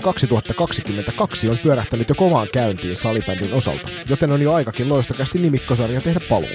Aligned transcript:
kausi 0.00 0.26
2022 0.26 1.48
on 1.48 1.58
pyörähtänyt 1.58 2.08
jo 2.08 2.14
kovaan 2.14 2.48
käyntiin 2.52 2.96
salibändin 2.96 3.54
osalta, 3.54 3.88
joten 4.08 4.32
on 4.32 4.42
jo 4.42 4.54
aikakin 4.54 4.88
loistokästi 4.88 5.38
nimikkosarja 5.38 6.00
tehdä 6.00 6.20
paluu. 6.28 6.48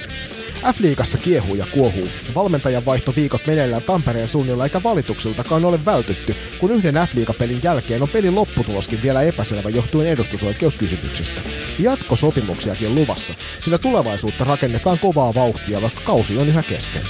F-liigassa 0.62 1.18
kiehuu 1.18 1.54
ja 1.54 1.66
kuohuu. 1.72 2.08
Valmentajan 2.34 2.84
viikot 3.16 3.46
meneillään 3.46 3.82
Tampereen 3.82 4.28
suunnilla 4.28 4.64
eikä 4.64 4.82
valituksiltakaan 4.82 5.64
ole 5.64 5.84
vältytty, 5.84 6.36
kun 6.58 6.70
yhden 6.70 6.94
F-liigapelin 6.94 7.60
jälkeen 7.62 8.02
on 8.02 8.08
pelin 8.08 8.34
lopputuloskin 8.34 9.02
vielä 9.02 9.22
epäselvä 9.22 9.70
johtuen 9.70 10.08
edustusoikeuskysymyksistä. 10.08 11.40
Jatkosopimuksiakin 11.78 12.94
luvassa, 12.94 13.34
sillä 13.58 13.78
tulevaisuutta 13.78 14.44
rakennetaan 14.44 14.98
kovaa 14.98 15.34
vauhtia, 15.34 15.82
vaikka 15.82 16.00
kausi 16.00 16.38
on 16.38 16.48
yhä 16.48 16.62
kesken. 16.62 17.02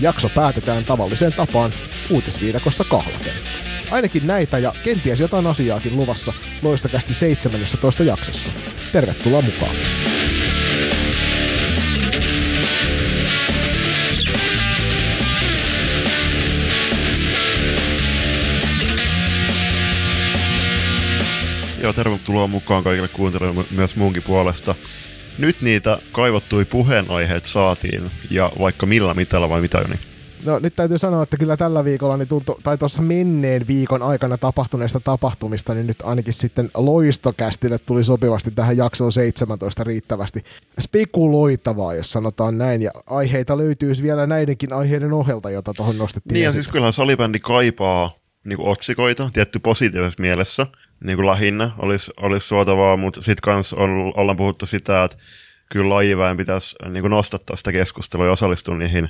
Jakso 0.00 0.28
päätetään 0.28 0.84
tavalliseen 0.84 1.32
tapaan 1.32 1.72
uutisviidakossa 2.10 2.84
kahlaten. 2.84 3.73
Ainakin 3.94 4.26
näitä 4.26 4.58
ja 4.58 4.72
kenties 4.82 5.20
jotain 5.20 5.46
asiaakin 5.46 5.96
luvassa 5.96 6.32
loistakästi 6.62 7.14
17 7.14 8.02
jaksossa. 8.02 8.50
Tervetuloa 8.92 9.42
mukaan! 9.42 9.76
Joo, 21.82 21.92
tervetuloa 21.92 22.46
mukaan 22.46 22.84
kaikille 22.84 23.08
kuuntelijoille 23.08 23.64
myös 23.70 23.96
muunkin 23.96 24.22
puolesta. 24.22 24.74
Nyt 25.38 25.60
niitä 25.60 25.98
kaivattui 26.12 26.64
puheenaiheet 26.64 27.46
saatiin, 27.46 28.10
ja 28.30 28.52
vaikka 28.58 28.86
millä 28.86 29.14
mitalla 29.14 29.48
vai 29.48 29.60
mitä 29.60 29.78
Joni? 29.78 30.13
No 30.44 30.58
nyt 30.58 30.76
täytyy 30.76 30.98
sanoa, 30.98 31.22
että 31.22 31.36
kyllä 31.36 31.56
tällä 31.56 31.84
viikolla, 31.84 32.16
niin 32.16 32.28
tuntu, 32.28 32.60
tai 32.62 32.78
tuossa 32.78 33.02
menneen 33.02 33.66
viikon 33.66 34.02
aikana 34.02 34.38
tapahtuneista 34.38 35.00
tapahtumista, 35.00 35.74
niin 35.74 35.86
nyt 35.86 36.02
ainakin 36.02 36.32
sitten 36.32 36.70
loistokästille 36.74 37.78
tuli 37.78 38.04
sopivasti 38.04 38.50
tähän 38.50 38.76
jaksoon 38.76 39.12
17 39.12 39.84
riittävästi 39.84 40.44
spekuloitavaa, 40.80 41.94
jos 41.94 42.10
sanotaan 42.10 42.58
näin, 42.58 42.82
ja 42.82 42.90
aiheita 43.06 43.58
löytyisi 43.58 44.02
vielä 44.02 44.26
näidenkin 44.26 44.72
aiheiden 44.72 45.12
ohjelta, 45.12 45.50
jota 45.50 45.74
tuohon 45.74 45.98
nostettiin 45.98 46.34
Niin 46.34 46.44
ja 46.44 46.52
siis 46.52 46.68
kyllähän 46.68 46.92
salibändi 46.92 47.38
kaipaa 47.38 48.10
niin 48.44 48.56
kuin 48.56 48.68
otsikoita, 48.68 49.30
tietty 49.32 49.58
positiivisessa 49.58 50.22
mielessä, 50.22 50.66
niin 51.04 51.16
kuin 51.16 51.26
lähinnä 51.26 51.70
olisi, 51.78 52.10
olisi 52.16 52.46
suotavaa, 52.46 52.96
mutta 52.96 53.22
sitten 53.22 53.42
kanssa 53.42 53.76
on, 53.76 54.12
ollaan 54.16 54.36
puhuttu 54.36 54.66
sitä, 54.66 55.04
että 55.04 55.16
kyllä 55.70 55.94
lajiväen 55.94 56.36
pitäisi 56.36 56.76
niin 56.90 57.02
kuin 57.02 57.10
nostattaa 57.10 57.56
sitä 57.56 57.72
keskustelua 57.72 58.26
ja 58.26 58.32
osallistua 58.32 58.76
niihin 58.76 59.08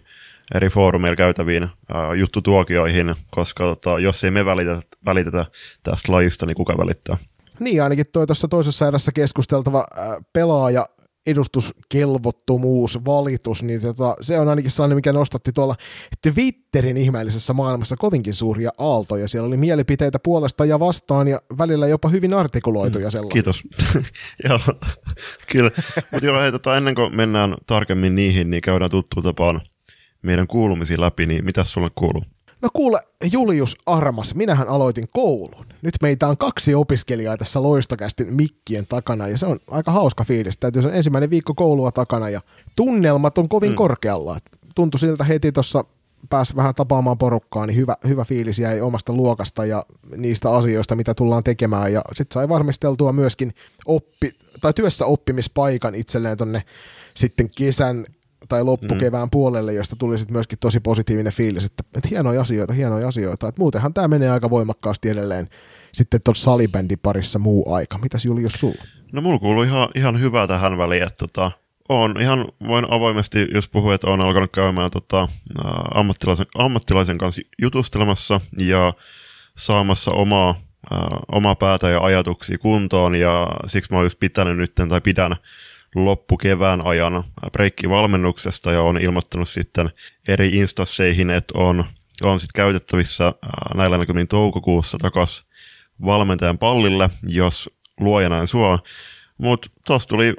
eri 0.55 0.69
foorumeilla 0.69 1.17
käytäviin 1.17 1.63
ää, 1.63 2.15
juttutuokioihin, 2.15 3.15
koska 3.31 3.65
tota, 3.65 3.99
jos 3.99 4.25
ei 4.25 4.31
me 4.31 4.45
välitetä, 4.45 4.83
välitetä 5.07 5.47
tästä 5.83 6.13
lajista, 6.13 6.47
niin 6.47 6.55
kuka 6.55 6.79
välittää? 6.79 7.17
Niin, 7.61 7.83
ainakin 7.83 8.07
toi 8.13 8.27
tuossa 8.27 8.49
toisessa 8.49 8.89
erässä 8.89 9.13
keskusteltava 9.13 9.87
ää, 9.97 10.19
pelaaja 10.33 10.87
edustuskelvottomuus, 11.27 13.05
valitus, 13.05 13.63
niin 13.63 13.81
tota, 13.81 14.17
se 14.21 14.39
on 14.39 14.49
ainakin 14.49 14.71
sellainen, 14.71 14.97
mikä 14.97 15.13
nostatti 15.13 15.53
tuolla 15.53 15.77
Twitterin 16.23 16.97
ihmeellisessä 16.97 17.53
maailmassa 17.53 17.97
kovinkin 17.97 18.35
suuria 18.35 18.71
aaltoja. 18.79 19.29
Siellä 19.29 19.47
oli 19.47 19.57
mielipiteitä 19.57 20.19
puolesta 20.19 20.65
ja 20.65 20.81
vastaan 20.81 21.29
ja 21.29 21.43
välillä 21.59 21.87
jopa 21.87 22.09
hyvin 22.09 22.35
artikuloituja 22.35 23.09
mm, 23.09 23.11
sellaisia. 23.11 23.33
Kiitos. 23.33 23.63
joo, 24.49 24.61
kyllä. 25.53 25.71
Mutta 26.13 26.27
joo, 26.27 26.41
hei, 26.41 26.53
tota, 26.53 26.77
ennen 26.77 26.95
kuin 26.95 27.17
mennään 27.17 27.55
tarkemmin 27.67 28.15
niihin, 28.15 28.51
niin 28.51 28.63
käydään 28.63 28.91
tuttuun 28.91 29.25
tapaan 29.25 29.61
meidän 30.25 30.47
kuulumisiin 30.47 31.01
läpi, 31.01 31.27
niin 31.27 31.45
mitä 31.45 31.65
sulle 31.65 31.89
kuuluu? 31.95 32.23
No 32.63 32.69
kuule, 32.73 33.01
Julius 33.33 33.77
Armas, 33.87 34.35
minähän 34.35 34.69
aloitin 34.69 35.09
koulun. 35.13 35.67
Nyt 35.83 35.95
meitä 36.03 36.29
on 36.29 36.37
kaksi 36.37 36.75
opiskelijaa 36.75 37.37
tässä 37.37 37.63
loistokästin 37.63 38.35
mikkien 38.35 38.87
takana 38.87 39.29
ja 39.29 39.39
se 39.39 39.47
on 39.47 39.59
aika 39.71 39.93
hauska 39.93 40.25
fiilis. 40.25 40.59
Täytyy 40.59 40.83
sen 40.83 40.95
ensimmäinen 40.95 41.31
viikko 41.31 41.55
koulua 41.55 41.93
takana 41.93 42.29
ja 42.29 42.41
tunnelmat 42.77 43.39
on 43.39 43.49
kovin 43.49 43.71
mm. 43.71 43.77
korkealla. 43.77 44.39
Tuntui 44.75 45.01
siltä 45.01 45.25
heti 45.25 45.53
tuossa 45.53 45.85
pääsi 46.31 46.57
vähän 46.57 46.75
tapaamaan 46.75 47.19
porukkaa, 47.19 47.67
niin 47.67 47.77
hyvä, 47.77 47.97
hyvä 48.09 48.25
fiilis 48.25 48.59
jäi 48.59 48.81
omasta 48.81 49.13
luokasta 49.13 49.67
ja 49.67 49.87
niistä 50.17 50.51
asioista, 50.51 50.97
mitä 50.97 51.15
tullaan 51.15 51.45
tekemään. 51.45 51.93
Ja 51.93 52.03
sitten 52.15 52.35
sai 52.35 52.49
varmisteltua 52.49 53.13
myöskin 53.13 53.55
oppi, 53.87 54.31
tai 54.61 54.73
työssä 54.73 55.07
oppimispaikan 55.07 55.95
itselleen 55.95 56.39
tonne 56.39 56.63
sitten 57.15 57.49
kesän 57.57 58.05
tai 58.49 58.65
loppukevään 58.65 59.27
mm. 59.27 59.31
puolelle, 59.31 59.73
josta 59.73 59.97
tuli 59.97 60.19
sitten 60.19 60.33
myöskin 60.33 60.59
tosi 60.59 60.81
positiivinen 60.81 61.33
fiilis, 61.33 61.65
että, 61.65 61.83
että 61.97 62.09
hienoja 62.09 62.41
asioita, 62.41 62.73
hienoja 62.73 63.09
asioita. 63.09 63.49
Että 63.49 63.61
muutenhan 63.61 63.95
tämä 63.95 64.09
menee 64.09 64.31
aika 64.31 64.51
voimakkaasti 64.51 65.09
edelleen 65.09 65.49
sitten 65.93 66.21
tuossa 66.25 66.45
salibändin 66.45 66.99
parissa 66.99 67.39
muu 67.39 67.75
aika. 67.75 67.99
Mitäs 67.99 68.25
Julius 68.25 68.53
sulla? 68.53 68.85
No 69.13 69.21
mulla 69.21 69.39
kuuluu 69.39 69.63
ihan, 69.63 69.89
ihan 69.95 70.21
hyvää 70.21 70.47
tähän 70.47 70.79
väliin, 70.79 71.03
että 71.03 71.17
tota, 71.17 71.51
on 71.89 72.21
ihan, 72.21 72.45
voin 72.69 72.87
avoimesti, 72.91 73.47
jos 73.55 73.69
puhuu, 73.69 73.91
että 73.91 74.07
on 74.07 74.21
alkanut 74.21 74.53
käymään 74.53 74.91
tota, 74.91 75.29
ammattilaisen, 75.95 76.47
ammattilaisen 76.55 77.19
kanssa 77.19 77.43
jutustelemassa 77.63 78.41
ja 78.59 78.93
saamassa 79.59 80.11
omaa, 80.11 80.55
ää, 80.91 81.01
omaa 81.33 81.55
päätä 81.55 81.89
ja 81.89 82.01
ajatuksia 82.01 82.59
kuntoon 82.59 83.15
ja 83.15 83.49
siksi 83.67 83.93
mä 83.93 83.97
oon 83.97 84.07
just 84.07 84.21
pitänyt 84.21 84.57
nyt 84.57 84.75
tai 84.89 85.01
pidän 85.01 85.37
loppukevään 85.95 86.87
ajan 86.87 87.25
breikkivalmennuksesta 87.53 88.73
ja 88.73 88.83
on 88.83 88.99
ilmoittanut 88.99 89.49
sitten 89.49 89.91
eri 90.29 90.49
instasseihin, 90.49 91.31
että 91.31 91.59
on, 91.59 91.85
on 92.23 92.41
sitten 92.41 92.63
käytettävissä 92.63 93.33
näillä 93.75 93.99
näkymin 93.99 94.29
toukokuussa 94.29 94.99
takaisin 94.99 95.47
valmentajan 96.05 96.59
pallille, 96.59 97.11
jos 97.27 97.71
luoja 98.01 98.29
näin 98.29 98.47
suo. 98.47 98.79
Mutta 99.39 99.71
tuossa 99.87 100.09
tuli 100.09 100.35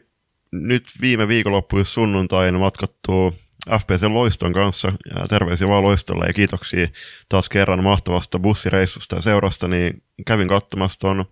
nyt 0.52 0.84
viime 1.02 1.28
viikonloppuun 1.28 1.86
sunnuntain 1.86 2.56
matkattua 2.56 3.32
FPC 3.70 4.04
Loiston 4.04 4.54
kanssa, 4.54 4.94
ja 5.16 5.28
terveisiä 5.28 5.68
vaan 5.68 5.84
Loistolle 5.84 6.26
ja 6.26 6.34
kiitoksia 6.34 6.88
taas 7.30 7.50
kerran 7.50 7.84
mahtavasta 7.84 8.40
bussireissusta 8.40 9.16
ja 9.16 9.22
seurasta, 9.22 9.68
niin 9.68 10.04
kävin 10.28 10.48
katsomassa 10.48 11.00
tuon 11.00 11.26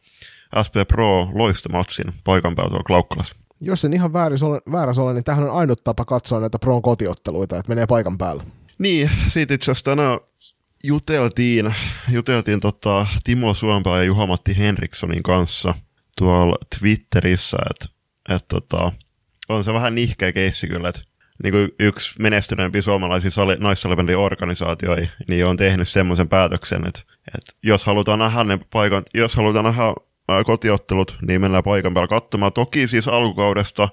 SP 0.65 0.75
Pro 0.87 1.29
Loistomatsin 1.33 2.13
paikan 2.23 2.55
tuolla 2.55 2.83
Klaukkalassa 2.83 3.35
jos 3.65 3.85
en 3.85 3.93
ihan 3.93 4.13
väärässä 4.13 5.01
ole, 5.01 5.13
niin 5.13 5.23
tähän 5.23 5.43
on 5.43 5.51
ainut 5.51 5.83
tapa 5.83 6.05
katsoa 6.05 6.39
näitä 6.39 6.59
Proon 6.59 6.81
kotiotteluita, 6.81 7.57
että 7.57 7.69
menee 7.69 7.87
paikan 7.87 8.17
päälle. 8.17 8.43
Niin, 8.79 9.09
siitä 9.27 9.53
itse 9.53 9.71
asiassa 9.71 9.85
tänään 9.85 10.19
juteltiin, 10.83 11.75
juteltiin 12.11 12.59
tota 12.59 13.07
Timo 13.23 13.53
Suompää 13.53 13.97
ja 13.97 14.03
Juha-Matti 14.03 14.57
Henrikssonin 14.57 15.23
kanssa 15.23 15.73
tuolla 16.17 16.55
Twitterissä, 16.79 17.57
että 17.71 17.85
et 18.35 18.45
tota, 18.47 18.91
on 19.49 19.63
se 19.63 19.73
vähän 19.73 19.95
nihkeä 19.95 20.31
keissi 20.31 20.67
kyllä, 20.67 20.89
että 20.89 21.01
niin 21.43 21.51
kuin 21.51 21.69
yksi 21.79 22.21
menestyneempi 22.21 22.81
suomalaisia 22.81 23.31
naissalibändin 23.59 24.17
organisaatioita, 24.17 25.07
niin 25.27 25.45
on 25.45 25.57
tehnyt 25.57 25.87
semmoisen 25.87 26.27
päätöksen, 26.27 26.87
että, 26.87 27.01
että 27.37 27.53
jos 27.63 27.85
halutaan 27.85 28.19
nähdä 28.19 28.43
ne 28.43 28.59
paikan, 28.73 29.03
jos 29.13 29.35
halutaan 29.35 29.65
nähdä 29.65 29.83
kotiottelut, 30.45 31.17
niin 31.27 31.41
mennään 31.41 31.63
paikan 31.63 31.93
päällä 31.93 32.07
katsomaan. 32.07 32.53
Toki 32.53 32.87
siis 32.87 33.07
alkukaudesta, 33.07 33.89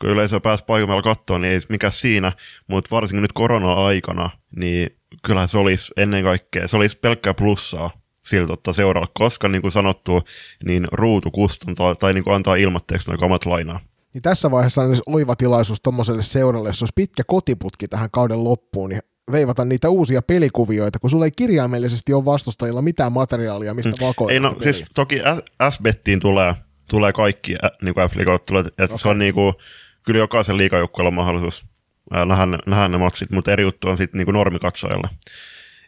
kun 0.00 0.10
yleisö 0.10 0.40
pääsi 0.40 0.64
paikan 0.64 0.88
päällä 0.88 1.02
katsomaan, 1.02 1.42
niin 1.42 1.52
ei 1.52 1.60
mikä 1.68 1.90
siinä, 1.90 2.32
mutta 2.66 2.96
varsinkin 2.96 3.22
nyt 3.22 3.32
korona-aikana, 3.32 4.30
niin 4.56 4.96
kyllä 5.22 5.46
se 5.46 5.58
olisi 5.58 5.92
ennen 5.96 6.24
kaikkea, 6.24 6.68
se 6.68 6.76
olisi 6.76 6.98
pelkkää 6.98 7.34
plussaa 7.34 7.90
siltä 8.24 8.52
ottaa 8.52 8.74
koska 9.14 9.48
niin 9.48 9.62
kuin 9.62 9.72
sanottu, 9.72 10.22
niin 10.64 10.86
ruutu 10.92 11.30
kustantaa 11.30 11.94
tai 11.94 12.14
niin 12.14 12.24
kuin 12.24 12.34
antaa 12.34 12.56
ilmatteeksi 12.56 13.08
noin 13.08 13.20
kamat 13.20 13.46
lainaa. 13.46 13.80
Niin 14.14 14.22
tässä 14.22 14.50
vaiheessa 14.50 14.82
on 14.82 14.96
oiva 15.06 15.36
tilaisuus 15.36 15.80
tuommoiselle 15.80 16.22
seuralle, 16.22 16.68
jos 16.68 16.82
olisi 16.82 16.92
pitkä 16.96 17.22
kotiputki 17.26 17.88
tähän 17.88 18.10
kauden 18.10 18.44
loppuun, 18.44 18.90
niin 18.90 19.02
veivata 19.32 19.64
niitä 19.64 19.90
uusia 19.90 20.22
pelikuvioita, 20.22 20.98
kun 20.98 21.10
sulla 21.10 21.24
ei 21.24 21.30
kirjaimellisesti 21.30 22.12
ole 22.12 22.24
vastustajilla 22.24 22.82
mitään 22.82 23.12
materiaalia, 23.12 23.74
mistä 23.74 23.90
mm. 24.00 24.06
vakoilla. 24.06 24.32
Ei 24.32 24.40
no, 24.40 24.56
siis 24.62 24.84
toki 24.94 25.22
S-bettiin 25.70 26.20
tulee, 26.20 26.54
tulee 26.90 27.12
kaikki 27.12 27.56
niin 27.82 27.94
kuin 27.94 28.10
F-liigaottelut, 28.10 28.66
että 28.66 28.84
okay. 28.84 28.98
se 28.98 29.08
on 29.08 29.18
niin 29.18 29.34
kuin, 29.34 29.54
kyllä 30.02 30.18
jokaisen 30.18 30.56
liikajoukkueella 30.56 31.08
on 31.08 31.14
mahdollisuus 31.14 31.66
äh, 32.14 32.26
nähdä, 32.26 32.58
nähdä 32.66 32.88
ne 32.88 32.98
matsit, 32.98 33.30
mutta 33.30 33.52
eri 33.52 33.62
juttu 33.62 33.88
on 33.88 33.96
sitten 33.96 34.18
niin 34.18 34.34
normikatsojalle. 34.34 35.08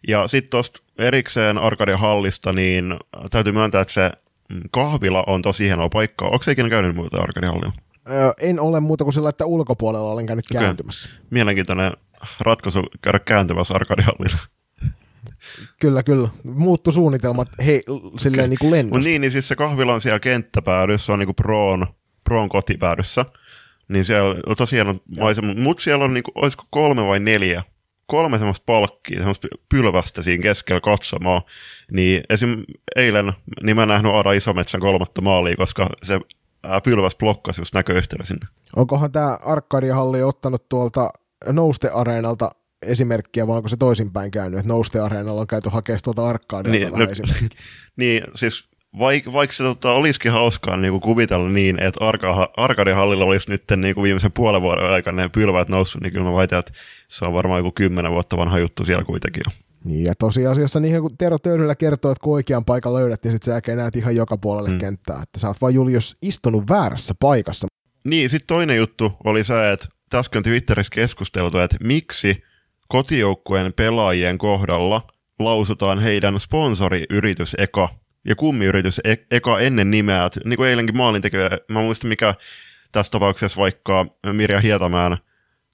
Ja 0.09 0.29
sitten 0.29 0.51
tuosta 0.51 0.81
erikseen 0.99 1.59
Arkadia 1.59 1.97
Hallista, 1.97 2.53
niin 2.53 2.97
täytyy 3.31 3.53
myöntää, 3.53 3.81
että 3.81 3.95
se 3.95 4.11
mm, 4.49 4.61
kahvila 4.71 5.25
on 5.27 5.43
tosi 5.43 5.65
hienoa 5.65 5.89
paikkaa. 5.89 6.29
Onko 6.29 6.43
se 6.43 6.53
ikinä 6.53 6.69
käynyt 6.69 6.97
muuta 6.97 7.23
Arkadia 7.23 7.51
Hallilla? 7.51 7.73
Öö, 8.11 8.33
en 8.41 8.61
ole 8.61 8.81
muuta 8.81 9.05
kuin 9.05 9.15
sillä, 9.15 9.29
että 9.29 9.47
ulkopuolella 9.47 10.13
olen 10.13 10.27
käynyt 10.27 10.45
okay. 10.51 10.63
kääntymässä. 10.63 11.09
Mielenkiintoinen 11.31 11.93
ratkaisu 12.41 12.83
käydä 13.03 13.19
kääntymässä 13.19 13.75
arkadihallilla. 13.75 14.39
Kyllä, 15.81 16.03
kyllä. 16.03 16.29
Muuttu 16.45 16.93
suunnitelmat 16.93 17.49
hei, 17.65 17.83
silleen 18.17 18.51
niin 18.51 18.59
kuin 18.59 18.71
lennosta. 18.71 19.09
niin, 19.09 19.21
niin 19.21 19.31
siis 19.31 19.49
se 19.49 19.57
kahvila 19.57 19.95
on 19.95 20.01
siellä 20.01 20.21
kenttäpäädyssä, 20.21 21.13
on 21.13 21.19
niin 21.19 21.27
kuin 21.27 21.37
Proon, 21.37 21.87
Proon 22.25 22.49
kotipäädyssä. 22.49 23.25
Niin 23.89 24.05
siellä 24.05 24.41
on 24.47 24.57
tosiaan 24.57 25.01
maisema, 25.19 25.55
mutta 25.55 25.83
siellä 25.83 26.05
on 26.05 26.15
niin 26.15 26.25
kuin, 26.25 26.33
olisiko 26.35 26.65
kolme 26.71 27.07
vai 27.07 27.21
neljä 27.21 27.63
kolme 28.07 28.39
semmoista 28.39 28.65
palkkia, 28.67 29.19
semmoista 29.19 29.49
pylvästä 29.69 30.23
siinä 30.23 30.43
keskellä 30.43 30.81
katsomaa, 30.81 31.43
niin 31.93 32.23
esim. 32.31 32.65
eilen 32.97 33.33
niin 33.63 33.77
mä 33.77 33.87
nähnyt 33.87 34.15
Ara 34.15 34.33
Isometsän 34.33 34.81
kolmatta 34.81 35.21
maalia, 35.21 35.57
koska 35.57 35.89
se 36.03 36.21
pylväs 36.85 37.17
blokkasi 37.17 37.61
just 37.61 37.75
näköyhteyden 37.75 38.27
sinne. 38.27 38.47
Onkohan 38.77 39.13
tämä 39.13 39.39
Arkadiahalli 39.45 40.23
ottanut 40.23 40.69
tuolta 40.69 41.11
Nouste-areenalta 41.47 42.51
esimerkkiä, 42.83 43.47
vai 43.47 43.57
onko 43.57 43.69
se 43.69 43.77
toisinpäin 43.77 44.31
käynyt, 44.31 44.61
että 44.61 44.69
Nouste-areenalla 44.69 45.41
on 45.41 45.47
käyty 45.47 45.69
hakemaan 45.69 46.01
tuolta 46.05 46.29
Arkadialta 46.29 46.71
niin, 46.71 46.93
vähän 46.93 47.09
no, 47.19 47.49
niin, 47.97 48.25
siis 48.35 48.69
vaik, 48.99 49.33
vaikka 49.33 49.57
se 49.57 49.65
tota, 49.65 49.93
olisikin 49.93 50.33
hauskaa 50.33 50.77
niin 50.77 50.91
kuin 50.91 51.01
kuvitella 51.01 51.49
niin, 51.49 51.83
että 51.83 52.07
Arka, 52.07 52.53
Arkadihallilla 52.57 53.25
olisi 53.25 53.51
nyt 53.51 53.65
niin 53.77 53.95
kuin 53.95 54.03
viimeisen 54.03 54.33
puolen 54.33 54.63
vuoden 54.63 54.91
aikana 54.91 55.23
ne 55.23 55.29
pylväät 55.29 55.69
noussut, 55.69 56.03
niin 56.03 56.13
kyllä 56.13 56.31
mä 56.31 56.37
väitän, 56.37 56.59
että 56.59 56.73
se 57.09 57.25
on 57.25 57.33
varmaan 57.33 57.59
joku 57.59 57.73
kymmenen 57.75 58.13
vuotta 58.13 58.37
vanha 58.37 58.59
juttu 58.59 58.85
siellä 58.85 59.05
kuitenkin 59.05 59.43
jo. 59.47 59.53
Niin, 59.85 60.05
ja 60.05 60.15
tosiasiassa 60.15 60.81
niin 60.81 61.01
kun 61.01 61.19
Tero 61.19 61.39
Töyryllä 61.39 61.75
kertoo, 61.75 62.13
että 62.13 62.23
kun 62.25 62.35
oikean 62.35 62.65
paikan 62.65 62.95
löydät, 62.95 63.25
niin 63.25 63.33
sitten 63.33 63.63
sä 63.67 63.77
näet 63.77 63.97
ihan 63.97 64.17
joka 64.17 64.37
puolelle 64.37 64.71
mm. 64.71 64.79
kenttää, 64.79 65.21
että 65.23 65.39
sä 65.39 65.49
oot 65.49 65.61
vaan 65.61 65.75
Julius 65.75 66.17
istunut 66.23 66.69
väärässä 66.69 67.15
paikassa. 67.21 67.67
Niin, 68.05 68.31
sitten 68.31 68.47
toinen 68.47 68.77
juttu 68.77 69.13
oli 69.25 69.45
se, 69.45 69.73
että 69.73 69.87
on 70.19 70.43
Twitterissä 70.43 70.91
keskusteltu, 70.95 71.59
että 71.59 71.77
miksi 71.83 72.43
kotijoukkueen 72.89 73.73
pelaajien 73.73 74.39
kohdalla 74.39 75.03
lausutaan 75.39 75.99
heidän 75.99 76.41
sponsoriyritys 76.41 77.57
eka 77.59 77.89
ja 78.29 78.37
kummiyritys 78.37 79.01
e- 79.05 79.27
eka 79.31 79.61
ennen 79.61 79.91
nimeä. 79.91 80.25
Et, 80.25 80.39
niin 80.45 80.57
kuin 80.57 80.69
eilenkin 80.69 80.97
maalintekijä, 80.97 81.51
mä 81.69 81.81
muistan 81.81 82.09
mikä 82.09 82.35
tässä 82.93 83.11
tapauksessa 83.11 83.61
vaikka 83.61 84.07
Mirja 84.33 84.61
Hietamäen 84.61 85.17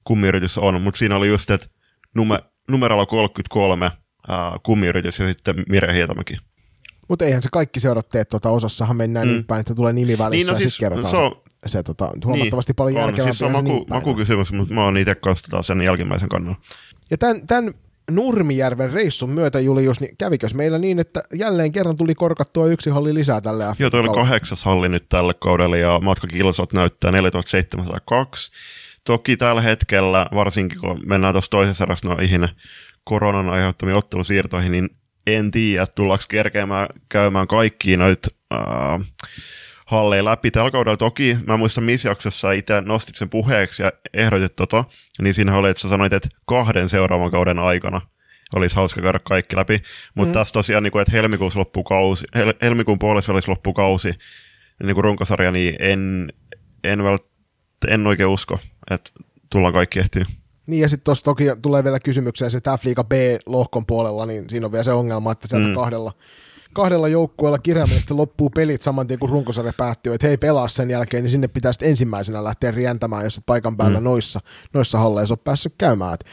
kummiyritys 0.05 0.59
on, 0.59 0.83
mutta 0.83 0.99
siinä 0.99 1.17
oli 1.17 1.29
just, 1.29 1.51
että 1.51 1.67
nume, 2.15 2.39
numerolla 2.71 3.07
33 3.07 3.91
ää, 4.29 4.57
kummiyritys 4.63 5.19
ja 5.19 5.27
sitten 5.29 5.65
Mirja 5.69 5.93
Hietamäki. 5.93 6.37
Mutta 7.09 7.25
eihän 7.25 7.43
se 7.43 7.49
kaikki 7.53 7.81
seurat 7.81 8.09
tee, 8.09 8.25
tuota, 8.25 8.51
osassahan 8.51 8.97
mennään 8.97 9.29
mm. 9.29 9.33
niin 9.33 9.45
päin, 9.45 9.61
että 9.61 9.75
tulee 9.75 9.93
nimi 9.93 10.19
välissä 10.19 10.31
niin, 10.31 10.47
no 10.47 10.53
ja 10.53 10.59
siis, 10.59 10.71
sitten 10.71 10.91
kerrotaan. 10.91 11.11
Se 11.11 11.17
on, 11.17 11.43
se 11.69 11.83
tota, 11.83 12.11
huomattavasti 12.25 12.71
niin, 12.71 12.77
paljon 12.77 12.97
järkevämpi. 12.97 13.23
Siis 13.23 13.39
se 13.39 13.45
on 13.45 13.53
maku, 13.53 13.69
niin 13.69 13.85
makukysymys, 13.89 14.53
mutta 14.53 14.75
mä 14.75 14.85
oon 14.85 14.97
itse 14.97 15.15
kanssa 15.15 15.63
sen 15.63 15.83
jälkimmäisen 15.83 16.29
kannalla. 16.29 16.59
Ja 17.11 17.19
tämän, 17.19 17.47
tämän 17.47 17.75
Nurmijärven 18.11 18.93
reissun 18.93 19.31
myötä, 19.31 19.61
Julius, 19.61 20.01
niin 20.01 20.17
kävikös 20.17 20.55
meillä 20.55 20.79
niin, 20.79 20.99
että 20.99 21.23
jälleen 21.35 21.73
kerran 21.73 21.97
tuli 21.97 22.15
korkattua 22.15 22.67
yksi 22.67 22.91
halli 22.91 23.15
lisää 23.15 23.41
tälle 23.41 23.65
Joo, 23.79 23.91
toi 23.91 24.01
oli 24.01 24.09
kahdeksas 24.09 24.65
halli 24.65 24.89
nyt 24.89 25.09
tälle 25.09 25.35
kaudelle 25.35 25.79
ja 25.79 26.01
matkakilsot 26.03 26.73
näyttää 26.73 27.11
4702. 27.13 28.53
Toki 29.05 29.37
tällä 29.37 29.61
hetkellä, 29.61 30.27
varsinkin 30.35 30.81
kun 30.81 31.01
mennään 31.07 31.35
tuossa 31.35 31.51
toisessa 31.51 31.85
erässä 31.85 32.09
noihin 32.09 32.49
koronan 33.05 33.51
aiheuttamiin 33.51 33.97
ottelusiirtoihin, 33.97 34.73
niin 34.73 34.89
en 35.27 35.51
tiedä, 35.51 35.87
tullaanko 35.87 36.25
kerkeämään 36.29 36.87
käymään 37.09 37.47
kaikkiin 37.47 37.99
noita 37.99 38.29
äh, 38.53 38.61
halleja 39.89 40.25
läpi. 40.25 40.51
Tällä 40.51 40.71
kaudella 40.71 40.97
toki, 40.97 41.37
mä 41.47 41.57
muistan 41.57 41.85
missä 41.85 42.09
jaksossa 42.09 42.53
itse 42.53 42.81
nostit 42.81 43.15
sen 43.15 43.31
puheeksi 43.31 43.83
ja 43.83 43.93
ehdotit 44.15 44.57
tota, 44.57 44.85
niin 45.23 45.35
siinä 45.35 45.57
oli, 45.57 45.71
että 45.71 45.81
sä 45.81 45.89
sanoit, 45.89 46.13
että 46.13 46.29
kahden 46.47 46.89
seuraavan 46.89 47.31
kauden 47.31 47.59
aikana 47.59 48.01
olisi 48.55 48.77
hauska 48.77 49.03
käydä 49.03 49.19
kaikki 49.19 49.57
läpi. 49.57 49.83
Mutta 50.15 50.29
mm. 50.29 50.33
tässä 50.33 50.53
tosiaan, 50.53 50.83
niin 50.83 50.93
kuin, 50.93 51.03
että 51.03 51.13
helmikuussa 51.13 51.59
loppuu 51.59 51.85
kausi, 51.85 52.27
hel- 52.37 52.55
helmikuun 52.63 52.99
puolessa 52.99 53.33
loppuu 53.47 53.73
kausi, 53.73 54.13
niin 54.83 54.95
kuin 54.95 55.05
runkosarja, 55.05 55.53
niin 55.53 55.77
en, 55.79 56.33
en, 56.85 57.05
vält, 57.05 57.27
en 57.89 58.07
oikein 58.07 58.29
usko, 58.29 58.59
että 58.91 59.11
tullaan 59.51 59.75
kaikki 59.75 59.99
ehtiä. 59.99 60.25
Niin 60.67 60.83
ja 60.83 60.89
sitten 60.89 61.05
tuossa 61.05 61.25
toki 61.25 61.45
tulee 61.63 61.85
vielä 61.85 62.01
kysymykseen 62.01 62.51
se 62.51 62.59
F-liiga 62.59 63.05
B-lohkon 63.05 63.87
puolella, 63.87 64.27
niin 64.27 64.51
siinä 64.51 64.67
on 64.67 64.73
vielä 64.73 64.85
se 64.85 64.93
ongelma, 64.93 65.33
että 65.33 65.49
sieltä 65.49 65.69
mm. 65.69 65.75
kahdella 65.75 66.13
kahdella 66.79 67.09
joukkueella 67.09 67.59
kirjaimellisesti 67.59 68.15
loppuu 68.15 68.51
pelit 68.51 68.83
saman 68.83 69.07
tien, 69.07 69.19
kun 69.19 69.29
runkosarja 69.29 69.73
päättyy, 69.77 70.15
että 70.15 70.27
hei 70.27 70.37
pelaa 70.37 70.69
sen 70.69 70.91
jälkeen, 70.91 71.23
niin 71.23 71.31
sinne 71.31 71.49
pitää 71.49 71.73
sitten 71.73 71.89
ensimmäisenä 71.89 72.45
lähteä 72.45 72.71
rientämään, 72.71 73.25
jos 73.25 73.41
paikan 73.47 73.77
päällä 73.77 74.01
mm. 74.01 74.05
noissa, 74.05 74.41
noissa 74.75 74.99
halleissa 74.99 75.35
on 75.35 75.39
päässyt 75.39 75.75
käymään. 75.79 76.15
Et 76.15 76.25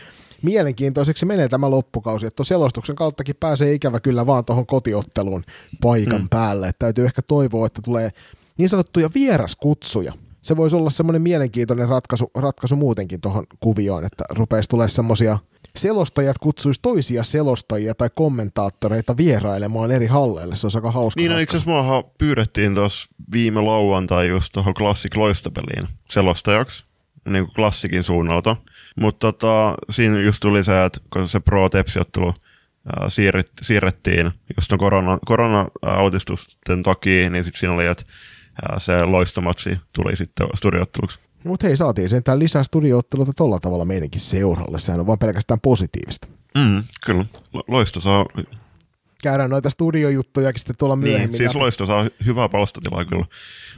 mielenkiintoiseksi 0.42 1.26
menee 1.26 1.50
tämä 1.50 1.70
loppukausi, 1.70 2.26
että 2.26 2.44
selostuksen 2.44 2.96
kauttakin 2.96 3.36
pääsee 3.40 3.74
ikävä 3.74 4.00
kyllä 4.00 4.26
vaan 4.26 4.46
tuohon 4.46 4.66
kotiotteluun 4.66 5.44
paikan 5.82 6.22
mm. 6.22 6.30
päälle. 6.30 6.68
Et 6.68 6.80
täytyy 6.80 7.06
ehkä 7.06 7.22
toivoa, 7.22 7.68
että 7.68 7.82
tulee 7.82 8.10
niin 8.58 8.70
sanottuja 8.70 9.10
vieraskutsuja. 9.16 10.14
Se 10.42 10.58
voisi 10.58 10.76
olla 10.76 10.90
semmoinen 10.90 11.22
mielenkiintoinen 11.22 11.90
ratkaisu, 11.90 12.32
ratkaisu 12.36 12.76
muutenkin 12.76 13.22
tuohon 13.22 13.44
kuvioon, 13.60 14.06
että 14.06 14.24
rupeisi 14.30 14.70
tulee 14.70 14.90
semmoisia– 14.90 15.38
selostajat 15.78 16.38
kutsuisi 16.38 16.80
toisia 16.82 17.24
selostajia 17.24 17.96
tai 17.96 18.10
kommentaattoreita 18.16 19.18
vierailemaan 19.18 19.92
eri 19.92 20.08
halleille. 20.08 20.56
Se 20.56 20.66
olisi 20.66 20.78
aika 20.78 20.92
hauska. 20.92 21.22
Niin, 21.22 21.32
no, 21.32 21.40
itse 21.40 21.58
asiassa 21.58 22.04
pyydettiin 22.18 22.76
tuossa 22.76 23.08
viime 23.32 23.62
lauantai 23.62 24.28
just 24.28 24.54
tuohon 24.54 24.74
Classic 24.74 25.16
Loistopeliin 25.16 25.88
selostajaksi, 26.10 26.86
niin 27.30 27.46
kuin 27.46 27.56
klassikin 27.56 28.04
suunnalta. 28.04 28.56
Mutta 28.96 29.32
tota, 29.32 29.76
siinä 29.90 30.20
just 30.20 30.40
tuli 30.42 30.64
se, 30.64 30.86
että 30.86 31.00
kun 31.14 31.28
se 31.28 31.40
Pro 31.40 31.70
Tepsi-ottelu 31.70 32.34
siirret, 33.08 33.52
siirrettiin 33.62 34.32
just 34.58 34.72
no 34.72 34.78
korona, 34.78 35.20
korona-autistusten 35.26 36.84
takia, 36.84 37.30
niin 37.30 37.44
sitten 37.44 37.60
siinä 37.60 37.74
oli, 37.74 37.86
että 37.86 38.04
se 38.78 39.06
loistomatsi 39.06 39.78
tuli 39.94 40.16
sitten 40.16 40.48
studiootteluksi. 40.54 41.20
Mutta 41.46 41.68
hei, 41.68 41.78
saatiin 41.78 42.10
sentään 42.10 42.40
lisää 42.40 42.64
studiootteluita 42.64 43.34
tolla 43.34 43.60
tavalla 43.60 43.86
meidänkin 43.86 44.22
seuralle. 44.22 44.80
Sehän 44.80 45.00
on 45.00 45.08
vaan 45.08 45.20
pelkästään 45.20 45.60
positiivista. 45.60 46.28
Mm, 46.56 46.84
kyllä. 47.06 47.26
Loisto 47.68 48.00
saa... 48.00 48.26
Käydään 49.24 49.50
noita 49.50 49.70
studiojuttujakin 49.70 50.60
sitten 50.60 50.76
tuolla 50.80 50.96
niin, 50.96 51.04
myöhemmin. 51.04 51.30
Niin, 51.30 51.38
siis 51.38 51.56
Loisto 51.56 51.86
saa 51.86 52.06
hyvää 52.26 52.50
palstatilaa 52.50 53.06
kyllä 53.06 53.26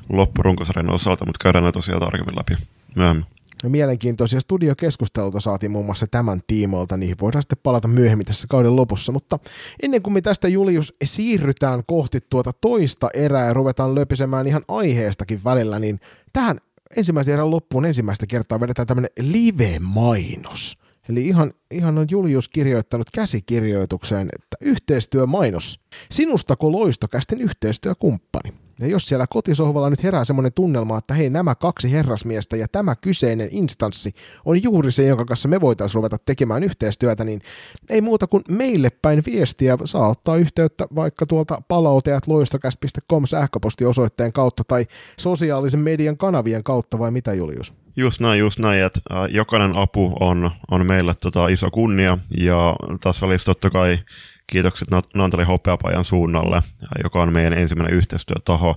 loppurunkosarjan 0.10 0.90
osalta, 0.90 1.25
mutta 1.25 1.44
käydään 1.44 1.64
noita 1.64 1.78
tosiaan 1.78 2.02
tarkemmin 2.02 2.36
läpi 2.36 2.54
myöhemmin. 2.96 3.25
Ja 3.64 3.69
mielenkiintoisia 3.69 4.40
studiokeskusteluita 4.40 5.40
saatiin 5.40 5.72
muun 5.72 5.86
muassa 5.86 6.08
tämän 6.08 6.42
tiimoilta, 6.48 6.98
niihin 6.98 7.16
voidaan 7.22 7.42
sitten 7.42 7.58
palata 7.64 7.88
myöhemmin 7.88 8.25
tässä 8.25 8.48
kauden 8.50 8.75
lopussa, 8.75 9.12
mutta 9.12 9.40
ennen 9.81 10.02
kuin 10.02 10.14
me 10.14 10.22
tästä 10.22 10.48
Julius 10.48 10.96
siirrytään 11.04 11.84
kohti 11.88 12.19
tuota 12.30 12.54
toista 12.54 13.10
erää 13.14 13.46
ja 13.46 13.54
ruvetaan 13.54 13.96
löpisemään 13.96 14.48
ihan 14.48 14.64
aiheestakin 14.68 15.44
välillä, 15.44 15.80
niin 15.80 16.00
tähän 16.34 16.60
ensimmäisen 16.95 17.34
erän 17.34 17.51
loppuun 17.51 17.86
ensimmäistä 17.86 18.28
kertaa 18.28 18.60
vedetään 18.60 18.88
tämmöinen 18.88 19.12
live-mainos. 19.19 20.78
Eli 21.09 21.27
ihan, 21.27 21.54
ihan 21.71 21.98
on 21.98 22.07
Julius 22.12 22.50
kirjoittanut 22.50 23.07
käsikirjoitukseen, 23.14 24.30
että 24.35 24.57
yhteistyömainos. 24.61 25.80
Sinustako 26.11 26.71
loistokästin 26.71 27.42
yhteistyökumppani? 27.42 28.54
Ja 28.81 28.87
jos 28.87 29.07
siellä 29.07 29.26
kotisohvalla 29.30 29.90
nyt 29.90 30.04
herää 30.04 30.26
semmoinen 30.26 30.54
tunnelma, 30.54 30.97
että 30.97 31.14
hei 31.14 31.30
nämä 31.30 31.56
kaksi 31.56 31.92
herrasmiestä 31.92 32.57
ja 32.57 32.68
tämä 32.68 32.95
kyseinen 32.95 33.49
instanssi 33.52 34.14
on 34.45 34.64
juuri 34.64 34.92
se, 34.92 35.07
jonka 35.07 35.26
kanssa 35.26 35.47
me 35.47 35.61
voitaisiin 35.61 35.95
ruveta 35.95 36.18
tekemään 36.26 36.64
yhteistyötä, 36.64 37.23
niin 37.23 37.42
ei 37.90 38.02
muuta 38.02 38.28
kuin 38.28 38.44
meille 38.49 38.90
päin 38.90 39.23
viestiä 39.26 39.78
saa 39.85 40.09
ottaa 40.09 40.37
yhteyttä 40.37 40.87
vaikka 40.95 41.26
tuolta 41.26 41.61
palauteat 41.68 42.28
loistokäst.com 42.28 43.26
sähköpostiosoitteen 43.26 44.33
kautta 44.33 44.64
tai 44.68 44.85
sosiaalisen 45.19 45.80
median 45.80 46.18
kanavien 46.18 46.64
kautta 46.64 46.99
vai 46.99 47.11
mitä 47.11 47.33
Julius? 47.33 47.73
Just 47.97 48.19
näin, 48.19 48.39
just 48.39 48.59
näin, 48.59 48.83
että 48.83 48.99
äh, 49.11 49.30
jokainen 49.30 49.77
apu 49.77 50.18
on, 50.19 50.51
on 50.71 50.85
meille 50.85 51.13
tota, 51.13 51.47
iso 51.47 51.71
kunnia 51.71 52.18
ja 52.37 52.75
taas 53.01 53.21
välissä 53.21 53.45
totta 53.45 53.69
kai 53.69 53.99
kiitokset 54.47 54.87
Nantali 55.16 55.44
Hopeapajan 55.44 56.04
suunnalle, 56.04 56.61
joka 57.04 57.21
on 57.21 57.33
meidän 57.33 57.54
ensimmäinen 57.54 57.97
yhteistyötaho. 57.97 58.75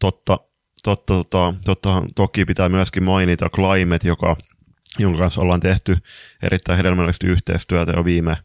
Totta, 0.00 0.38
totta, 0.82 1.14
totta, 1.14 1.54
totta, 1.64 2.02
toki 2.14 2.44
pitää 2.44 2.68
myöskin 2.68 3.02
mainita 3.02 3.50
Climate, 3.50 4.08
joka, 4.08 4.36
jonka 4.98 5.18
kanssa 5.18 5.40
ollaan 5.40 5.60
tehty 5.60 5.96
erittäin 6.42 6.76
hedelmällistä 6.76 7.26
yhteistyötä 7.26 7.92
jo 7.92 8.04
viime, 8.04 8.36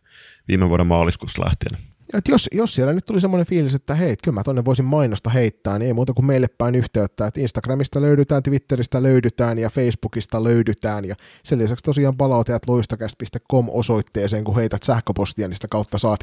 viime 0.48 0.70
vuoden 0.70 0.88
maaliskuusta 0.88 1.46
lähtien. 1.46 1.93
Et 2.14 2.28
jos, 2.28 2.50
jos 2.52 2.76
siellä 2.76 2.94
nyt 2.94 3.06
tuli 3.06 3.22
semmoinen 3.22 3.48
fiilis, 3.48 3.76
että 3.76 3.96
hei, 3.96 4.16
kyllä 4.24 4.36
mä 4.36 4.44
tonne 4.44 4.66
voisin 4.66 4.86
mainosta 4.86 5.30
heittää, 5.30 5.80
niin 5.80 5.88
ei 5.88 5.94
muuta 5.94 6.14
kuin 6.14 6.26
meille 6.26 6.48
päin 6.48 6.76
yhteyttä, 6.76 7.26
että 7.26 7.42
Instagramista 7.42 8.02
löydetään, 8.02 8.44
Twitteristä 8.44 9.04
löydetään 9.04 9.60
ja 9.60 9.70
Facebookista 9.70 10.44
löydetään 10.44 11.06
ja 11.06 11.16
sen 11.44 11.60
lisäksi 11.60 11.84
tosiaan 11.84 12.18
palautajat 12.18 12.68
loistakäst.com 12.68 13.70
osoitteeseen, 13.70 14.44
kun 14.44 14.56
heität 14.56 14.84
sähköpostia, 14.84 15.48
niin 15.48 15.56
sitä 15.56 15.68
kautta 15.68 15.98
saat 15.98 16.20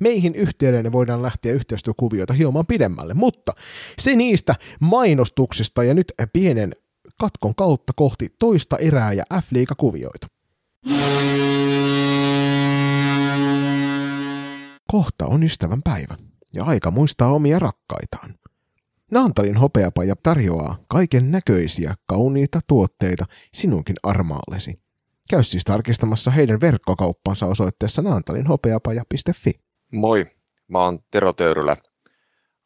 meihin 0.00 0.34
yhteyden 0.34 0.84
ja 0.84 0.92
voidaan 0.92 1.22
lähteä 1.22 1.52
yhteistyökuvioita 1.52 2.32
hieman 2.32 2.66
pidemmälle, 2.66 3.14
mutta 3.14 3.52
se 3.98 4.16
niistä 4.16 4.54
mainostuksista 4.80 5.84
ja 5.84 5.94
nyt 5.94 6.12
pienen 6.32 6.72
katkon 7.20 7.54
kautta 7.54 7.92
kohti 7.96 8.28
toista 8.38 8.78
erää 8.78 9.12
ja 9.12 9.24
F-liigakuvioita. 9.34 10.26
Kohta 14.94 15.26
on 15.26 15.42
ystävän 15.42 15.82
päivä 15.82 16.16
ja 16.54 16.64
aika 16.64 16.90
muistaa 16.90 17.32
omia 17.32 17.58
rakkaitaan. 17.58 18.34
Naantalin 19.10 19.56
hopeapaja 19.56 20.16
tarjoaa 20.22 20.76
kaiken 20.88 21.30
näköisiä 21.30 21.94
kauniita 22.06 22.60
tuotteita 22.66 23.26
sinunkin 23.52 23.96
armaallesi. 24.02 24.80
Käy 25.30 25.42
siis 25.42 25.64
tarkistamassa 25.64 26.30
heidän 26.30 26.60
verkkokauppansa 26.60 27.46
osoitteessa 27.46 28.02
naantalinhopeapaja.fi. 28.02 29.52
Moi, 29.92 30.26
mä 30.68 30.84
oon 30.84 30.98
Tero 31.10 31.32
Töyrylä. 31.32 31.76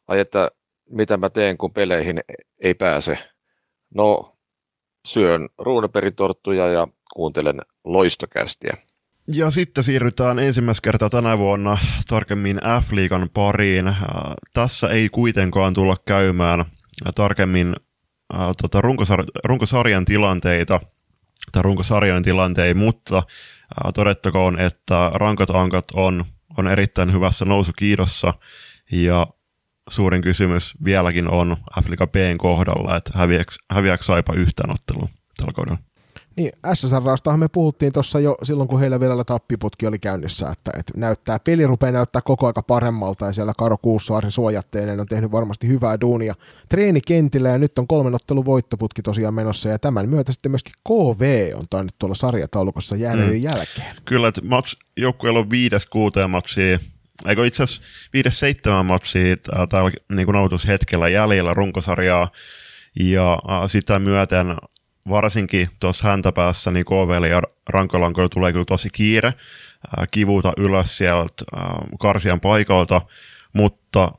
Ai 0.07 0.19
että 0.19 0.51
mitä 0.89 1.17
mä 1.17 1.29
teen, 1.29 1.57
kun 1.57 1.73
peleihin 1.73 2.19
ei 2.59 2.73
pääse? 2.73 3.17
No, 3.95 4.37
syön 5.07 5.49
ruunaperitorttuja 5.57 6.67
ja 6.67 6.87
kuuntelen 7.13 7.61
loistokästiä. 7.83 8.88
Ja 9.33 9.51
sitten 9.51 9.83
siirrytään 9.83 10.39
ensimmäistä 10.39 10.83
kertaa 10.83 11.09
tänä 11.09 11.37
vuonna 11.37 11.77
tarkemmin 12.07 12.57
F-liigan 12.57 13.29
pariin. 13.33 13.87
Äh, 13.87 13.95
tässä 14.53 14.89
ei 14.89 15.09
kuitenkaan 15.09 15.73
tulla 15.73 15.95
käymään 16.05 16.65
tarkemmin 17.15 17.75
äh, 18.33 18.39
tota, 18.61 18.81
runkosar- 18.81 19.41
runkosarjan 19.43 20.05
tilanteita 20.05 20.79
tai 21.51 21.61
runkosarjan 21.61 22.23
tilanteita, 22.23 22.79
mutta 22.79 23.17
äh, 23.17 23.93
todettakoon, 23.93 24.59
että 24.59 25.11
rankat 25.13 25.49
ankat 25.49 25.85
on, 25.93 26.25
on 26.57 26.67
erittäin 26.67 27.13
hyvässä 27.13 27.45
nousukiidossa 27.45 28.33
ja 28.91 29.27
suurin 29.89 30.21
kysymys 30.21 30.73
vieläkin 30.85 31.27
on 31.27 31.57
F-liiga 31.81 32.07
Bn 32.07 32.37
kohdalla, 32.37 32.95
että 32.95 33.11
häviääkö, 33.15 33.51
häviääkö 33.71 34.03
Saipa 34.03 34.33
yhtään 34.33 34.71
ottelua 34.71 35.09
tällä 35.37 35.53
kaudella. 35.53 35.88
Niin, 36.39 36.51
SSRastahan 36.73 37.39
me 37.39 37.47
puhuttiin 37.47 37.93
tuossa 37.93 38.19
jo 38.19 38.37
silloin, 38.43 38.69
kun 38.69 38.79
heillä 38.79 38.99
vielä 38.99 39.23
tappiputki 39.23 39.87
oli 39.87 39.99
käynnissä, 39.99 40.49
että, 40.49 40.71
että 40.79 40.93
näyttää, 40.97 41.39
peli 41.39 41.67
rupeaa 41.67 41.91
näyttää 41.91 42.21
koko 42.21 42.47
aika 42.47 42.61
paremmalta 42.61 43.25
ja 43.25 43.33
siellä 43.33 43.53
Karo 43.57 43.77
Kuussaari 43.77 44.31
suojatteinen 44.31 44.99
on 44.99 45.05
tehnyt 45.05 45.31
varmasti 45.31 45.67
hyvää 45.67 46.01
duunia 46.01 46.35
treenikentillä 46.69 47.49
ja 47.49 47.57
nyt 47.57 47.77
on 47.77 47.87
kolmen 47.87 48.15
ottelun 48.15 48.45
voittoputki 48.45 49.01
tosiaan 49.01 49.33
menossa 49.33 49.69
ja 49.69 49.79
tämän 49.79 50.09
myötä 50.09 50.31
sitten 50.31 50.51
myöskin 50.51 50.73
KV 50.87 51.51
on 51.55 51.65
tainnut 51.69 51.95
tuolla 51.99 52.15
sarjataulukossa 52.15 52.95
jäädä 52.95 53.21
mm. 53.21 53.41
jälkeen. 53.41 53.95
Kyllä, 54.05 54.27
että 54.27 54.41
mats, 54.43 54.77
joukkueella 54.97 55.39
on 55.39 55.49
viides 55.49 55.85
kuuteen 55.85 56.29
matsia 56.29 56.79
eikö 57.25 57.47
itse 57.47 57.63
asiassa 57.63 57.83
viides 58.13 58.39
seitsemän 58.39 58.85
matsia 58.85 59.37
täällä 59.69 59.91
niin 60.11 60.27
nautushetkellä 60.27 61.09
jäljellä 61.09 61.53
runkosarjaa, 61.53 62.31
ja 62.99 63.39
sitä 63.67 63.99
myöten 63.99 64.55
varsinkin 65.09 65.67
tuossa 65.79 66.07
häntäpäässä 66.09 66.71
niin 66.71 66.85
KVL 66.85 67.23
ja 67.23 67.41
Rankolankoilla 67.69 68.29
tulee 68.29 68.51
kyllä 68.51 68.65
tosi 68.65 68.89
kiire 68.89 69.33
kivuta 70.11 70.53
ylös 70.57 70.97
sieltä 70.97 71.45
karsian 71.99 72.39
paikalta, 72.39 73.01
mutta 73.53 74.11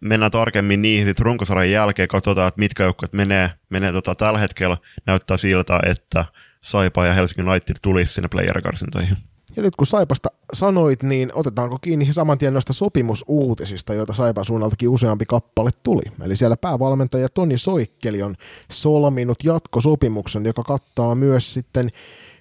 mennään 0.00 0.30
tarkemmin 0.30 0.82
niihin 0.82 1.06
sitten 1.06 1.26
runkosarjan 1.26 1.70
jälkeen, 1.70 2.08
katsotaan, 2.08 2.48
että 2.48 2.58
mitkä 2.58 2.82
joukkueet 2.82 3.12
menee, 3.12 3.50
menee 3.68 3.92
tota, 3.92 4.14
tällä 4.14 4.38
hetkellä, 4.38 4.76
näyttää 5.06 5.36
siltä, 5.36 5.80
että 5.86 6.24
Saipa 6.60 7.06
ja 7.06 7.12
Helsingin 7.12 7.48
United 7.48 7.76
tulisi 7.82 8.14
sinne 8.14 8.28
player-karsintoihin. 8.28 9.16
Ja 9.56 9.62
nyt 9.62 9.76
kun 9.76 9.86
Saipasta 9.86 10.28
sanoit, 10.52 11.02
niin 11.02 11.30
otetaanko 11.34 11.78
kiinni 11.80 12.12
saman 12.12 12.38
tien 12.38 12.52
noista 12.52 12.72
sopimusuutisista, 12.72 13.94
joita 13.94 14.14
Saipan 14.14 14.44
suunnaltakin 14.44 14.88
useampi 14.88 15.24
kappale 15.26 15.70
tuli. 15.82 16.02
Eli 16.22 16.36
siellä 16.36 16.56
päävalmentaja 16.56 17.28
Toni 17.28 17.58
Soikkeli 17.58 18.22
on 18.22 18.36
solminut 18.70 19.44
jatkosopimuksen, 19.44 20.44
joka 20.44 20.62
kattaa 20.62 21.14
myös 21.14 21.54
sitten 21.54 21.90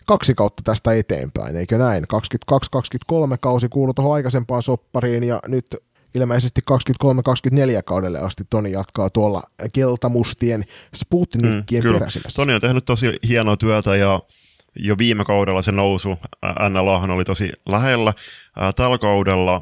kaksi 0.05 0.33
kautta 0.33 0.63
tästä 0.65 0.93
eteenpäin, 0.93 1.55
eikö 1.55 1.77
näin? 1.77 2.05
22-23 2.53 3.15
kausi 3.39 3.69
kuuluu 3.69 3.93
tuohon 3.93 4.13
aikaisempaan 4.13 4.63
soppariin 4.63 5.23
ja 5.23 5.39
nyt 5.47 5.65
ilmeisesti 6.15 6.61
23-24 7.05 7.83
kaudelle 7.85 8.19
asti 8.19 8.43
Toni 8.49 8.71
jatkaa 8.71 9.09
tuolla 9.09 9.43
keltamustien 9.73 10.65
Sputnikien 10.95 11.83
mm, 11.83 11.93
peräsimessä. 11.93 12.35
Toni 12.35 12.53
on 12.53 12.61
tehnyt 12.61 12.85
tosi 12.85 13.13
hienoa 13.27 13.57
työtä 13.57 13.95
ja 13.95 14.21
jo 14.79 14.97
viime 14.97 15.25
kaudella 15.25 15.61
se 15.61 15.71
nousu 15.71 16.19
NLAhan 16.69 17.11
oli 17.11 17.25
tosi 17.25 17.51
lähellä. 17.65 18.13
Tällä 18.75 18.97
kaudella, 18.97 19.61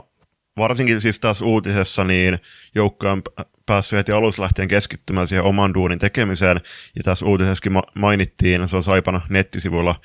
varsinkin 0.57 1.01
siis 1.01 1.19
tässä 1.19 1.45
uutisessa, 1.45 2.03
niin 2.03 2.39
joukkoja 2.75 3.11
on 3.11 3.21
päässyt 3.65 3.97
heti 3.97 4.11
alussa 4.11 4.43
lähtien 4.43 4.67
keskittymään 4.67 5.27
siihen 5.27 5.45
oman 5.45 5.73
duunin 5.73 5.99
tekemiseen. 5.99 6.61
Ja 6.95 7.03
tässä 7.03 7.25
uutisessakin 7.25 7.73
mainittiin, 7.95 8.67
se 8.67 8.75
on 8.75 8.83
Saipan 8.83 9.21
nettisivuilla 9.29 9.95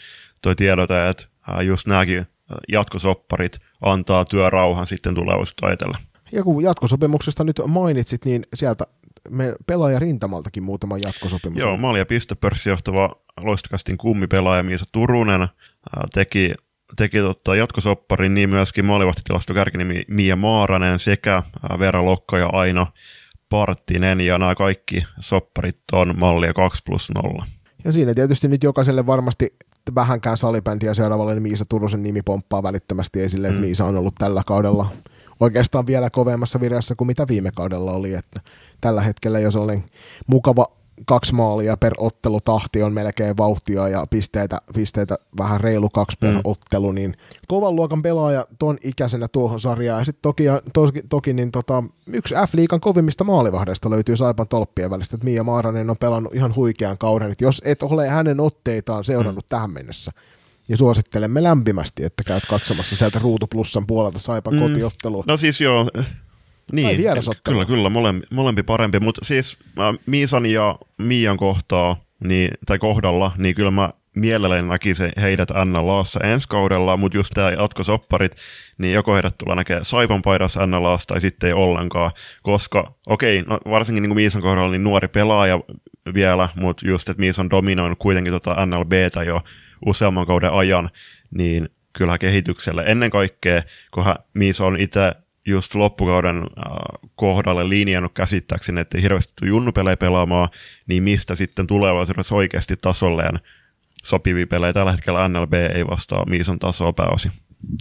toi 0.42 0.56
tiedote, 0.56 1.08
että 1.08 1.24
just 1.62 1.86
nämäkin 1.86 2.26
jatkosopparit 2.68 3.58
antaa 3.80 4.24
työrauhan 4.24 4.86
sitten 4.86 5.14
tulevaisuutta 5.14 5.66
ajatella. 5.66 5.98
Ja 6.32 6.42
kun 6.42 6.62
jatkosopimuksesta 6.62 7.44
nyt 7.44 7.60
mainitsit, 7.66 8.24
niin 8.24 8.42
sieltä 8.54 8.86
me 9.30 9.54
pelaaja 9.66 9.98
rintamaltakin 9.98 10.62
muutama 10.62 10.96
jatkosopimus. 11.04 11.58
Joo, 11.58 11.76
maali- 11.76 11.98
ja 11.98 12.06
pistepörssijohtava 12.06 13.10
loistakastin 13.44 13.98
kummipelaaja 13.98 14.62
Miisa 14.62 14.84
Turunen 14.92 15.48
teki, 16.12 16.52
teki 16.96 17.18
tota, 17.18 17.56
jatkosopparin, 17.56 18.34
niin 18.34 18.50
myöskin 18.50 18.84
maalivahtitilasto 18.84 19.54
kärkinimi 19.54 20.02
Mia 20.08 20.36
Maaranen 20.36 20.98
sekä 20.98 21.42
Vera 21.78 22.04
Lokka 22.04 22.38
ja 22.38 22.50
Aino 22.52 22.86
Parttinen, 23.48 24.20
ja 24.20 24.38
nämä 24.38 24.54
kaikki 24.54 25.04
sopparit 25.20 25.78
on 25.92 26.14
mallia 26.18 26.54
2 26.54 26.82
plus 26.86 27.10
0. 27.22 27.44
Ja 27.84 27.92
siinä 27.92 28.14
tietysti 28.14 28.48
nyt 28.48 28.62
jokaiselle 28.62 29.06
varmasti 29.06 29.56
vähänkään 29.94 30.36
salibändiä 30.36 30.94
seuraavalle 30.94 31.34
niin 31.34 31.42
Miisa 31.42 31.64
Turusen 31.68 32.02
nimi 32.02 32.22
pomppaa 32.22 32.62
välittömästi 32.62 33.20
esille, 33.22 33.48
että 33.48 33.60
mm. 33.60 33.66
Miisa 33.66 33.84
on 33.84 33.96
ollut 33.96 34.14
tällä 34.18 34.42
kaudella 34.46 34.90
oikeastaan 35.40 35.86
vielä 35.86 36.10
kovemmassa 36.10 36.60
vireessä 36.60 36.94
kuin 36.94 37.06
mitä 37.06 37.28
viime 37.28 37.50
kaudella 37.54 37.92
oli, 37.92 38.14
että 38.14 38.40
tällä 38.82 39.00
hetkellä 39.00 39.38
jo 39.38 39.50
sellainen 39.50 39.84
mukava 40.26 40.66
kaksi 41.04 41.34
maalia 41.34 41.76
per 41.76 41.92
ottelu 41.98 42.40
tahti 42.40 42.82
on 42.82 42.92
melkein 42.92 43.36
vauhtia 43.36 43.88
ja 43.88 44.06
pisteitä, 44.10 44.60
pisteitä 44.74 45.16
vähän 45.38 45.60
reilu 45.60 45.88
kaksi 45.88 46.16
per 46.20 46.34
mm. 46.34 46.40
ottelu, 46.44 46.92
niin 46.92 47.16
kovan 47.48 47.76
luokan 47.76 48.02
pelaaja 48.02 48.46
ton 48.58 48.78
ikäisenä 48.84 49.28
tuohon 49.28 49.60
sarjaan. 49.60 50.00
Ja 50.00 50.04
sitten 50.04 50.22
toki, 50.22 50.44
toki, 50.72 51.02
toki 51.08 51.32
niin 51.32 51.52
tota, 51.52 51.84
yksi 52.06 52.34
F-liigan 52.34 52.80
kovimmista 52.80 53.24
maalivahdeista 53.24 53.90
löytyy 53.90 54.16
Saipan 54.16 54.48
tolppien 54.48 54.90
välistä, 54.90 55.16
että 55.16 55.24
Mia 55.24 55.44
Maaranen 55.44 55.90
on 55.90 55.96
pelannut 55.96 56.34
ihan 56.34 56.54
huikean 56.56 56.98
kauden. 56.98 57.32
että 57.32 57.44
jos 57.44 57.62
et 57.64 57.82
ole 57.82 58.08
hänen 58.08 58.40
otteitaan 58.40 59.04
seurannut 59.04 59.44
mm. 59.44 59.48
tähän 59.48 59.70
mennessä, 59.70 60.12
niin 60.68 60.76
suosittelemme 60.76 61.42
lämpimästi, 61.42 62.04
että 62.04 62.22
käyt 62.26 62.44
katsomassa 62.50 62.96
sieltä 62.96 63.18
Ruutu 63.18 63.46
Plussan 63.46 63.86
puolelta 63.86 64.18
Saipan 64.18 64.54
mm. 64.54 64.60
kotiottelua. 64.60 65.24
No 65.26 65.36
siis 65.36 65.60
joo, 65.60 65.90
niin, 66.72 66.96
kyllä, 67.44 67.64
kyllä, 67.64 67.88
molempi, 67.88 68.26
molempi 68.30 68.62
parempi, 68.62 69.00
mutta 69.00 69.24
siis 69.24 69.58
mä 69.76 69.94
Miisan 70.06 70.46
ja 70.46 70.78
Mian 70.98 71.36
kohtaa, 71.36 71.96
niin, 72.24 72.50
tai 72.66 72.78
kohdalla, 72.78 73.32
niin 73.38 73.54
kyllä 73.54 73.70
mä 73.70 73.90
mielelläni 74.16 74.68
näkisin 74.68 75.12
heidät 75.20 75.48
NLAssa 75.64 76.20
ensi 76.20 76.48
kaudella, 76.48 76.96
mutta 76.96 77.18
just 77.18 77.30
tämä 77.34 77.50
jatkosopparit, 77.50 78.36
niin 78.78 78.94
joko 78.94 79.14
heidät 79.14 79.38
tulee 79.38 79.56
näkee 79.56 79.80
Saipan 79.82 80.22
paidassa 80.22 80.66
NLAssa 80.66 81.06
tai 81.06 81.20
sitten 81.20 81.46
ei 81.46 81.52
ollenkaan, 81.52 82.10
koska 82.42 82.92
okei, 83.06 83.40
okay, 83.40 83.50
no 83.50 83.58
varsinkin 83.70 84.02
niin 84.02 84.10
kuin 84.10 84.16
Miisan 84.16 84.42
kohdalla 84.42 84.70
niin 84.70 84.84
nuori 84.84 85.08
pelaaja 85.08 85.60
vielä, 86.14 86.48
mutta 86.54 86.88
just, 86.88 87.08
että 87.08 87.20
Miis 87.20 87.38
on 87.38 87.50
dominoinut 87.50 87.98
kuitenkin 87.98 88.32
tota 88.32 88.66
NLBtä 88.66 89.22
jo 89.22 89.40
useamman 89.86 90.26
kauden 90.26 90.52
ajan, 90.52 90.90
niin 91.30 91.68
kyllä 91.92 92.18
kehitykselle 92.18 92.84
ennen 92.86 93.10
kaikkea, 93.10 93.62
kun 93.90 94.04
Miis 94.34 94.60
on 94.60 94.76
itse 94.76 95.12
just 95.46 95.74
loppukauden 95.74 96.36
äh, 96.36 96.44
kohdalle 97.14 97.68
linjannut 97.68 98.12
käsittääkseni, 98.14 98.80
että 98.80 98.98
ei 98.98 99.02
hirveästi 99.02 99.32
tule 99.36 99.48
junnupelejä 99.48 99.96
pelaamaan, 99.96 100.48
niin 100.86 101.02
mistä 101.02 101.36
sitten 101.36 101.66
tulevaisuudessa 101.66 102.34
oikeasti 102.34 102.76
tasolleen 102.76 103.40
sopivia 104.04 104.46
pelejä. 104.46 104.72
Tällä 104.72 104.92
hetkellä 104.92 105.28
NLB 105.28 105.52
ei 105.52 105.86
vastaa 105.86 106.26
Miison 106.26 106.58
tasoa 106.58 106.92
pääosin. 106.92 107.32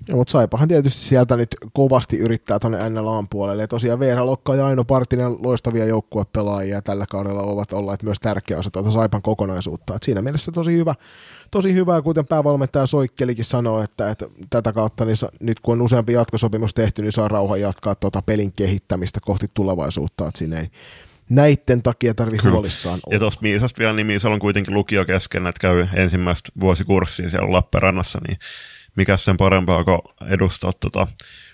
Ja, 0.07 0.15
mutta 0.15 0.31
Saipahan 0.31 0.67
tietysti 0.67 1.00
sieltä 1.00 1.38
nyt 1.38 1.55
kovasti 1.73 2.17
yrittää 2.17 2.59
tuonne 2.59 2.89
NLAn 2.89 3.27
puolelle. 3.27 3.63
Ja 3.63 3.67
tosiaan 3.67 4.00
Veera 4.00 4.25
Lokka 4.25 4.55
ja 4.55 4.65
Aino 4.65 4.83
Partinen 4.83 5.31
loistavia 5.43 5.85
joukkuepelaajia 5.85 6.81
tällä 6.81 7.05
kaudella 7.09 7.41
ovat 7.41 7.73
olleet 7.73 8.03
myös 8.03 8.19
tärkeä 8.19 8.57
osa 8.57 8.71
tuota 8.71 8.91
Saipan 8.91 9.21
kokonaisuutta. 9.21 9.95
Et 9.95 10.03
siinä 10.03 10.21
mielessä 10.21 10.51
tosi 10.51 10.73
hyvä, 10.73 10.95
tosi 11.51 11.73
hyvä, 11.73 12.01
kuten 12.01 12.27
päävalmentaja 12.27 12.85
Soikkelikin 12.85 13.45
sanoi, 13.45 13.83
että, 13.83 14.09
että 14.09 14.25
tätä 14.50 14.73
kautta 14.73 15.05
niin 15.05 15.17
nyt 15.39 15.59
kun 15.59 15.73
on 15.73 15.81
useampi 15.81 16.13
jatkosopimus 16.13 16.73
tehty, 16.73 17.01
niin 17.01 17.11
saa 17.11 17.27
rauha 17.27 17.57
jatkaa 17.57 17.95
tuota 17.95 18.21
pelin 18.21 18.51
kehittämistä 18.51 19.19
kohti 19.23 19.47
tulevaisuutta. 19.53 20.27
Että 20.27 20.38
siinä 20.38 20.59
ei 20.59 20.67
näitten 21.29 21.81
takia 21.81 22.13
tarvitse 22.13 22.50
huolissaan 22.50 23.00
olla. 23.05 23.15
Ja 23.15 23.19
tuossa 23.19 23.39
Miisasta 23.41 23.79
vielä, 23.79 23.93
niin 23.93 24.07
Miisalla 24.07 24.33
on 24.33 24.39
kuitenkin 24.39 24.73
lukio 24.73 25.05
kesken, 25.05 25.47
että 25.47 25.59
käy 25.59 25.88
ensimmäistä 25.93 26.50
vuosikurssia 26.59 27.29
siellä 27.29 27.51
Lappeenrannassa, 27.51 28.19
niin 28.27 28.38
mikä 28.95 29.17
sen 29.17 29.38
parempaa 29.38 29.83
kuin 29.83 30.00
edustaa 30.27 30.74
tota, 30.74 31.07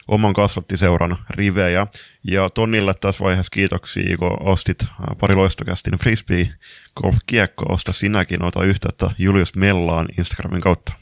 oman 0.07 0.33
kasvattiseuran 0.33 1.17
rivejä. 1.29 1.87
Ja 2.23 2.49
Tonnille 2.49 2.93
tässä 2.93 3.23
vaiheessa 3.23 3.49
kiitoksia, 3.49 4.17
kun 4.17 4.37
ostit 4.39 4.81
äh, 4.81 4.89
pari 5.19 5.35
loistokästin 5.35 5.99
frisbee 5.99 6.49
golf 6.95 7.17
kiekko, 7.25 7.65
osta 7.73 7.93
sinäkin, 7.93 8.43
ota 8.43 8.63
yhteyttä 8.63 9.11
Julius 9.17 9.55
Mellaan 9.55 10.07
Instagramin 10.17 10.61
kautta. 10.61 10.93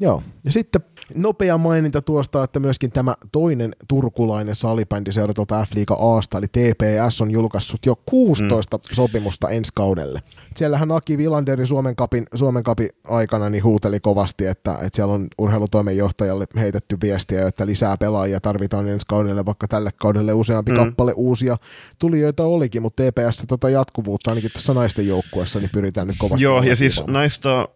Joo, 0.00 0.22
ja 0.44 0.52
sitten 0.52 0.80
nopea 1.14 1.58
maininta 1.58 2.02
tuosta, 2.02 2.44
että 2.44 2.60
myöskin 2.60 2.90
tämä 2.90 3.14
toinen 3.32 3.72
turkulainen 3.88 4.54
salibändi 4.54 5.12
seura 5.12 5.34
tuolta 5.34 5.64
F-liiga 5.64 5.94
Aasta, 5.94 6.38
eli 6.38 6.46
TPS, 6.48 7.20
on 7.20 7.30
julkaissut 7.30 7.86
jo 7.86 7.96
16 8.06 8.76
mm. 8.76 8.82
sopimusta 8.92 9.50
ensi 9.50 9.72
kaudelle. 9.74 10.22
Siellähän 10.56 10.92
Aki 10.92 11.18
Vilanderi 11.18 11.66
Suomen 11.66 11.96
kapin, 11.96 12.26
Suomen 12.34 12.62
kapin 12.62 12.88
aikana 13.08 13.50
niin 13.50 13.64
huuteli 13.64 14.00
kovasti, 14.00 14.46
että, 14.46 14.72
että 14.72 14.88
siellä 14.92 15.14
on 15.14 15.26
urheilutoimenjohtajalle 15.38 16.46
heitetty 16.56 16.96
viestiä, 17.02 17.46
että 17.46 17.66
lisää 17.66 17.96
pelaajia 17.96 18.40
tarvitaan 18.40 18.88
ensi 18.88 19.06
kaudelle, 19.06 19.46
vaikka 19.46 19.68
tälle 19.68 19.90
kaudelle 20.00 20.32
useampi 20.32 20.70
mm. 20.70 20.76
kappale 20.76 21.12
uusia 21.16 21.56
tulijoita 21.98 22.44
olikin, 22.44 22.82
mutta 22.82 23.02
TPS 23.02 23.44
tota 23.48 23.70
jatkuvuutta 23.70 24.30
ainakin 24.30 24.50
tuossa 24.52 24.74
naisten 24.74 25.06
joukkueessa 25.06 25.58
niin 25.58 25.70
pyritään 25.72 26.06
nyt 26.06 26.16
kovasti. 26.18 26.44
Joo, 26.44 26.62
ja 26.62 26.76
siis 26.76 27.02
näistä 27.06 27.68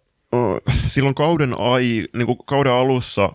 silloin 0.86 1.14
kauden, 1.14 1.54
ai, 1.60 2.04
niin 2.12 2.26
kuin 2.26 2.38
kauden 2.46 2.72
alussa 2.72 3.32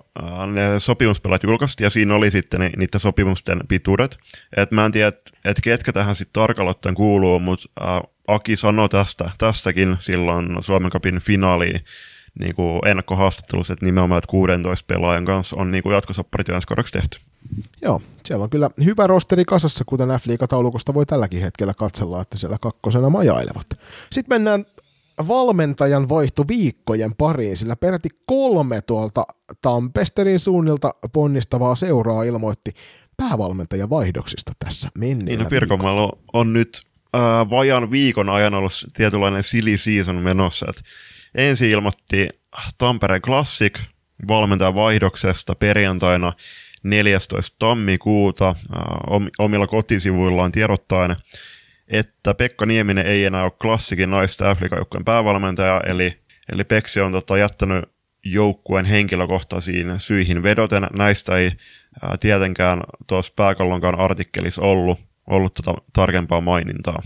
ne 0.53 0.79
sopimuspelat 0.79 1.43
julkaistiin 1.43 1.85
ja 1.85 1.89
siinä 1.89 2.15
oli 2.15 2.31
sitten 2.31 2.59
ni, 2.59 2.69
niiden 2.77 2.99
sopimusten 2.99 3.59
pituudet. 3.67 4.17
Et 4.57 4.71
mä 4.71 4.85
en 4.85 4.91
tiedä, 4.91 5.07
että 5.07 5.31
et 5.45 5.57
ketkä 5.63 5.93
tähän 5.93 6.15
sitten 6.15 6.33
tarkalleen 6.33 6.95
kuuluu, 6.95 7.39
mutta 7.39 7.69
Aki 8.27 8.55
sanoi 8.55 8.89
tästä, 8.89 9.29
tästäkin 9.37 9.97
silloin 9.99 10.57
Suomen 10.59 10.91
kapin 10.91 11.19
finaaliin 11.19 11.79
niin 12.39 12.55
kuin 12.55 12.79
ennakkohaastattelussa, 12.85 13.73
että 13.73 13.85
nimenomaan 13.85 14.17
että 14.17 14.31
16 14.31 14.85
pelaajan 14.87 15.25
kanssa 15.25 15.55
on 15.55 15.71
niin 15.71 15.83
jatkosopparit 15.91 16.49
ensi 16.49 16.67
tehty. 16.91 17.19
Joo, 17.81 18.01
siellä 18.25 18.43
on 18.43 18.49
kyllä 18.49 18.69
hyvä 18.85 19.07
rosteri 19.07 19.45
kasassa, 19.45 19.85
kuten 19.85 20.09
F-liigataulukosta 20.09 20.93
voi 20.93 21.05
tälläkin 21.05 21.41
hetkellä 21.41 21.73
katsella, 21.73 22.21
että 22.21 22.37
siellä 22.37 22.57
kakkosena 22.61 23.09
majailevat. 23.09 23.67
Sitten 24.11 24.35
mennään 24.35 24.65
valmentajan 25.27 26.09
vaihto 26.09 26.47
viikkojen 26.47 27.15
pariin, 27.15 27.57
sillä 27.57 27.75
peräti 27.75 28.09
kolme 28.25 28.81
tuolta 28.81 29.25
Tampesterin 29.61 30.39
suunnilta 30.39 30.93
ponnistavaa 31.13 31.75
seuraa 31.75 32.23
ilmoitti 32.23 32.73
päävalmentajan 33.17 33.89
vaihdoksista 33.89 34.51
tässä 34.59 34.89
menneellä 34.97 35.37
Niin, 35.37 35.43
no 35.43 35.49
Pirkanmaalla 35.49 36.17
on 36.33 36.53
nyt 36.53 36.81
äh, 37.15 37.49
vajan 37.49 37.91
viikon 37.91 38.29
ajan 38.29 38.53
ollut 38.53 38.85
tietynlainen 38.93 39.43
silly 39.43 39.77
season 39.77 40.15
menossa. 40.15 40.65
Et 40.69 40.83
ensin 41.35 41.69
ilmoitti 41.69 42.29
Tampereen 42.77 43.21
Classic 43.21 43.79
valmentajan 44.27 44.75
vaihdoksesta 44.75 45.55
perjantaina 45.55 46.33
14. 46.83 47.35
tammikuuta 47.59 48.47
äh, 48.47 48.55
omilla 49.39 49.67
kotisivuillaan 49.67 50.51
tiedottaen, 50.51 51.15
että 51.87 52.33
Pekka 52.33 52.65
Nieminen 52.65 53.05
ei 53.05 53.25
enää 53.25 53.43
ole 53.43 53.51
klassikin 53.61 54.09
naisten 54.09 54.47
Afrikan 54.47 54.85
päävalmentaja, 55.05 55.81
eli, 55.85 56.19
eli 56.53 56.63
Peksi 56.63 57.01
on 57.01 57.11
tota, 57.11 57.37
jättänyt 57.37 57.85
joukkueen 58.25 58.85
henkilökohtaisiin 58.85 59.93
syihin 59.97 60.43
vedoten. 60.43 60.87
Näistä 60.93 61.37
ei 61.37 61.51
ää, 62.01 62.17
tietenkään 62.19 62.81
tuossa 63.07 63.33
pääkallonkaan 63.35 63.99
artikkelissa 63.99 64.61
ollut, 64.61 64.99
ollut 65.27 65.53
tota, 65.53 65.73
tarkempaa 65.93 66.41
mainintaa. 66.41 67.01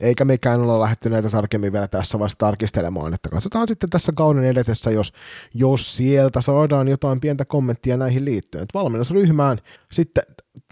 Eikä 0.00 0.24
mekään 0.24 0.60
olla 0.60 0.80
lähdetty 0.80 1.10
näitä 1.10 1.30
tarkemmin 1.30 1.72
vielä 1.72 1.88
tässä 1.88 2.18
vaiheessa 2.18 2.38
tarkistelemaan, 2.38 3.14
että 3.14 3.28
katsotaan 3.28 3.68
sitten 3.68 3.90
tässä 3.90 4.12
kauden 4.16 4.44
edetessä, 4.44 4.90
jos, 4.90 5.12
jos 5.54 5.96
sieltä 5.96 6.40
saadaan 6.40 6.88
jotain 6.88 7.20
pientä 7.20 7.44
kommenttia 7.44 7.96
näihin 7.96 8.24
liittyen. 8.24 8.62
Et 8.62 8.74
valmennusryhmään 8.74 9.58
sitten 9.92 10.24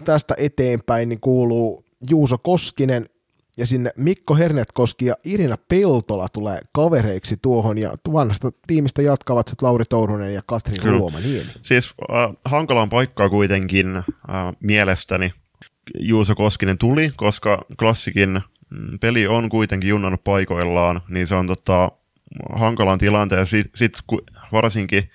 tästä 0.03 0.35
eteenpäin 0.37 1.09
niin 1.09 1.19
kuuluu 1.19 1.85
Juuso 2.09 2.37
Koskinen, 2.37 3.09
ja 3.57 3.65
sinne 3.65 3.91
Mikko 3.97 4.35
Hernetkoski 4.35 5.05
ja 5.05 5.15
Irina 5.25 5.57
Peltola 5.57 6.29
tulee 6.29 6.59
kavereiksi 6.71 7.37
tuohon, 7.41 7.77
ja 7.77 7.95
vanhasta 8.13 8.51
tiimistä 8.67 9.01
jatkavat 9.01 9.47
sitten 9.47 9.67
Lauri 9.67 9.85
Tourunen 9.89 10.33
ja 10.33 10.41
Katri 10.45 10.91
Ruomaniemi. 10.91 11.49
Siis 11.61 11.93
äh, 12.11 12.35
hankalaan 12.45 12.89
paikkaa 12.89 13.29
kuitenkin 13.29 13.95
äh, 13.97 14.03
mielestäni 14.59 15.31
Juuso 15.99 16.35
Koskinen 16.35 16.77
tuli, 16.77 17.11
koska 17.15 17.65
klassikin 17.79 18.41
mm, 18.69 18.99
peli 18.99 19.27
on 19.27 19.49
kuitenkin 19.49 19.89
junnannut 19.89 20.23
paikoillaan, 20.23 21.01
niin 21.09 21.27
se 21.27 21.35
on 21.35 21.47
tota, 21.47 21.91
hankalan 22.55 22.99
tilanteen, 22.99 23.39
ja 23.39 23.45
sitten 23.45 23.71
sit, 23.75 23.97
varsinkin 24.51 25.09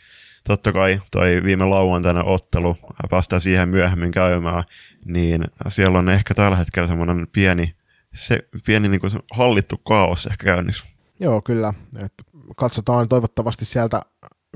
totta 0.44 0.72
kai 0.72 1.00
toi 1.10 1.42
viime 1.44 1.64
lauantainen 1.64 2.24
ottelu, 2.24 2.76
päästään 3.10 3.42
siihen 3.42 3.68
myöhemmin 3.68 4.10
käymään, 4.10 4.64
niin 5.04 5.44
siellä 5.68 5.98
on 5.98 6.08
ehkä 6.08 6.34
tällä 6.34 6.56
hetkellä 6.56 6.88
semmoinen 6.88 7.26
pieni 7.32 7.74
se 8.14 8.38
pieni 8.66 8.88
niin 8.88 9.00
kuin 9.00 9.12
hallittu 9.32 9.76
kaos 9.88 10.26
ehkä 10.26 10.44
käynnissä. 10.44 10.84
Joo, 11.20 11.42
kyllä. 11.42 11.74
Et 12.04 12.12
katsotaan 12.56 13.08
toivottavasti 13.08 13.64
sieltä 13.64 14.02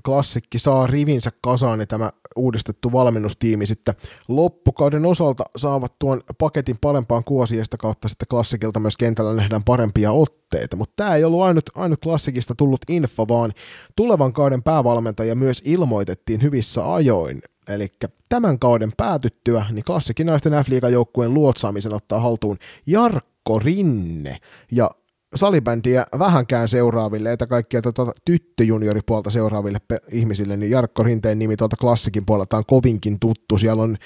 klassikki 0.05 0.59
saa 0.59 0.87
rivinsä 0.87 1.31
kasaan, 1.41 1.79
niin 1.79 1.89
tämä 1.89 2.11
uudistettu 2.37 2.93
valmennustiimi 2.93 3.67
sitten 3.67 3.95
loppukauden 4.29 5.07
osalta 5.07 5.45
saavat 5.57 5.99
tuon 5.99 6.23
paketin 6.39 6.79
parempaan 6.81 7.25
kuosiesta 7.25 7.77
kautta 7.77 8.09
sitten 8.09 8.29
klassikilta 8.29 8.81
myös 8.81 8.97
kentällä 8.97 9.35
nähdään 9.35 9.65
parempia 9.65 10.13
otteita, 10.13 10.77
mutta 10.77 10.93
tämä 10.97 11.15
ei 11.15 11.25
ollut 11.25 11.43
ainut, 11.43 11.71
ainut 11.75 12.01
klassikista 12.01 12.55
tullut 12.55 12.81
info, 12.89 13.29
vaan 13.29 13.53
tulevan 13.97 14.33
kauden 14.33 14.63
päävalmentaja 14.63 15.35
myös 15.35 15.63
ilmoitettiin 15.65 16.43
hyvissä 16.43 16.95
ajoin, 16.95 17.43
Eli 17.69 17.93
tämän 18.29 18.59
kauden 18.59 18.93
päätyttyä, 18.97 19.67
niin 19.71 19.85
klassikin 19.85 20.27
naisten 20.27 20.53
f 20.53 20.69
joukkueen 20.91 21.35
luotsaamisen 21.35 21.95
ottaa 21.95 22.21
haltuun 22.21 22.59
Jarkko 22.87 23.34
Mikko 23.49 23.59
Rinne 23.59 24.39
ja 24.73 24.91
salibändiä 25.35 26.07
vähänkään 26.19 26.69
seuraaville, 26.69 27.33
että 27.33 27.47
kaikkia 27.47 27.83
tuota 27.83 28.13
tyttöjunioripuolta 28.25 29.31
seuraaville 29.31 29.79
ihmisille, 30.13 30.57
niin 30.57 30.71
Jarkko 30.71 31.03
Rinteen 31.03 31.39
nimi 31.39 31.57
tuolta 31.57 31.77
klassikin 31.77 32.27
puolelta 32.27 32.57
on 32.57 32.63
kovinkin 32.67 33.21
tuttu. 33.21 33.59
Siellä 33.59 33.83
on 33.83 33.97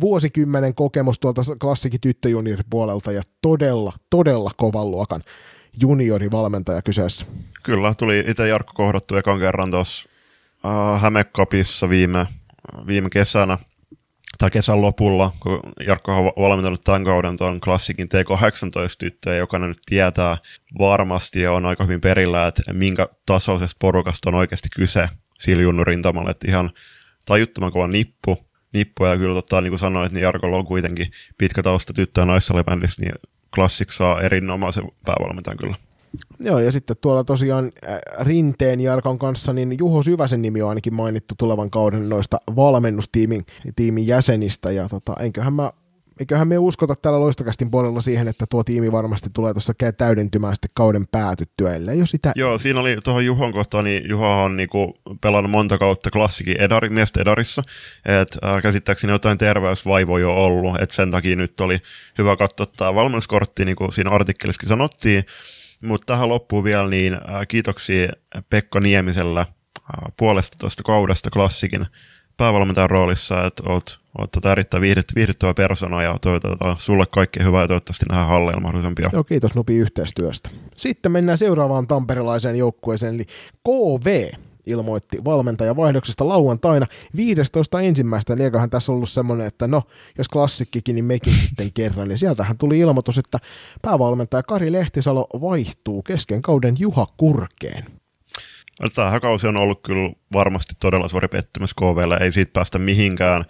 vuosikymmenen 0.00 0.74
kokemus 0.74 1.18
tuolta 1.18 1.42
klassikin 1.60 2.00
tyttöjunioripuolelta 2.00 3.12
ja 3.12 3.22
todella, 3.42 3.92
todella 4.10 4.50
kovan 4.56 4.90
luokan 4.90 5.22
juniorivalmentaja 5.80 6.82
kyseessä. 6.82 7.26
Kyllä, 7.62 7.94
tuli 7.94 8.24
itse 8.28 8.48
Jarkko 8.48 8.72
kohdattu 8.74 9.16
ekan 9.16 9.38
kerran 9.38 9.70
tuossa 9.70 10.08
äh, 10.66 11.02
Hämekapissa 11.02 11.88
viime, 11.88 12.26
viime 12.86 13.10
kesänä 13.10 13.58
tai 14.38 14.50
kesän 14.50 14.82
lopulla, 14.82 15.32
kun 15.40 15.60
Jarkko 15.86 16.12
on 16.12 16.24
valmentanut 16.24 16.84
tämän 16.84 17.04
kauden 17.04 17.36
tuon 17.36 17.60
klassikin 17.60 18.08
T18-tyttöjä, 18.08 19.36
joka 19.36 19.58
nyt 19.58 19.78
tietää 19.86 20.36
varmasti 20.78 21.40
ja 21.40 21.52
on 21.52 21.66
aika 21.66 21.84
hyvin 21.84 22.00
perillä, 22.00 22.46
että 22.46 22.62
minkä 22.72 23.08
tasoisesta 23.26 23.76
porukasta 23.78 24.30
on 24.30 24.34
oikeasti 24.34 24.68
kyse 24.76 25.08
sillä 25.38 25.62
junnurintamalla, 25.62 26.30
että 26.30 26.50
ihan 26.50 26.70
tajuttoman 27.26 27.72
kova 27.72 27.86
nippu, 27.86 28.38
nippu 28.72 29.04
ja 29.04 29.16
kyllä 29.16 29.34
totta, 29.34 29.60
niin 29.60 29.70
kuin 29.70 29.80
sanoin, 29.80 30.12
niin 30.12 30.22
Jarkolla 30.22 30.56
on 30.56 30.66
kuitenkin 30.66 31.10
pitkä 31.38 31.62
tausta 31.62 31.92
tyttö- 31.92 32.20
ja 32.20 32.26
naissalibändissä, 32.26 33.02
niin 33.02 33.14
Classic 33.54 33.92
saa 33.92 34.20
erinomaisen 34.20 34.84
päävalmentajan 35.04 35.56
kyllä. 35.56 35.85
Joo, 36.40 36.58
ja 36.58 36.72
sitten 36.72 36.96
tuolla 37.00 37.24
tosiaan 37.24 37.72
Rinteen 38.20 38.80
Jarkon 38.80 39.18
kanssa, 39.18 39.52
niin 39.52 39.76
Juho 39.78 40.02
Syväsen 40.02 40.42
nimi 40.42 40.62
on 40.62 40.68
ainakin 40.68 40.94
mainittu 40.94 41.34
tulevan 41.38 41.70
kauden 41.70 42.08
noista 42.08 42.40
valmennustiimin 42.56 43.42
tiimin 43.76 44.06
jäsenistä, 44.06 44.72
ja 44.72 44.88
tota, 44.88 45.14
enköhän 45.20 45.52
mä 45.52 45.70
eiköhän 46.20 46.48
me 46.48 46.58
uskota 46.58 46.94
täällä 46.96 47.20
loistokästin 47.20 47.70
puolella 47.70 48.00
siihen, 48.00 48.28
että 48.28 48.44
tuo 48.50 48.64
tiimi 48.64 48.92
varmasti 48.92 49.30
tulee 49.34 49.54
tuossa 49.54 49.72
täydentymään 49.98 50.54
sitten 50.54 50.70
kauden 50.74 51.06
päätyttyä, 51.06 51.74
ellei 51.74 51.98
jo 51.98 52.06
sitä. 52.06 52.32
Joo, 52.36 52.58
siinä 52.58 52.80
oli 52.80 52.98
tuohon 53.04 53.24
Juhon 53.24 53.52
kohtaan, 53.52 53.84
niin 53.84 54.08
Juho 54.08 54.42
on 54.42 54.56
niinku 54.56 54.98
pelannut 55.20 55.50
monta 55.50 55.78
kautta 55.78 56.10
klassikin 56.10 56.60
edari, 56.60 56.90
miestä 56.90 57.20
edarissa, 57.20 57.62
että 58.22 58.54
äh, 58.54 58.62
käsittääkseni 58.62 59.12
jotain 59.12 59.38
terveysvaivoja 59.38 60.22
jo 60.22 60.34
ollut, 60.34 60.80
että 60.80 60.94
sen 60.94 61.10
takia 61.10 61.36
nyt 61.36 61.60
oli 61.60 61.78
hyvä 62.18 62.36
katsoa 62.36 62.66
tämä 62.66 62.94
valmennuskortti, 62.94 63.64
niin 63.64 63.76
kuin 63.76 63.92
siinä 63.92 64.10
artikkelissakin 64.10 64.68
sanottiin, 64.68 65.24
mutta 65.82 66.12
tähän 66.12 66.28
loppuu 66.28 66.64
vielä 66.64 66.88
niin 66.88 67.14
äh, 67.14 67.20
kiitoksia 67.48 68.08
Pekka 68.50 68.80
Niemisellä 68.80 69.40
äh, 69.40 70.12
puolesta 70.16 70.56
tuosta 70.58 70.82
kaudesta 70.82 71.30
klassikin 71.30 71.86
päävalmentajan 72.36 72.90
roolissa, 72.90 73.46
että 73.46 73.62
oot, 73.66 74.00
oot 74.18 74.30
tota 74.30 74.52
erittäin 74.52 74.80
viihdyt, 74.80 75.12
viihdyttävä 75.14 75.54
persona 75.54 76.02
ja 76.02 76.18
toivotetaan 76.22 76.76
sulle 76.78 77.04
kaikkea 77.10 77.44
hyvää 77.44 77.62
ja 77.62 77.68
toivottavasti 77.68 78.06
nähdään 78.08 78.28
halleilla 78.28 78.60
mahdollisimman 78.60 78.94
pian. 78.94 79.10
Joo, 79.12 79.24
kiitos 79.24 79.54
Nupi 79.54 79.76
yhteistyöstä. 79.76 80.50
Sitten 80.76 81.12
mennään 81.12 81.38
seuraavaan 81.38 81.86
tamperelaiseen 81.86 82.56
joukkueeseen, 82.56 83.14
eli 83.14 83.26
KV 83.64 84.32
ilmoitti 84.66 85.24
valmentajavaihdoksesta 85.24 86.28
lauantaina 86.28 86.86
15. 87.16 87.80
ensimmäistä, 87.80 88.32
eli 88.32 88.42
eiköhän 88.42 88.70
tässä 88.70 88.92
ollut 88.92 89.08
semmoinen, 89.08 89.46
että 89.46 89.66
no, 89.66 89.82
jos 90.18 90.28
klassikkikin, 90.28 90.94
niin 90.94 91.04
mekin 91.04 91.32
sitten 91.46 91.72
kerran. 91.72 92.10
Ja 92.10 92.18
sieltähän 92.18 92.58
tuli 92.58 92.78
ilmoitus, 92.78 93.18
että 93.18 93.38
päävalmentaja 93.82 94.42
Kari 94.42 94.72
Lehtisalo 94.72 95.26
vaihtuu 95.40 96.02
kesken 96.02 96.42
kauden 96.42 96.74
Juha 96.78 97.06
Kurkeen. 97.16 97.86
Tämä 98.94 99.20
kausi 99.20 99.46
on 99.46 99.56
ollut 99.56 99.82
kyllä 99.82 100.12
varmasti 100.32 100.74
todella 100.80 101.08
suuri 101.08 101.28
pettymys 101.28 101.74
KVlle, 101.74 102.16
ei 102.20 102.32
siitä 102.32 102.52
päästä 102.52 102.78
mihinkään. 102.78 103.44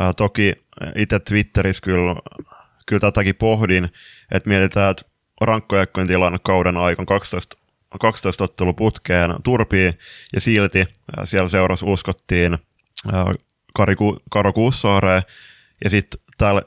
Ää, 0.00 0.12
toki 0.12 0.52
itse 0.96 1.18
Twitterissä 1.18 1.82
kyllä, 1.82 2.14
kyllä 2.86 3.00
tätäkin 3.00 3.34
pohdin, 3.34 3.84
että 4.32 4.48
mietitään, 4.48 4.90
että 4.90 5.02
rankkojaikkojen 5.40 6.08
tilanne 6.08 6.38
kauden 6.42 6.76
aikana 6.76 7.06
12 7.06 7.56
12 7.98 8.44
ottelu 8.44 8.74
putkeen 8.74 9.34
turpiin, 9.44 9.94
ja 10.34 10.40
silti 10.40 10.84
siellä 11.24 11.48
seurassa 11.48 11.86
uskottiin 11.86 12.58
Kari 13.74 13.96
Ku, 13.96 14.16
Karo 14.30 14.52
Kuussaareen, 14.52 15.22
ja 15.84 15.90
sitten 15.90 16.20
täällä, 16.38 16.62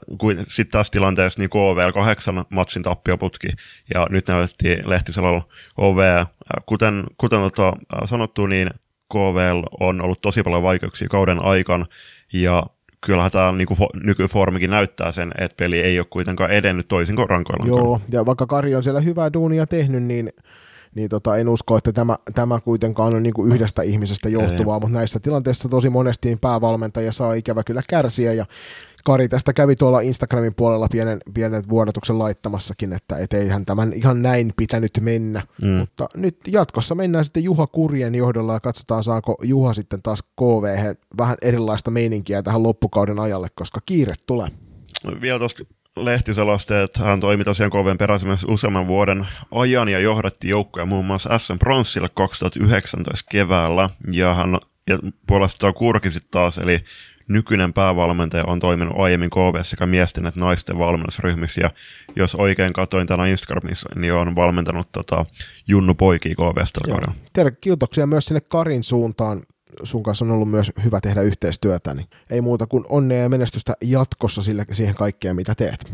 sit 0.48 0.68
tässä 0.70 0.90
tilanteessa 0.90 1.40
niin 1.40 1.50
KVL 1.50 1.90
kahdeksan 1.94 2.44
matsin 2.50 2.82
tappioputki, 2.82 3.48
ja 3.94 4.06
nyt 4.10 4.28
näytettiin 4.28 4.90
Lehtisellä 4.90 5.42
OV. 5.76 5.98
Kuten, 6.66 7.04
kuten 7.18 7.40
tota, 7.40 7.72
sanottu, 8.04 8.46
niin 8.46 8.70
KVL 9.12 9.62
on 9.80 10.02
ollut 10.02 10.20
tosi 10.20 10.42
paljon 10.42 10.62
vaikeuksia 10.62 11.08
kauden 11.08 11.44
aikana, 11.44 11.86
ja 12.32 12.62
kyllähän 13.06 13.30
tämä 13.30 13.52
niin 13.52 13.68
nykyformikin 13.94 14.70
näyttää 14.70 15.12
sen, 15.12 15.32
että 15.38 15.56
peli 15.56 15.80
ei 15.80 15.98
ole 15.98 16.06
kuitenkaan 16.10 16.50
edennyt 16.50 16.88
toisin 16.88 17.16
kuin 17.16 17.30
rankoilla. 17.30 17.66
Joo, 17.66 18.00
ja 18.12 18.26
vaikka 18.26 18.46
Kari 18.46 18.74
on 18.74 18.82
siellä 18.82 19.00
hyvää 19.00 19.32
duunia 19.32 19.66
tehnyt, 19.66 20.02
niin 20.02 20.32
niin 20.94 21.08
tota, 21.08 21.36
en 21.36 21.48
usko, 21.48 21.76
että 21.76 21.92
tämä, 21.92 22.18
tämä 22.34 22.60
kuitenkaan 22.60 23.14
on 23.14 23.22
niin 23.22 23.34
kuin 23.34 23.52
yhdestä 23.52 23.82
ihmisestä 23.82 24.28
johtuvaa, 24.28 24.76
Ei. 24.76 24.80
mutta 24.80 24.98
näissä 24.98 25.20
tilanteissa 25.20 25.68
tosi 25.68 25.90
monesti 25.90 26.38
päävalmentaja 26.40 27.12
saa 27.12 27.34
ikävä 27.34 27.64
kyllä 27.64 27.82
kärsiä, 27.88 28.32
ja 28.32 28.46
Kari 29.04 29.28
tästä 29.28 29.52
kävi 29.52 29.76
tuolla 29.76 30.00
Instagramin 30.00 30.54
puolella 30.54 30.88
pienen, 30.92 31.20
pienen 31.34 31.62
vuodatuksen 31.68 32.18
laittamassakin, 32.18 32.92
että 32.92 33.16
et 33.16 33.32
eihän 33.32 33.66
tämän 33.66 33.92
ihan 33.92 34.22
näin 34.22 34.52
pitänyt 34.56 34.92
mennä. 35.00 35.42
Mm. 35.62 35.68
Mutta 35.68 36.08
nyt 36.14 36.36
jatkossa 36.46 36.94
mennään 36.94 37.24
sitten 37.24 37.44
Juha 37.44 37.66
Kurjen 37.66 38.14
johdolla 38.14 38.52
ja 38.52 38.60
katsotaan 38.60 39.02
saako 39.02 39.36
Juha 39.42 39.74
sitten 39.74 40.02
taas 40.02 40.22
KV 40.22 40.94
vähän 41.18 41.36
erilaista 41.42 41.90
meininkiä 41.90 42.42
tähän 42.42 42.62
loppukauden 42.62 43.18
ajalle, 43.18 43.48
koska 43.54 43.80
kiire 43.86 44.14
tulee. 44.26 44.48
Vielä 45.20 45.38
tuosta 45.38 45.64
lehtiseloste, 45.96 46.82
että 46.82 47.02
hän 47.02 47.20
toimi 47.20 47.44
tosiaan 47.44 47.70
KVn 47.70 47.98
peräisemmässä 47.98 48.46
useamman 48.50 48.86
vuoden 48.86 49.26
ajan 49.50 49.88
ja 49.88 49.98
johdatti 49.98 50.48
joukkoja 50.48 50.86
muun 50.86 51.04
muassa 51.04 51.38
SM 51.38 51.58
Bronssille 51.58 52.08
2019 52.14 53.28
keväällä. 53.30 53.90
Ja 54.12 54.34
hän 54.34 54.58
ja 54.90 54.98
puolestaan 55.26 55.74
Kurki 55.74 56.10
sitten 56.10 56.30
taas, 56.30 56.58
eli 56.58 56.84
nykyinen 57.28 57.72
päävalmentaja 57.72 58.44
on 58.46 58.60
toiminut 58.60 58.94
aiemmin 58.98 59.30
KV 59.30 59.62
sekä 59.62 59.86
miesten 59.86 60.26
että 60.26 60.40
naisten 60.40 60.78
valmennusryhmissä, 60.78 61.60
ja 61.60 61.70
jos 62.16 62.34
oikein 62.34 62.72
katsoin 62.72 63.06
tänä 63.06 63.26
Instagramissa, 63.26 63.88
niin 63.94 64.12
on 64.12 64.36
valmentanut 64.36 64.88
tota, 64.92 65.26
Junnu 65.68 65.94
Poikia 65.94 66.34
KV 66.34 66.56
kaudella. 66.88 67.14
kiitoksia 67.60 68.06
myös 68.06 68.24
sinne 68.24 68.40
Karin 68.40 68.84
suuntaan. 68.84 69.42
Sun 69.82 70.02
kanssa 70.02 70.24
on 70.24 70.30
ollut 70.30 70.50
myös 70.50 70.72
hyvä 70.84 71.00
tehdä 71.00 71.22
yhteistyötä, 71.22 71.94
niin 71.94 72.06
ei 72.30 72.40
muuta 72.40 72.66
kuin 72.66 72.84
onnea 72.88 73.22
ja 73.22 73.28
menestystä 73.28 73.74
jatkossa 73.80 74.42
sille, 74.42 74.66
siihen 74.72 74.94
kaikkeen, 74.94 75.36
mitä 75.36 75.54
teet. 75.54 75.92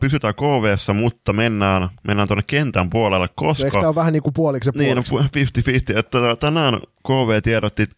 Pysytään 0.00 0.34
kv 0.34 0.74
mutta 0.94 1.32
mennään, 1.32 1.88
mennään 2.02 2.28
tuonne 2.28 2.44
kentän 2.46 2.90
puolelle, 2.90 3.28
koska... 3.34 3.64
Eikö 3.64 3.78
tämä 3.78 3.88
ole 3.88 3.94
vähän 3.94 4.12
niin 4.12 4.22
kuin 4.22 4.34
puoliksi? 4.34 4.70
Niin, 4.74 4.98
50-50, 4.98 5.98
että 5.98 6.18
tänään 6.40 6.80
KV 7.06 7.42
tiedotti 7.42 7.88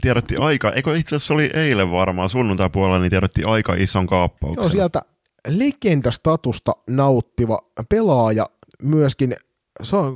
tiedotti 0.00 0.36
aika, 0.36 0.72
eikö 0.72 0.96
itse 0.96 1.16
asiassa 1.16 1.34
oli 1.34 1.50
eilen 1.54 1.90
varmaan 1.90 2.28
sunnuntai 2.28 2.70
puolella, 2.70 2.98
niin 2.98 3.10
tiedotti 3.10 3.44
aika 3.44 3.74
ison 3.74 4.06
kaappauksen. 4.06 4.62
Joo, 4.62 4.70
sieltä 4.70 5.02
legendastatusta 5.48 6.72
nauttiva 6.90 7.58
pelaaja 7.88 8.46
myöskin 8.82 9.34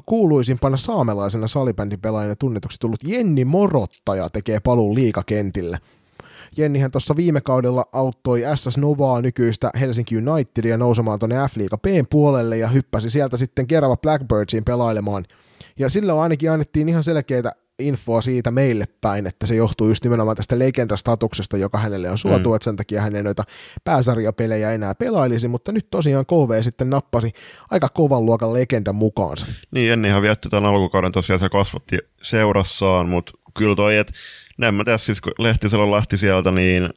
kuuluisimpana 0.07 0.77
saamelaisena 0.77 1.49
salibändin 1.49 2.01
pelaajana 2.01 2.37
tunnetuksi 2.37 2.81
tullut 2.81 3.05
Jenni 3.05 3.45
Morottaja 3.45 4.31
tekee 4.31 4.61
paluun 4.61 4.95
liikakentille. 4.95 5.79
Jennihän 6.57 6.91
tuossa 6.91 7.17
viime 7.17 7.41
kaudella 7.41 7.85
auttoi 7.93 8.43
SS 8.55 8.79
Novaa 8.79 9.21
nykyistä 9.21 9.71
Helsinki 9.81 10.17
Unitedia 10.17 10.77
nousemaan 10.77 11.19
tuonne 11.19 11.37
F-liiga 11.37 11.79
puolelle 12.11 12.59
ja 12.59 12.69
hyppäsi 12.69 13.11
sieltä 13.11 13.37
sitten 13.37 13.67
Kerava 13.67 13.97
Blackbirdsiin 13.97 14.65
pelailemaan. 14.65 15.25
Ja 15.79 15.89
sillä 15.89 16.21
ainakin 16.21 16.51
annettiin 16.51 16.89
ihan 16.89 17.03
selkeitä 17.03 17.53
infoa 17.81 18.21
siitä 18.21 18.51
meille 18.51 18.89
päin, 19.01 19.27
että 19.27 19.47
se 19.47 19.55
johtuu 19.55 19.89
just 19.89 20.05
nimenomaan 20.05 20.37
tästä 20.37 20.59
legendastatuksesta, 20.59 21.57
joka 21.57 21.79
hänelle 21.79 22.11
on 22.11 22.19
suotu, 22.19 22.49
mm. 22.49 22.55
että 22.55 22.65
sen 22.65 22.77
takia 22.77 23.01
hän 23.01 23.17
ei 23.17 23.23
noita 23.23 23.45
pääsarjapelejä 23.85 24.73
enää 24.73 24.95
pelailisi, 24.95 25.49
mutta 25.49 25.73
nyt 25.73 25.91
tosiaan 25.91 26.27
KV 26.27 26.63
sitten 26.63 26.91
nappasi 26.91 27.33
aika 27.71 27.89
kovan 27.89 28.27
luokan 28.27 28.53
legendan 28.53 28.95
mukaansa. 28.95 29.47
Niin, 29.71 29.93
Ennihan 29.93 30.23
vietti 30.23 30.49
tämän 30.49 30.71
alkukauden 30.71 31.13
tosiaan 31.13 31.41
se 31.41 31.49
kasvatti 31.49 31.99
seurassaan, 32.23 33.09
mutta 33.09 33.33
kyllä 33.59 33.77
toi, 33.77 33.97
että 33.97 34.13
en 34.63 34.75
mä 34.75 34.85
tiedä, 34.85 34.99
siis 34.99 35.21
kun 35.21 35.33
Lehtisellä 35.39 35.91
lähti 35.91 36.19
sieltä, 36.19 36.51
niin 36.51 36.89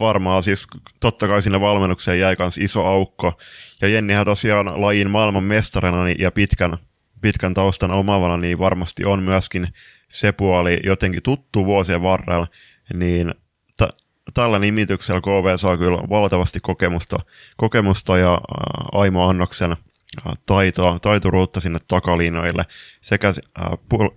varmaan 0.00 0.42
siis 0.42 0.66
totta 1.00 1.28
kai 1.28 1.42
sinne 1.42 1.60
valmennukseen 1.60 2.20
jäi 2.20 2.36
myös 2.38 2.58
iso 2.58 2.86
aukko. 2.86 3.38
Ja 3.82 3.88
Jennihän 3.88 4.24
tosiaan 4.24 4.80
lajin 4.80 5.10
maailman 5.10 5.44
mestarina 5.44 6.04
niin- 6.04 6.20
ja 6.20 6.30
pitkän, 6.30 6.78
pitkän 7.20 7.54
taustan 7.54 7.90
omavana, 7.90 8.36
niin 8.36 8.58
varmasti 8.58 9.04
on 9.04 9.22
myöskin 9.22 9.68
se 10.08 10.32
puoli 10.32 10.80
jotenkin 10.84 11.22
tuttu 11.22 11.66
vuosien 11.66 12.02
varrella, 12.02 12.46
niin 12.94 13.34
t- 13.76 13.96
tällä 14.34 14.58
nimityksellä 14.58 15.20
KV 15.20 15.56
saa 15.58 15.76
kyllä 15.76 15.98
valtavasti 16.08 16.60
kokemusta, 16.62 17.18
kokemusta 17.56 18.18
ja 18.18 18.32
äh, 18.32 19.00
Aimo 19.00 19.28
Annoksen 19.28 19.72
äh, 19.72 20.32
taitoa, 20.46 20.98
taituruutta 20.98 21.60
sinne 21.60 21.78
takaliinoille 21.88 22.64
sekä, 23.00 23.28
äh, 23.28 23.68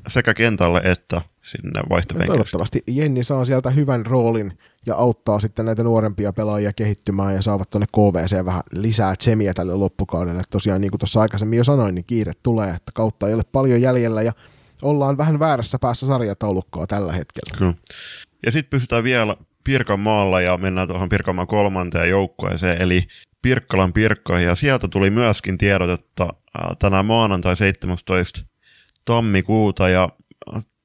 sekä 0.08 0.34
kentälle 0.34 0.82
että 0.84 1.22
sinne 1.42 1.82
vaihtopenkille. 1.90 2.38
Toivottavasti 2.38 2.84
Jenni 2.88 3.24
saa 3.24 3.46
sieltä 3.46 3.70
hyvän 3.70 4.06
roolin 4.06 4.58
ja 4.86 4.96
auttaa 4.96 5.40
sitten 5.40 5.66
näitä 5.66 5.84
nuorempia 5.84 6.34
pelaajia 6.34 6.74
kehittymään 6.74 7.36
ja 7.36 7.42
saavat 7.42 7.70
tuonne 7.70 7.88
KVC 7.96 8.46
vähän 8.46 8.64
lisää 8.72 9.16
tsemiä 9.16 9.54
tälle 9.54 9.76
loppukaudelle. 9.76 10.44
Tosiaan 10.50 10.82
niin 10.82 10.92
kuin 10.92 11.00
tuossa 11.00 11.22
aikaisemmin 11.22 11.58
jo 11.58 11.64
sanoin, 11.64 11.96
niin 11.96 12.06
kiire 12.06 12.34
tulee, 12.44 12.70
että 12.70 12.92
kautta 12.94 13.28
ei 13.28 13.34
ole 13.34 13.44
paljon 13.52 13.82
jäljellä 13.82 14.22
ja 14.22 14.34
ollaan 14.82 15.18
vähän 15.18 15.40
väärässä 15.40 15.80
päässä 15.80 16.08
sarjataulukkoa 16.08 16.88
tällä 16.88 17.14
hetkellä. 17.14 17.58
Kyllä. 17.58 17.74
Ja 18.46 18.52
sitten 18.52 18.70
pysytään 18.70 19.04
vielä 19.04 19.36
Pirkanmaalla 19.64 20.42
ja 20.42 20.58
mennään 20.58 20.88
tuohon 20.88 21.10
Pirkanmaan 21.10 21.48
kolmanteen 21.48 22.10
joukkueeseen, 22.10 22.82
eli 22.82 23.04
Pirkkalan 23.42 23.94
Pirkkoihin. 23.94 24.48
Ja 24.48 24.56
sieltä 24.56 24.88
tuli 24.88 25.10
myöskin 25.10 25.58
tiedotetta 25.58 26.28
tänään 26.80 27.06
maanantai 27.06 27.56
17. 27.56 28.42
tammikuuta. 29.06 29.90
Ja 29.90 30.10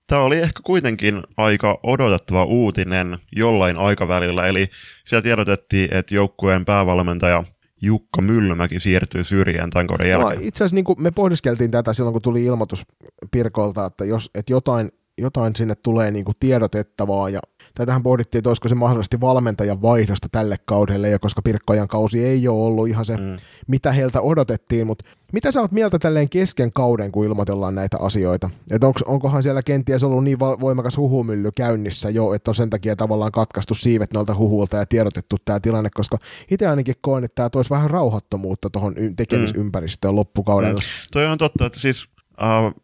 tämä 0.06 0.20
oli 0.20 0.38
ehkä 0.38 0.60
kuitenkin 0.64 1.22
aika 1.36 1.80
odotettava 1.82 2.44
uutinen 2.44 3.18
jollain 3.36 3.76
aikavälillä. 3.76 4.46
Eli 4.46 4.68
siellä 5.06 5.22
tiedotettiin, 5.22 5.94
että 5.94 6.14
joukkueen 6.14 6.64
päävalmentaja– 6.64 7.44
Jukka 7.82 8.22
Myllymäki 8.22 8.80
siirtyy 8.80 9.24
syrjään 9.24 9.70
tämän 9.70 9.86
kauden 9.86 10.10
jälkeen. 10.10 10.38
No, 10.38 10.46
itse 10.46 10.64
asiassa 10.64 10.74
niin 10.74 11.02
me 11.02 11.10
pohdiskeltiin 11.10 11.70
tätä 11.70 11.92
silloin, 11.92 12.12
kun 12.12 12.22
tuli 12.22 12.44
ilmoitus 12.44 12.86
Pirkolta, 13.30 13.86
että 13.86 14.04
jos 14.04 14.30
että 14.34 14.52
jotain, 14.52 14.92
jotain 15.18 15.56
sinne 15.56 15.74
tulee 15.74 16.10
niin 16.10 16.24
kuin 16.24 16.36
tiedotettavaa 16.40 17.28
ja 17.28 17.40
Tätähän 17.76 18.02
pohdittiin, 18.02 18.38
että 18.38 18.50
olisiko 18.50 18.68
se 18.68 18.74
mahdollisesti 18.74 19.20
valmentajan 19.20 19.82
vaihdosta 19.82 20.28
tälle 20.32 20.56
kaudelle, 20.64 21.08
ja 21.08 21.18
koska 21.18 21.42
Pirkkojan 21.42 21.88
kausi 21.88 22.24
ei 22.24 22.48
ole 22.48 22.66
ollut 22.66 22.88
ihan 22.88 23.04
se, 23.04 23.16
mm. 23.16 23.36
mitä 23.66 23.92
heiltä 23.92 24.20
odotettiin, 24.20 24.86
mutta 24.86 25.04
mitä 25.32 25.52
sä 25.52 25.60
oot 25.60 25.72
mieltä 25.72 25.98
tälleen 25.98 26.28
kesken 26.28 26.72
kauden, 26.72 27.12
kun 27.12 27.26
ilmoitellaan 27.26 27.74
näitä 27.74 27.96
asioita? 28.00 28.50
Että 28.70 28.86
onko, 28.86 29.00
onkohan 29.06 29.42
siellä 29.42 29.62
kenties 29.62 30.04
ollut 30.04 30.24
niin 30.24 30.38
voimakas 30.38 30.96
huhumylly 30.96 31.50
käynnissä 31.56 32.10
jo, 32.10 32.34
että 32.34 32.50
on 32.50 32.54
sen 32.54 32.70
takia 32.70 32.96
tavallaan 32.96 33.32
katkaistu 33.32 33.74
siivet 33.74 34.12
noilta 34.12 34.34
huhuilta 34.34 34.76
ja 34.76 34.86
tiedotettu 34.86 35.36
tämä 35.44 35.60
tilanne, 35.60 35.90
koska 35.94 36.18
itse 36.50 36.66
ainakin 36.66 36.94
koen, 37.00 37.24
että 37.24 37.34
tämä 37.34 37.50
toisi 37.50 37.70
vähän 37.70 37.90
rauhattomuutta 37.90 38.70
tuohon 38.70 38.94
tekemisympäristöön 39.16 40.14
mm. 40.14 40.16
loppukaudella. 40.16 40.80
Mm. 40.80 41.08
Toi 41.12 41.26
on 41.26 41.38
totta, 41.38 41.66
että 41.66 41.80
siis 41.80 42.08
uh, 42.40 42.82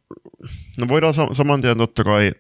no 0.81 0.89
voidaan 0.89 1.15
saman 1.33 1.61
tien 1.61 1.79
totta 1.79 2.05
kai 2.05 2.33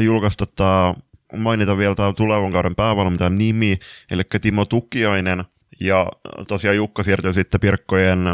julkaista 0.00 0.46
tämä 0.46 0.94
mainita 1.36 1.78
vielä 1.78 1.94
tämä 1.94 2.12
tulevan 2.12 2.52
kauden 2.52 2.74
päävalmentajan 2.74 3.38
nimi, 3.38 3.78
eli 4.10 4.22
Timo 4.40 4.64
Tukiainen, 4.64 5.44
ja 5.80 6.06
tosiaan 6.48 6.76
Jukka 6.76 7.02
siirtyi 7.02 7.34
sitten 7.34 7.60
Pirkkojen 7.60 8.24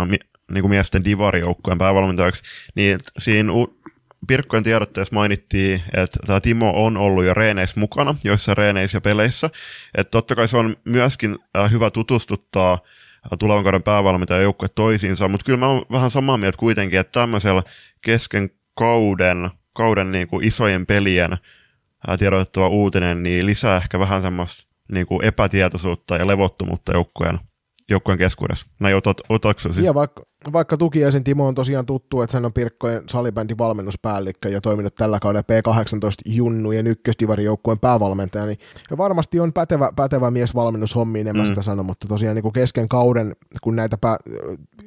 niin 0.51 0.63
kuin 0.63 0.71
miesten 0.71 1.05
divarijoukkueen 1.05 1.79
päävalmentajaksi, 1.79 2.43
niin 2.75 3.01
siinä 3.19 3.53
Pirkkojen 4.27 4.65
tiedotteessa 4.65 5.15
mainittiin, 5.15 5.83
että 5.95 6.19
tämä 6.27 6.41
Timo 6.41 6.73
on 6.85 6.97
ollut 6.97 7.25
jo 7.25 7.35
reeneissä 7.35 7.81
mukana, 7.81 8.15
joissa 8.25 8.55
reeneissä 8.55 8.97
ja 8.97 9.01
peleissä. 9.01 9.51
Että 9.95 10.11
totta 10.11 10.35
kai 10.35 10.49
se 10.49 10.57
on 10.57 10.77
myöskin 10.85 11.39
äh, 11.59 11.71
hyvä 11.71 11.91
tutustuttaa 11.91 12.73
äh, 12.73 13.39
tulevan 13.39 13.63
kauden 13.65 13.83
päävalmentajan 13.83 14.43
joukkue 14.43 14.69
toisiinsa, 14.75 15.29
mutta 15.29 15.45
kyllä 15.45 15.59
mä 15.59 15.69
oon 15.69 15.85
vähän 15.93 16.11
samaa 16.11 16.37
mieltä 16.37 16.59
kuitenkin, 16.59 17.01
että 17.01 17.21
tämmöisellä 17.21 17.63
kesken 18.01 18.51
kauden, 18.75 19.51
kauden 19.73 20.13
niin 20.13 20.29
kuin 20.29 20.45
isojen 20.45 20.87
pelien 20.87 21.37
tiedotettava 22.19 22.69
uutinen, 22.69 23.23
niin 23.23 23.47
lisää 23.47 23.77
ehkä 23.77 23.99
vähän 23.99 24.23
semmoista 24.23 24.69
niin 24.93 25.07
kuin 25.07 25.25
epätietoisuutta 25.25 26.17
ja 26.17 26.27
levottomuutta 26.27 26.93
joukkueen, 26.93 27.39
joukkueen 27.91 28.19
keskuudessa. 28.19 28.67
Näin 28.81 28.97
otat, 28.97 29.21
otatko 29.29 29.69
Ja 29.83 29.95
vaikka, 29.95 30.23
vaikka 30.53 30.77
tukiaisen 30.77 31.25
Timo 31.25 31.47
on 31.47 31.55
tosiaan 31.55 31.87
tuttu, 31.87 32.23
että 32.23 32.37
hän 32.37 32.45
on 32.45 32.53
Pirkkojen 32.53 33.03
salibändin 33.09 33.59
valmennuspäällikkö 33.59 34.49
ja 34.49 34.61
toiminut 34.61 34.95
tällä 34.95 35.19
kaudella 35.21 35.43
P18 35.43 36.33
Junnujen 36.35 36.87
ykköstivarijoukkueen 36.87 37.79
päävalmentaja, 37.79 38.47
niin 38.47 38.59
varmasti 38.99 39.41
on 39.41 39.53
pätevä, 39.53 39.93
pätevä 39.97 40.31
mies 40.31 40.55
valmennushommiin, 40.55 41.27
en 41.27 41.37
mä 41.37 41.43
mm. 41.43 41.49
sitä 41.49 41.63
sano, 41.63 41.83
mutta 41.83 42.09
tosiaan 42.09 42.35
niin 42.35 42.43
kuin 42.43 42.53
kesken 42.53 42.89
kauden, 42.89 43.37
kun 43.63 43.77
näitä 43.77 43.99
pää, 43.99 44.17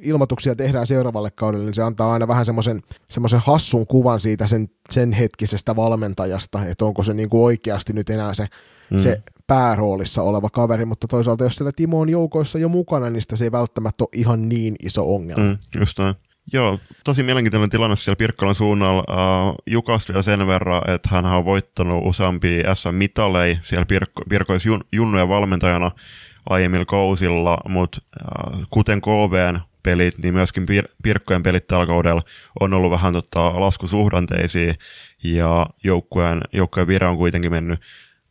ilmoituksia 0.00 0.56
tehdään 0.56 0.86
seuraavalle 0.86 1.30
kaudelle, 1.30 1.64
niin 1.64 1.74
se 1.74 1.82
antaa 1.82 2.12
aina 2.12 2.28
vähän 2.28 2.44
semmoisen, 2.44 2.82
semmoisen 3.10 3.40
hassun 3.46 3.86
kuvan 3.86 4.20
siitä 4.20 4.46
sen, 4.46 4.70
sen 4.90 5.12
hetkisestä 5.12 5.76
valmentajasta, 5.76 6.66
että 6.66 6.84
onko 6.84 7.02
se 7.02 7.14
niin 7.14 7.28
kuin 7.28 7.42
oikeasti 7.42 7.92
nyt 7.92 8.10
enää 8.10 8.34
se, 8.34 8.46
mm. 8.90 8.98
se 8.98 9.22
pääroolissa 9.48 10.22
oleva 10.22 10.50
kaveri, 10.50 10.84
mutta 10.84 11.08
toisaalta 11.08 11.44
jos 11.44 11.56
siellä 11.56 11.72
Timo 11.76 12.00
on 12.00 12.08
joukoissa 12.08 12.58
jo 12.58 12.68
mukana, 12.68 13.10
niin 13.10 13.22
se 13.34 13.44
ei 13.44 13.52
välttämättä 13.52 14.04
ole 14.04 14.08
ihan 14.12 14.48
niin 14.48 14.76
iso 14.82 15.14
ongelma. 15.14 15.44
Mm, 15.44 15.58
just 15.80 15.98
näin. 15.98 16.14
Joo, 16.52 16.78
tosi 17.04 17.22
mielenkiintoinen 17.22 17.70
tilanne 17.70 17.96
siellä 17.96 18.16
Pirkkalan 18.16 18.54
suunnalla. 18.54 19.04
Uh, 19.48 19.54
Jukas 19.66 20.08
vielä 20.08 20.22
sen 20.22 20.46
verran, 20.46 20.90
että 20.90 21.08
hän 21.12 21.26
on 21.26 21.44
voittanut 21.44 22.06
useampia 22.06 22.74
SM-mitaleja 22.74 23.56
siellä 23.62 23.86
Pirkko, 23.86 24.22
Pirkois 24.28 24.66
jun, 24.66 24.84
junnujen 24.92 25.28
valmentajana 25.28 25.90
aiemmilla 26.50 26.84
kausilla, 26.84 27.58
mutta 27.68 28.00
uh, 28.20 28.66
kuten 28.70 29.00
KVn 29.00 29.60
pelit, 29.82 30.18
niin 30.18 30.34
myöskin 30.34 30.66
Pir- 30.70 30.92
Pirkkojen 31.02 31.42
pelit 31.42 31.66
tällä 31.66 31.86
kaudella 31.86 32.22
on 32.60 32.74
ollut 32.74 32.90
vähän 32.90 33.12
tota, 33.12 33.60
laskusuhdanteisia, 33.60 34.74
ja 35.24 35.66
joukkueen, 35.84 36.40
joukkueen 36.52 36.88
vire 36.88 37.06
on 37.06 37.16
kuitenkin 37.16 37.50
mennyt 37.50 37.80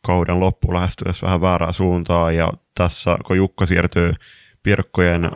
kauden 0.07 0.39
loppu 0.39 0.73
lähestyessä 0.73 1.25
vähän 1.25 1.41
väärää 1.41 1.71
suuntaa, 1.71 2.31
ja 2.31 2.53
tässä 2.75 3.17
kun 3.25 3.37
Jukka 3.37 3.65
siirtyy 3.65 4.13
Pirkkojen 4.63 5.31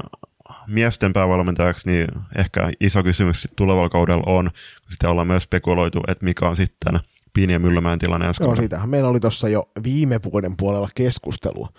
miesten 0.68 1.14
päävalmentajaksi, 1.14 1.90
niin 1.90 2.08
ehkä 2.38 2.72
iso 2.80 3.04
kysymys 3.04 3.48
tulevalla 3.56 3.90
kaudella 3.90 4.24
on, 4.26 4.52
kun 4.82 4.92
sitten 4.92 5.10
ollaan 5.10 5.28
myös 5.28 5.44
spekuloitu, 5.44 6.02
että 6.08 6.26
mikä 6.26 6.48
on 6.48 6.56
sitten 6.56 7.00
Piini 7.34 7.54
ja 7.54 7.60
Myllymäen 7.60 8.00
tilanne 8.00 8.28
ensi 8.28 8.44
Joo, 8.44 8.56
siitähän 8.56 8.90
meillä 8.90 9.10
oli 9.10 9.20
tuossa 9.20 9.50
jo 9.50 9.70
viime 9.84 10.20
vuoden 10.32 10.58
puolella 10.58 10.90
keskustelua. 10.96 11.70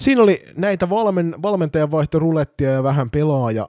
Siinä 0.00 0.22
oli 0.22 0.42
näitä 0.56 0.90
valmen, 0.90 1.34
valmentajanvaihtorulettia 1.42 2.70
ja 2.70 2.82
vähän 2.82 3.10
pelaaja 3.10 3.66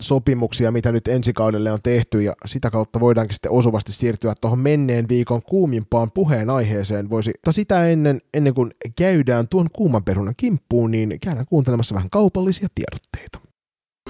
sopimuksia, 0.00 0.70
mitä 0.70 0.92
nyt 0.92 1.08
ensi 1.08 1.32
kaudelle 1.32 1.72
on 1.72 1.78
tehty, 1.82 2.22
ja 2.22 2.32
sitä 2.46 2.70
kautta 2.70 3.00
voidaankin 3.00 3.34
sitten 3.34 3.52
osuvasti 3.52 3.92
siirtyä 3.92 4.34
tuohon 4.40 4.58
menneen 4.58 5.08
viikon 5.08 5.42
kuumimpaan 5.42 6.10
puheenaiheeseen. 6.10 7.10
Voisi, 7.10 7.30
mutta 7.30 7.52
sitä 7.52 7.88
ennen, 7.88 8.20
ennen 8.34 8.54
kuin 8.54 8.70
käydään 8.96 9.48
tuon 9.48 9.70
kuuman 9.72 10.04
perunan 10.04 10.34
kimppuun, 10.36 10.90
niin 10.90 11.18
käydään 11.20 11.46
kuuntelemassa 11.46 11.94
vähän 11.94 12.10
kaupallisia 12.10 12.68
tiedotteita. 12.74 13.54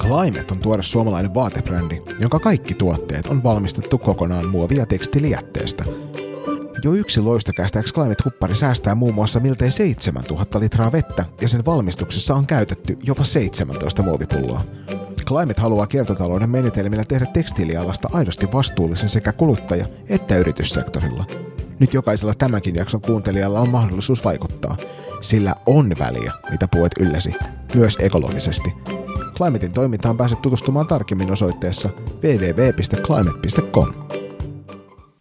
Climate 0.01 0.53
on 0.53 0.59
tuore 0.59 0.83
suomalainen 0.83 1.35
vaatebrändi, 1.35 2.03
jonka 2.21 2.39
kaikki 2.39 2.75
tuotteet 2.75 3.27
on 3.27 3.43
valmistettu 3.43 3.99
kokonaan 3.99 4.49
muovia 4.49 4.87
tekstilijätteestä. 4.87 5.85
Jo 6.85 6.95
yksi 6.95 7.21
loistokästä 7.21 7.81
Climate-huppari 7.81 8.57
säästää 8.57 8.95
muun 8.95 9.15
muassa 9.15 9.41
miltei 9.41 9.71
7000 9.71 10.61
litraa 10.61 10.93
vettä 10.93 11.25
ja 11.41 11.49
sen 11.49 11.65
valmistuksessa 11.65 12.35
on 12.35 12.47
käytetty 12.47 12.99
jopa 13.03 13.25
17 13.25 14.03
muovipulloa. 14.03 14.65
Climate 15.27 15.61
haluaa 15.61 15.87
kiertotalouden 15.87 16.51
menetelmillä 16.51 17.05
tehdä 17.05 17.27
tekstiilialasta 17.27 18.09
aidosti 18.13 18.53
vastuullisen 18.53 19.09
sekä 19.09 19.33
kuluttaja- 19.33 19.87
että 20.09 20.37
yrityssektorilla. 20.37 21.25
Nyt 21.79 21.95
jokaisella 21.95 22.35
tämänkin 22.35 22.75
jakson 22.75 23.01
kuuntelijalla 23.01 23.61
on 23.61 23.69
mahdollisuus 23.69 24.25
vaikuttaa. 24.25 24.77
Sillä 25.21 25.55
on 25.67 25.93
väliä, 25.99 26.33
mitä 26.51 26.69
puet 26.69 26.93
ylläsi, 27.01 27.35
myös 27.75 27.97
ekologisesti. 28.01 28.73
Climatein 29.37 29.73
toimintaan 29.73 30.17
pääset 30.17 30.43
tutustumaan 30.43 30.87
tarkemmin 30.87 31.33
osoitteessa 31.33 31.89
www.climate.com. 32.23 33.93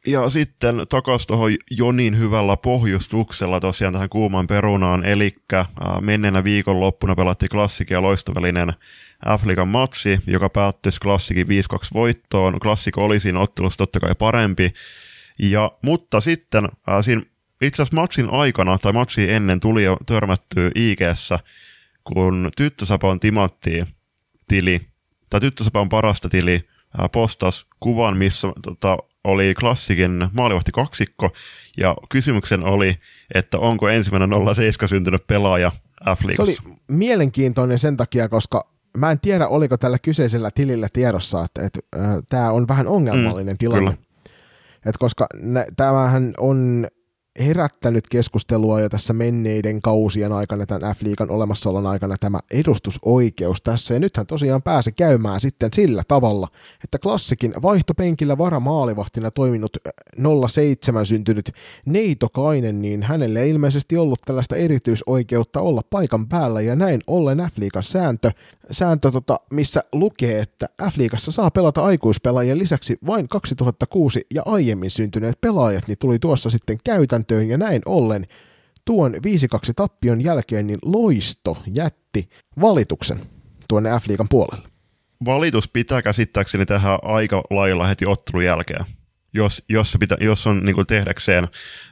Ja 0.08 0.30
sitten 0.30 0.86
takaisin 0.90 1.28
tuohon 1.28 1.52
Jonin 1.72 2.20
hyvällä 2.20 2.58
pohjustuksella 2.58 3.60
tosiaan 3.60 3.94
tähän 3.94 4.10
kuuman 4.10 4.48
perunaan, 4.48 5.06
eli 5.06 5.32
menneenä 6.02 6.44
viikonloppuna 6.44 7.16
pelattiin 7.16 7.50
klassikia 7.50 8.02
loistovälinen 8.02 8.74
F-liigan 9.40 9.68
matsi, 9.68 10.20
joka 10.28 10.50
päättyisi 10.50 11.00
klassikin 11.00 11.48
5-2 11.48 11.50
voittoon. 11.94 12.60
Klassikko 12.60 13.04
oli 13.04 13.20
siinä 13.20 13.40
ottelussa 13.40 13.78
totta 13.78 14.00
kai 14.00 14.16
parempi, 14.16 14.74
ja, 15.40 15.72
mutta 15.82 16.22
sitten 16.22 16.70
ää, 16.88 17.02
siinä 17.02 17.22
itse 17.62 17.82
asiassa 17.82 18.02
matsin 18.02 18.30
aikana 18.32 18.78
tai 18.78 18.94
matsin 18.94 19.30
ennen 19.30 19.60
tuli 19.60 19.84
jo 19.84 19.98
törmättyä 20.06 20.72
ig 20.76 21.00
kun 22.04 22.50
Tyttösapon 22.58 23.20
Timatti 23.20 23.84
tili, 24.48 24.82
tai 25.30 25.40
Tyttösapon 25.40 25.90
parasta 25.90 26.30
tili, 26.30 26.68
ää, 26.98 27.10
postas 27.10 27.66
kuvan, 27.80 28.18
missä 28.18 28.48
tota, 28.62 28.98
oli 29.24 29.54
klassikin 29.60 30.30
maalivahti 30.34 30.72
kaksikko, 30.72 31.30
ja 31.78 31.96
kysymyksen 32.10 32.64
oli, 32.64 32.96
että 33.34 33.60
onko 33.60 33.90
ensimmäinen 33.90 34.30
07 34.56 34.90
syntynyt 34.90 35.28
pelaaja 35.28 35.72
F-liigassa. 36.10 36.46
Se 36.46 36.62
oli 36.66 36.76
mielenkiintoinen 36.88 37.80
sen 37.80 37.98
takia, 37.98 38.30
koska 38.30 38.73
mä 38.98 39.12
en 39.12 39.20
tiedä, 39.20 39.48
oliko 39.48 39.78
tällä 39.78 40.00
kyseisellä 40.00 40.52
tilillä 40.52 40.88
tiedossa, 40.94 41.46
että, 41.46 41.62
että 41.62 41.80
äh, 41.96 42.18
tämä 42.30 42.52
on 42.52 42.68
vähän 42.68 42.88
ongelmallinen 42.88 43.54
mm, 43.54 43.58
tilanne. 43.58 43.92
Kyllä. 43.92 44.04
Et 44.86 44.98
koska 44.98 45.28
nä, 45.42 45.66
tämähän 45.76 46.34
on 46.38 46.88
herättänyt 47.40 48.08
keskustelua 48.10 48.82
jo 48.82 48.90
tässä 48.90 49.14
menneiden 49.14 49.82
kausien 49.82 50.32
aikana, 50.32 50.66
tämän 50.66 50.96
F-liigan 50.96 51.32
olemassaolon 51.32 51.88
aikana 51.88 52.18
tämä 52.20 52.40
edustusoikeus 52.52 53.62
tässä. 53.62 53.94
Ja 53.94 54.00
nythän 54.00 54.28
tosiaan 54.28 54.62
pääsi 54.62 54.92
käymään 54.92 55.42
sitten 55.42 55.70
sillä 55.74 56.04
tavalla, 56.08 56.48
että 56.84 57.00
klassikin 57.00 57.54
vaihtopenkillä 57.62 58.38
varamaalivahtina 58.38 59.32
toiminut 59.32 59.78
07 60.48 61.06
syntynyt 61.06 61.52
Neitokainen, 61.86 62.82
niin 62.82 63.04
hänelle 63.04 63.42
ei 63.42 63.50
ilmeisesti 63.50 63.98
ollut 63.98 64.22
tällaista 64.26 64.56
erityisoikeutta 64.56 65.62
olla 65.62 65.82
paikan 65.90 66.28
päällä, 66.28 66.62
ja 66.62 66.76
näin 66.76 67.02
ollen 67.08 67.38
F-liigan 67.38 67.84
sääntö, 67.84 68.32
sääntö 68.72 69.12
tota, 69.12 69.40
missä 69.52 69.84
lukee, 69.92 70.40
että 70.40 70.68
F-liigassa 70.84 71.32
saa 71.32 71.52
pelata 71.52 71.84
aikuispelaajien 71.84 72.60
lisäksi 72.60 72.98
vain 73.06 73.28
2006 73.28 74.28
ja 74.34 74.44
aiemmin 74.46 74.92
syntyneet 74.92 75.42
pelaajat, 75.42 75.88
niin 75.88 75.98
tuli 75.98 76.20
tuossa 76.20 76.50
sitten 76.50 76.78
käytän 76.84 77.23
sääntöön 77.24 77.50
ja 77.50 77.58
näin 77.58 77.82
ollen 77.86 78.28
tuon 78.86 79.14
5-2 79.14 79.18
tappion 79.76 80.22
jälkeen 80.22 80.68
niin 80.68 80.80
Loisto 80.86 81.58
jätti 81.68 82.30
valituksen 82.62 83.20
tuonne 83.68 83.90
F-liigan 83.90 84.28
puolelle. 84.30 84.68
Valitus 85.26 85.68
pitää 85.68 86.02
käsittääkseni 86.02 86.66
tehdä 86.66 87.00
aika 87.02 87.44
lailla 87.50 87.88
heti 87.88 88.06
ottelun 88.06 88.46
jälkeen, 88.46 88.86
jos, 89.34 89.64
jos, 89.70 89.92
se 89.92 89.98
pitä, 89.98 90.18
jos 90.20 90.48
on 90.48 90.66
niin 90.66 90.88
tehdäkseen. 90.88 91.48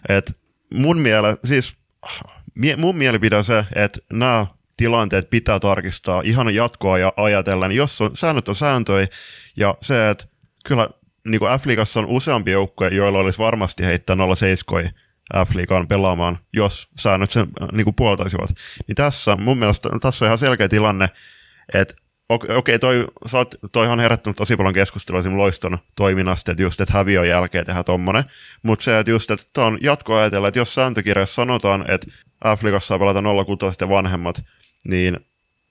Et 0.10 0.38
mun, 0.74 1.00
miele, 1.00 1.38
siis, 1.46 1.74
mie, 2.56 2.76
mun 2.76 2.98
mielipide 2.98 3.36
on 3.36 3.44
se, 3.44 3.66
että 3.76 4.00
nämä 4.14 4.46
tilanteet 4.78 5.30
pitää 5.30 5.60
tarkistaa 5.60 6.22
ihan 6.26 6.56
jatkoa 6.56 6.98
ja 6.98 7.14
ajatellen, 7.18 7.72
jos 7.72 8.02
on, 8.02 8.12
säännöt 8.16 8.48
on 8.48 8.56
sääntöjä 8.56 9.08
ja 9.58 9.76
se, 9.82 10.10
että 10.10 10.26
kyllä 10.66 10.90
niin 11.28 11.40
kuin 11.40 11.52
F-liigassa 11.52 12.00
on 12.00 12.06
useampi 12.06 12.52
joukkue, 12.52 12.90
joilla 12.90 13.20
olisi 13.20 13.40
varmasti 13.40 13.84
heittää 13.84 14.16
07 14.36 14.92
F-liigaan 15.36 15.88
pelaamaan, 15.88 16.40
jos 16.54 16.88
säännöt 17.00 17.32
sen 17.32 17.48
äh, 17.62 17.68
niin 17.72 17.84
kuin 17.84 17.96
puoltaisivat. 17.96 18.50
Niin 18.88 18.96
tässä 18.96 19.36
mun 19.36 19.58
mielestä 19.58 19.90
tässä 20.02 20.26
on 20.26 20.28
ihan 20.28 20.38
selkeä 20.38 20.70
tilanne, 20.70 21.10
että 21.74 21.94
okei, 22.30 22.58
okay, 22.58 22.80
toi, 22.80 23.08
toi 23.72 23.88
on 23.88 24.00
herättänyt 24.00 24.38
tosi 24.38 24.58
paljon 24.58 24.74
keskustelua 24.74 25.20
esimerkiksi 25.20 25.38
Loiston 25.38 25.78
toiminnasta, 25.96 26.52
että 26.52 26.64
just, 26.64 26.82
että 26.82 26.94
häviön 26.94 27.28
jälkeen 27.28 27.66
tehdään 27.66 27.86
tommonen, 27.86 28.24
mutta 28.64 28.84
se, 28.84 29.00
että 29.00 29.12
just, 29.12 29.32
että 29.32 29.46
tämä 29.54 29.68
on 29.68 29.78
jatko 29.82 30.16
ajatella, 30.16 30.48
että 30.48 30.60
jos 30.60 30.76
sääntökirjassa 30.76 31.36
sanotaan, 31.36 31.86
että 31.88 32.08
F-liigassa 32.46 32.88
saa 32.88 33.00
pelata 33.00 33.22
06 33.46 33.78
ja 33.82 33.90
vanhemmat, 33.90 34.42
niin 34.86 35.18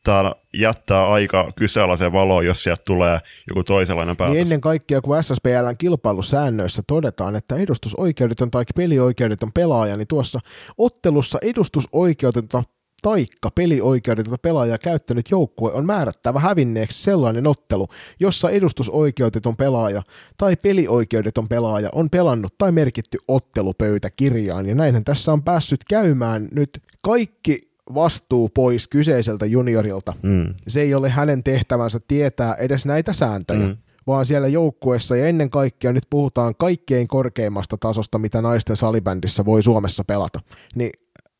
tämä 0.04 0.32
jättää 0.54 1.08
aika 1.08 1.52
kyseenalaiseen 1.56 2.12
valoon, 2.12 2.46
jos 2.46 2.62
sieltä 2.62 2.82
tulee 2.86 3.18
joku 3.48 3.64
toisenlainen 3.64 4.16
päätös. 4.16 4.34
Niin 4.34 4.42
ennen 4.42 4.60
kaikkea, 4.60 5.00
kun 5.00 5.24
SSPLn 5.24 5.76
kilpailusäännöissä 5.78 6.82
todetaan, 6.86 7.36
että 7.36 7.56
edustusoikeudeton 7.56 8.50
tai 8.50 8.64
pelioikeudeton 8.76 9.52
pelaaja, 9.52 9.96
niin 9.96 10.08
tuossa 10.08 10.38
ottelussa 10.78 11.38
edustusoikeudeton 11.42 12.62
taikka 13.02 13.50
pelioikeudetonta 13.50 14.38
pelaajaa 14.38 14.78
käyttänyt 14.78 15.30
joukkue 15.30 15.72
on 15.72 15.86
määrättävä 15.86 16.40
hävinneeksi 16.40 17.02
sellainen 17.02 17.46
ottelu, 17.46 17.88
jossa 18.20 18.50
edustusoikeudeton 18.50 19.56
pelaaja 19.56 20.02
tai 20.36 20.56
pelioikeudeton 20.56 21.48
pelaaja 21.48 21.88
on 21.92 22.10
pelannut 22.10 22.54
tai 22.58 22.72
merkitty 22.72 23.18
ottelupöytäkirjaan. 23.28 24.66
Ja 24.66 24.74
näinhän 24.74 25.04
tässä 25.04 25.32
on 25.32 25.42
päässyt 25.42 25.80
käymään 25.88 26.48
nyt 26.52 26.70
kaikki 27.02 27.69
vastuu 27.94 28.48
pois 28.48 28.88
kyseiseltä 28.88 29.46
juniorilta. 29.46 30.14
Mm. 30.22 30.54
Se 30.68 30.80
ei 30.80 30.94
ole 30.94 31.08
hänen 31.08 31.44
tehtävänsä 31.44 32.00
tietää 32.08 32.54
edes 32.54 32.86
näitä 32.86 33.12
sääntöjä, 33.12 33.66
mm. 33.66 33.76
vaan 34.06 34.26
siellä 34.26 34.48
joukkueessa 34.48 35.16
ja 35.16 35.26
ennen 35.26 35.50
kaikkea 35.50 35.92
nyt 35.92 36.06
puhutaan 36.10 36.54
kaikkein 36.54 37.08
korkeimmasta 37.08 37.76
tasosta, 37.76 38.18
mitä 38.18 38.42
naisten 38.42 38.76
salibändissä 38.76 39.44
voi 39.44 39.62
Suomessa 39.62 40.04
pelata. 40.04 40.40
Niin 40.74 40.90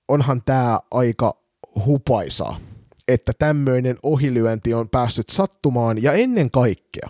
onhan 0.09 0.43
tämä 0.45 0.81
aika 0.91 1.37
hupaisaa 1.87 2.57
että 3.13 3.33
tämmöinen 3.39 3.97
ohilyönti 4.03 4.75
on 4.75 4.89
päässyt 4.89 5.31
sattumaan 5.31 6.03
ja 6.03 6.13
ennen 6.13 6.51
kaikkea, 6.51 7.09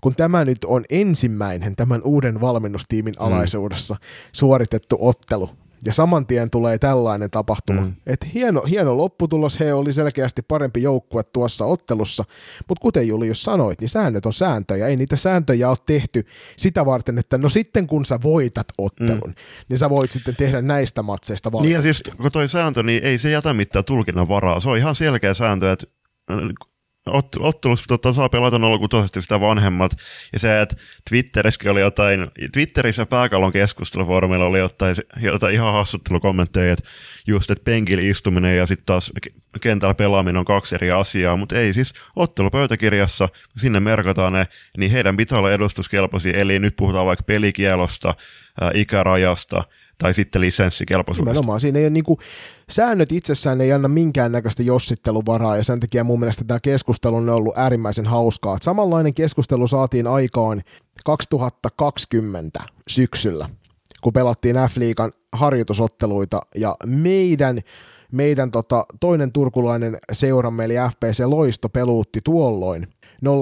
kun 0.00 0.14
tämä 0.14 0.44
nyt 0.44 0.64
on 0.64 0.84
ensimmäinen 0.90 1.76
tämän 1.76 2.02
uuden 2.02 2.40
valmennustiimin 2.40 3.14
mm. 3.18 3.26
alaisuudessa 3.26 3.94
mm. 3.94 4.00
suoritettu 4.32 4.96
ottelu, 5.00 5.50
ja 5.84 5.92
saman 5.92 6.26
tien 6.26 6.50
tulee 6.50 6.78
tällainen 6.78 7.30
tapahtuma. 7.30 7.80
Mm. 7.80 7.94
Et 8.06 8.26
hieno, 8.34 8.62
hieno 8.62 8.96
lopputulos, 8.96 9.60
he 9.60 9.74
oli 9.74 9.92
selkeästi 9.92 10.42
parempi 10.42 10.82
joukkue 10.82 11.22
tuossa 11.22 11.64
ottelussa, 11.64 12.24
mutta 12.68 12.82
kuten 12.82 13.08
Julius 13.08 13.42
sanoit, 13.42 13.80
niin 13.80 13.88
säännöt 13.88 14.26
on 14.26 14.32
sääntöjä. 14.32 14.86
Ei 14.86 14.96
niitä 14.96 15.16
sääntöjä 15.16 15.68
ole 15.68 15.76
tehty 15.86 16.26
sitä 16.56 16.86
varten, 16.86 17.18
että 17.18 17.38
no 17.38 17.48
sitten 17.48 17.86
kun 17.86 18.04
sä 18.04 18.18
voitat 18.22 18.68
ottelun, 18.78 19.30
mm. 19.30 19.34
niin 19.68 19.78
sä 19.78 19.90
voit 19.90 20.12
sitten 20.12 20.36
tehdä 20.36 20.62
näistä 20.62 21.02
matseista 21.02 21.50
Niin 21.50 21.74
ja 21.74 21.82
siis 21.82 22.02
kun 22.22 22.32
toi 22.32 22.48
sääntö, 22.48 22.82
niin 22.82 23.04
ei 23.04 23.18
se 23.18 23.30
jätä 23.30 23.54
mitään 23.54 23.84
tulkinnan 23.84 24.28
varaa. 24.28 24.60
Se 24.60 24.68
on 24.68 24.78
ihan 24.78 24.94
selkeä 24.94 25.34
sääntö, 25.34 25.72
että 25.72 25.86
ottelussa 27.38 27.84
tota, 27.88 28.12
saa 28.12 28.28
pelata 28.28 28.60
06 28.90 29.08
sitä 29.20 29.40
vanhemmat. 29.40 29.92
Ja 30.32 30.38
se, 30.38 30.60
että 30.60 30.76
Twitterissäkin 31.08 31.70
oli 31.70 31.80
jotain, 31.80 32.26
Twitterissä 32.52 33.06
pääkallon 33.06 33.52
keskustelufoorumilla 33.52 34.46
oli 34.46 34.58
jotain, 34.58 34.96
jotain 35.20 35.54
ihan 35.54 35.72
hassuttelukommentteja, 35.72 36.72
että 36.72 36.88
just, 37.26 37.50
että 37.50 37.64
penkillä 37.64 38.02
istuminen 38.02 38.56
ja 38.56 38.66
sitten 38.66 38.86
taas 38.86 39.12
kentällä 39.60 39.94
pelaaminen 39.94 40.36
on 40.36 40.44
kaksi 40.44 40.74
eri 40.74 40.90
asiaa, 40.90 41.36
mutta 41.36 41.58
ei 41.58 41.74
siis 41.74 41.92
ottelupöytäkirjassa, 42.16 43.28
kun 43.28 43.60
sinne 43.60 43.80
merkataan 43.80 44.32
ne, 44.32 44.46
niin 44.76 44.90
heidän 44.90 45.16
pitää 45.16 45.38
olla 45.38 45.52
edustuskelpoisia, 45.52 46.38
eli 46.38 46.58
nyt 46.58 46.76
puhutaan 46.76 47.06
vaikka 47.06 47.22
pelikielosta, 47.22 48.14
ää, 48.60 48.70
ikärajasta, 48.74 49.64
tai 49.98 50.14
sitten 50.14 50.40
lisenssikelpoisuudesta. 50.40 51.32
Nimenomaan, 51.32 51.60
siinä 51.60 51.78
ei 51.78 51.84
ole 51.84 51.90
niinku, 51.90 52.18
säännöt 52.70 53.12
itsessään 53.12 53.60
ei 53.60 53.72
anna 53.72 53.88
minkäännäköistä 53.88 54.62
jossitteluvaraa, 54.62 55.56
ja 55.56 55.64
sen 55.64 55.80
takia 55.80 56.04
mun 56.04 56.20
mielestä 56.20 56.44
tämä 56.44 56.60
keskustelu 56.60 57.16
on 57.16 57.28
ollut 57.28 57.58
äärimmäisen 57.58 58.06
hauskaa. 58.06 58.56
Et 58.56 58.62
samanlainen 58.62 59.14
keskustelu 59.14 59.66
saatiin 59.66 60.06
aikaan 60.06 60.62
2020 61.04 62.60
syksyllä, 62.88 63.48
kun 64.00 64.12
pelattiin 64.12 64.56
F-liigan 64.56 65.12
harjoitusotteluita, 65.32 66.40
ja 66.54 66.76
meidän 66.86 67.60
meidän 68.12 68.50
tota, 68.50 68.84
toinen 69.00 69.32
turkulainen 69.32 69.98
seuramme, 70.12 70.64
eli 70.64 70.74
FPC 70.90 71.24
Loisto, 71.24 71.68
peluutti 71.68 72.20
tuolloin 72.24 72.86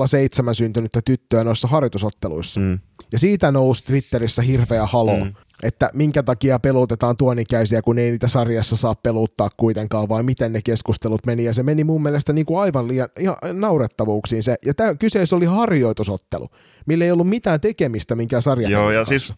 07 0.09 0.55
syntynyttä 0.55 1.01
tyttöä 1.05 1.45
noissa 1.45 1.69
harjoitusotteluissa. 1.69 2.61
Mm. 2.61 2.79
Ja 3.12 3.19
siitä 3.19 3.53
nousi 3.53 3.85
Twitterissä 3.85 4.42
hirveä 4.42 4.87
halo. 4.87 5.25
Mm 5.25 5.33
että 5.62 5.90
minkä 5.95 6.23
takia 6.23 6.59
pelutetaan 6.59 7.16
tuon 7.16 7.38
ikäisiä, 7.38 7.83
kun 7.83 7.99
ei 7.99 8.11
niitä 8.11 8.29
sarjassa 8.29 8.77
saa 8.77 8.95
peluttaa 8.95 9.49
kuitenkaan, 9.57 10.09
vai 10.09 10.23
miten 10.23 10.53
ne 10.53 10.61
keskustelut 10.62 11.27
meni, 11.27 11.45
ja 11.45 11.55
se 11.55 11.62
meni 11.62 11.85
mun 11.85 12.03
mielestä 12.03 12.33
niin 12.33 12.47
kuin 12.47 12.61
aivan 12.61 12.88
liian 12.88 13.09
ihan 13.19 13.37
naurettavuuksiin 13.53 14.42
se, 14.42 14.57
ja 14.64 14.75
tämä 14.75 14.95
kyseessä 14.95 15.37
oli 15.37 15.47
harjoitusottelu, 15.47 16.49
millä 16.87 17.05
ei 17.05 17.11
ollut 17.11 17.29
mitään 17.29 17.61
tekemistä 17.61 18.14
minkään 18.14 18.42
sarjan 18.42 18.73
Joo, 18.73 18.90
ja 18.90 18.99
kanssa. 18.99 19.11
siis 19.11 19.35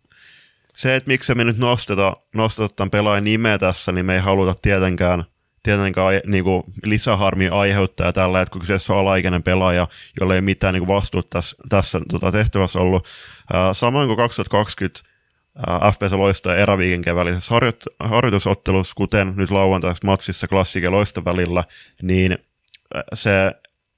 se, 0.74 0.96
että 0.96 1.08
miksi 1.08 1.34
me 1.34 1.44
nyt 1.44 1.58
nosteta, 1.58 2.16
nosteta 2.34 2.68
tämän 2.68 2.90
pelaajan 2.90 3.24
nimeä 3.24 3.58
tässä, 3.58 3.92
niin 3.92 4.06
me 4.06 4.14
ei 4.14 4.20
haluta 4.20 4.54
tietenkään 4.62 5.24
tietenkään 5.62 6.20
niin 6.26 6.44
kuin 6.44 6.62
lisäharmia 6.84 7.54
aiheuttaa 7.54 8.12
tällä, 8.12 8.40
että 8.40 8.52
kun 8.52 8.60
kyseessä 8.60 8.92
on 8.92 8.98
alaikäinen 8.98 9.42
pelaaja, 9.42 9.88
jolla 10.20 10.34
ei 10.34 10.40
mitään 10.40 10.74
niin 10.74 10.88
vastuuta 10.88 11.28
tässä, 11.30 11.56
tässä 11.68 12.00
tota, 12.10 12.32
tehtävässä 12.32 12.78
ollut. 12.78 13.06
samoin 13.72 14.06
kuin 14.06 14.16
2020 14.16 15.00
FPS 15.92 16.12
Loisto 16.12 16.50
ja 16.50 16.56
Eräviikin 16.56 17.16
välisessä 17.16 17.54
harjoit- 17.54 18.08
harjoitusottelussa, 18.08 18.94
kuten 18.96 19.32
nyt 19.36 19.50
lauantaisessa 19.50 20.06
matsissa 20.06 20.48
Klassik 20.48 20.84
ja 20.84 20.90
Loisto 20.90 21.24
välillä, 21.24 21.64
niin 22.02 22.38
se, 23.14 23.52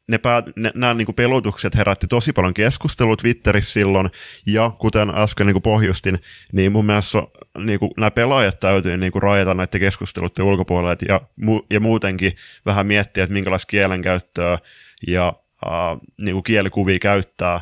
ne, 0.09 0.19
pää, 0.19 0.43
ne 0.57 0.73
nämä 0.75 0.95
niin 0.95 1.15
pelotukset 1.17 1.75
herätti 1.75 2.07
tosi 2.07 2.33
paljon 2.33 2.55
keskustelua 2.55 3.17
Twitterissä 3.17 3.73
silloin, 3.73 4.11
ja 4.47 4.71
kuten 4.79 5.11
äsken 5.11 5.47
niin 5.47 5.63
pohjustin, 5.63 6.19
niin 6.53 6.73
mun 6.73 6.87
mielestä 6.87 7.19
niin 7.59 7.79
kuin, 7.79 7.91
nämä 7.97 8.11
pelaajat 8.11 8.61
täytyy 8.61 8.97
niin 8.97 9.13
kuin, 9.13 9.23
rajata 9.23 9.55
näiden 9.55 9.81
keskusteluiden 9.81 10.45
ulkopuolelle, 10.45 10.97
ja, 11.09 11.21
ja 11.71 11.81
muutenkin 11.81 12.33
vähän 12.67 12.87
miettiä, 12.87 13.25
että 13.25 13.35
minkälaista 13.35 13.71
kielenkäyttöä 13.71 14.59
ja 15.07 15.33
äh, 15.67 15.73
niin 16.21 16.35
kuin 16.35 16.43
kielikuvia 16.43 16.99
käyttää, 16.99 17.61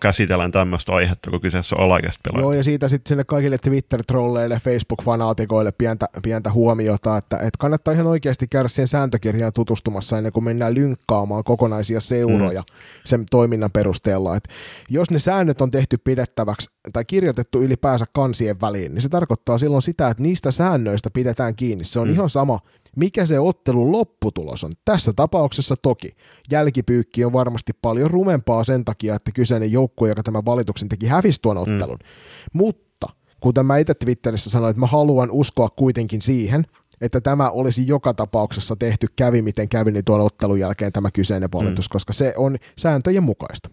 käsitellään 0.00 0.52
tämmöistä 0.52 0.92
aihetta, 0.92 1.30
kun 1.30 1.40
kyseessä 1.40 1.76
on 1.76 1.82
alaikäistä 1.82 2.20
pelaajat. 2.22 2.44
Joo, 2.44 2.52
ja 2.52 2.64
siitä 2.64 2.88
sitten 2.88 3.08
sinne 3.08 3.24
kaikille 3.24 3.58
Twitter-trolleille, 3.58 4.60
Facebook-fanaatikoille 4.64 5.72
pientä, 5.78 6.08
pientä 6.22 6.52
huomiota, 6.52 7.16
että, 7.16 7.36
että 7.36 7.58
kannattaa 7.58 7.94
ihan 7.94 8.06
oikeasti 8.06 8.46
käydä 8.46 8.68
siihen 8.68 8.88
sääntökirjaan 8.88 9.52
tutustumassa 9.52 10.18
ennen 10.18 10.32
kuin 10.32 10.44
mennään 10.44 10.74
lynkkaamaan 10.74 11.44
kokonaisia 11.44 12.00
seuroja 12.00 12.60
mm. 12.60 12.76
sen 13.04 13.24
toiminnan 13.30 13.70
perusteella. 13.70 14.36
Että 14.36 14.50
jos 14.90 15.10
ne 15.10 15.18
säännöt 15.18 15.60
on 15.60 15.70
tehty 15.70 15.98
pidettäväksi 15.98 16.70
tai 16.92 17.04
kirjoitettu 17.04 17.62
ylipäänsä 17.62 18.04
kansien 18.12 18.60
väliin, 18.60 18.94
niin 18.94 19.02
se 19.02 19.08
tarkoittaa 19.08 19.58
silloin 19.58 19.82
sitä, 19.82 20.08
että 20.08 20.22
niistä 20.22 20.50
säännöistä 20.50 21.10
pidetään 21.10 21.56
kiinni. 21.56 21.84
Se 21.84 22.00
on 22.00 22.08
mm. 22.08 22.14
ihan 22.14 22.30
sama, 22.30 22.60
mikä 22.96 23.26
se 23.26 23.40
ottelun 23.40 23.92
lopputulos 23.92 24.64
on. 24.64 24.72
Tässä 24.84 25.12
tapauksessa 25.16 25.76
toki 25.76 26.16
jälkipyykki 26.50 27.24
on 27.24 27.32
varmasti 27.32 27.72
paljon 27.82 28.10
rumempaa 28.10 28.64
sen 28.64 28.84
takia, 28.84 29.14
että 29.14 29.32
kyseinen 29.32 29.72
joukkue, 29.72 30.08
joka 30.08 30.22
tämän 30.22 30.44
valituksen 30.44 30.88
teki, 30.88 31.06
hävisi 31.06 31.42
tuon 31.42 31.56
mm. 31.56 31.62
ottelun. 31.62 31.98
Mm. 31.98 32.06
Mutta 32.52 33.06
kuten 33.40 33.66
mä 33.66 33.78
itse 33.78 33.94
Twitterissä 33.94 34.50
sanoin, 34.50 34.70
että 34.70 34.80
mä 34.80 34.86
haluan 34.86 35.30
uskoa 35.30 35.68
kuitenkin 35.68 36.22
siihen, 36.22 36.66
että 37.00 37.20
tämä 37.20 37.50
olisi 37.50 37.86
joka 37.86 38.14
tapauksessa 38.14 38.76
tehty 38.76 39.06
kävi 39.16 39.42
miten 39.42 39.68
kävi, 39.68 39.92
niin 39.92 40.04
tuon 40.04 40.20
ottelun 40.20 40.60
jälkeen 40.60 40.92
tämä 40.92 41.10
kyseinen 41.10 41.48
valitus, 41.54 41.88
mm. 41.88 41.92
koska 41.92 42.12
se 42.12 42.34
on 42.36 42.56
sääntöjen 42.78 43.22
mukaista. 43.22 43.70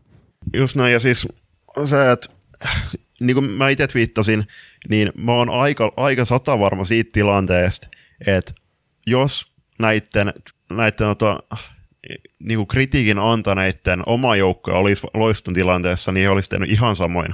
Just 0.53 0.75
näin, 0.75 0.93
ja 0.93 0.99
siis 0.99 1.27
se, 1.86 2.12
että 2.12 2.29
niin 3.21 3.36
kuin 3.36 3.51
mä 3.51 3.69
itse 3.69 3.88
twiittasin, 3.88 4.43
niin 4.89 5.12
mä 5.17 5.34
oon 5.34 5.49
aika, 5.49 5.93
aika 5.97 6.25
sata 6.25 6.60
varma 6.60 6.84
siitä 6.84 7.10
tilanteesta, 7.13 7.88
että 8.27 8.53
jos 9.07 9.51
näiden, 9.79 10.33
näiden 10.69 11.07
ota, 11.07 11.39
niin 12.39 12.57
kuin 12.57 12.67
kritiikin 12.67 13.19
antaneiden 13.19 14.03
oma 14.05 14.35
joukko 14.35 14.71
olisi 14.71 15.07
loistun 15.13 15.53
tilanteessa, 15.53 16.11
niin 16.11 16.23
he 16.23 16.29
olisi 16.29 16.49
tehnyt 16.49 16.69
ihan 16.69 16.95
samoin. 16.95 17.33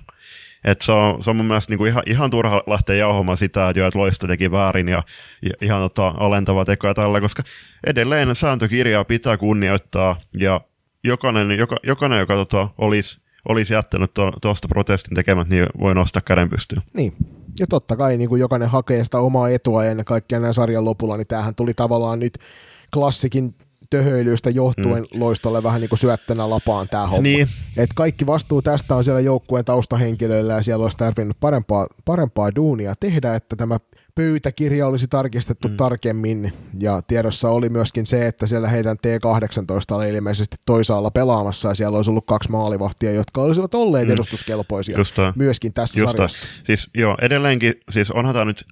Et 0.63 0.82
se, 0.82 0.91
on, 0.91 1.23
se 1.23 1.30
on 1.30 1.36
mun 1.36 1.45
mielestä 1.45 1.71
niin 1.71 1.77
kuin 1.77 1.89
ihan, 1.89 2.03
ihan 2.06 2.30
turha 2.30 2.63
lähteä 2.67 2.95
jauhomaan 2.95 3.38
sitä, 3.38 3.69
että, 3.69 3.80
jo, 3.80 3.88
että 3.88 3.99
loisto 3.99 4.27
teki 4.27 4.51
väärin 4.51 4.88
ja, 4.88 5.03
ja 5.41 5.51
ihan 5.62 5.82
tota, 5.82 6.13
alentava 6.17 6.65
teko 6.65 6.88
ja 6.88 6.93
tällä, 6.93 7.21
koska 7.21 7.43
edelleen 7.88 8.36
sääntökirjaa 8.36 9.06
pitää 9.06 9.38
kunnioittaa 9.38 10.19
ja 10.38 10.62
jokainen, 11.03 11.51
joka, 11.51 11.75
jokainen 11.84 12.19
joka 12.19 12.36
tota, 12.36 12.69
olisi, 12.77 13.19
olisi 13.49 13.73
jättänyt 13.73 14.12
tuosta 14.41 14.67
protestin 14.67 15.15
tekemät, 15.15 15.49
niin 15.49 15.65
voi 15.80 15.95
nostaa 15.95 16.21
käden 16.21 16.49
pystyyn. 16.49 16.82
Niin, 16.93 17.13
ja 17.60 17.67
totta 17.67 17.96
kai 17.96 18.17
niin 18.17 18.30
kuin 18.30 18.39
jokainen 18.39 18.70
hakee 18.70 19.04
sitä 19.04 19.20
omaa 19.20 19.50
etua 19.50 19.86
ja 19.86 19.91
ennen 19.91 20.06
kaikkea 20.06 20.39
näin 20.39 20.54
sarjan 20.54 20.86
lopulla, 20.86 21.17
niin 21.17 21.28
tämähän 21.28 21.56
tuli 21.56 21.74
tavallaan 21.74 22.20
nyt 22.20 22.39
klassikin 22.93 23.56
töhöilyistä 23.89 24.50
johtuen 24.50 25.04
mm. 25.13 25.20
loistolle 25.20 25.63
vähän 25.63 25.82
niin 25.82 25.89
kuin 25.89 26.00
syöttönä 26.00 26.50
lapaan 26.50 26.88
tämä 26.89 27.08
homma. 27.08 27.22
Niin. 27.22 27.48
Et 27.78 27.89
kaikki 27.96 28.26
vastuu 28.26 28.62
tästä 28.62 28.96
on 28.96 29.04
siellä 29.04 29.22
joukkueen 29.22 29.65
taustahenkilöillä 29.65 30.54
ja 30.54 30.62
siellä 30.62 30.84
olisi 30.84 30.98
tarvinnut 30.98 31.38
parempaa, 31.39 31.88
parempaa 32.06 32.56
duunia 32.56 32.93
tehdä, 33.00 33.36
että 33.36 33.56
tämä 33.56 33.80
pöytäkirja 34.17 34.88
olisi 34.88 35.08
tarkistettu 35.08 35.67
mm. 35.67 35.77
tarkemmin 35.77 36.53
ja 36.80 37.01
tiedossa 37.01 37.49
oli 37.49 37.69
myöskin 37.69 38.06
se, 38.06 38.27
että 38.27 38.47
siellä 38.47 38.67
heidän 38.67 38.97
T18 38.97 39.95
oli 39.95 40.10
ilmeisesti 40.10 40.56
toisaalla 40.65 41.12
pelaamassa 41.12 41.69
ja 41.69 41.75
siellä 41.75 41.95
olisi 41.97 42.10
ollut 42.10 42.25
kaksi 42.25 42.51
maalivahtia, 42.51 43.12
jotka 43.12 43.41
olisivat 43.41 43.75
olleet 43.75 44.08
mm. 44.08 44.13
edustuskelpoisia 44.13 44.97
Just 44.97 45.15
myöskin 45.36 45.73
tässä 45.73 45.99
Just 45.99 46.12
sarjassa. 46.12 46.47
Siis 46.63 46.89
joo, 46.95 47.17
edelleenkin, 47.21 47.73
siis 47.89 48.12
onhan 48.12 48.34
tämä 48.34 48.45
nyt 48.45 48.65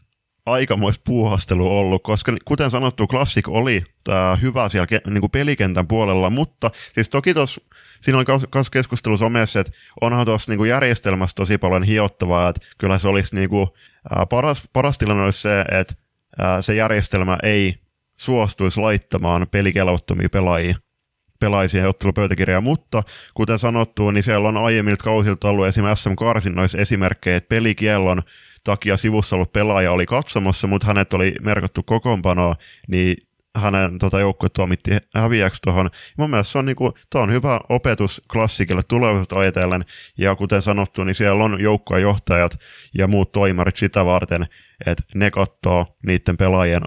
aikamoista 0.46 1.02
puuhastelu 1.06 1.78
ollut, 1.80 2.04
koska 2.04 2.34
kuten 2.46 2.72
sanottu, 2.72 3.08
Classic 3.08 3.48
oli 3.48 3.84
tää 4.04 4.36
hyvä 4.36 4.70
siellä 4.70 4.88
ke, 4.88 5.02
niin 5.10 5.22
kuin 5.22 5.32
pelikentän 5.32 5.88
puolella, 5.88 6.30
mutta 6.30 6.72
siis 6.94 7.10
toki 7.10 7.34
tuossa 7.34 7.62
siinä 8.02 8.18
oli 8.18 8.26
myös 8.56 8.70
keskustelu 8.70 9.18
somessa, 9.18 9.60
että 9.60 9.74
onhan 10.02 10.26
tuossa 10.26 10.52
niin 10.52 10.68
järjestelmässä 10.68 11.36
tosi 11.36 11.58
paljon 11.58 11.84
hiottavaa, 11.84 12.50
että 12.50 12.68
kyllä 12.78 12.98
se 12.98 13.08
olisi 13.08 13.36
niin 13.36 13.50
kuin, 13.50 13.68
paras, 14.30 14.64
paras 14.74 14.98
tilanne 14.98 15.24
olisi 15.24 15.42
se, 15.42 15.62
että 15.62 15.94
se 16.62 16.76
järjestelmä 16.76 17.38
ei 17.44 17.76
suostuisi 18.16 18.80
laittamaan 18.80 19.48
pelikelvottomia 19.52 20.30
pelaajia 20.30 20.76
pelaajia 21.40 21.90
ottelupöytäkirjaa, 21.90 22.62
mutta 22.62 23.04
kuten 23.34 23.60
sanottu, 23.60 24.12
niin 24.12 24.24
siellä 24.24 24.48
on 24.50 24.58
aiemmilta 24.58 25.04
kausilta 25.04 25.50
ollut 25.50 25.68
esimerkiksi 25.68 26.04
SM-karsinnoissa 26.04 26.78
esimerkkejä, 26.78 27.38
että 27.38 27.48
pelikiellon 27.48 28.22
takia 28.64 28.98
sivussa 28.98 29.36
ollut 29.36 29.54
pelaaja 29.54 29.92
oli 29.92 30.06
katsomassa, 30.06 30.68
mutta 30.68 30.88
hänet 30.88 31.14
oli 31.14 31.36
merkattu 31.42 31.84
kokoonpanoa, 31.84 32.56
niin 32.88 33.18
hänen 33.56 33.98
tota, 33.98 34.20
joukkue 34.20 34.50
tuomitti 34.50 34.92
häviäksi 35.16 35.62
tuohon. 35.62 35.90
Mun 36.18 36.30
mielestä 36.30 36.52
se 36.52 36.58
on, 36.58 36.66
niinku, 36.66 36.94
on 37.16 37.32
hyvä 37.32 37.60
opetus 37.70 38.22
klassikille 38.32 38.84
tulevaisuutta 38.84 39.40
ajatellen, 39.40 39.86
ja 40.18 40.36
kuten 40.36 40.62
sanottu, 40.62 41.04
niin 41.04 41.16
siellä 41.16 41.44
on 41.44 41.62
joukkojen 41.62 42.04
johtajat 42.04 42.58
ja 42.98 43.08
muut 43.08 43.32
toimarit 43.32 43.78
sitä 43.78 44.06
varten, 44.06 44.46
että 44.86 45.04
ne 45.16 45.32
katsoo 45.32 45.86
niiden 46.06 46.38
pelaajien 46.38 46.82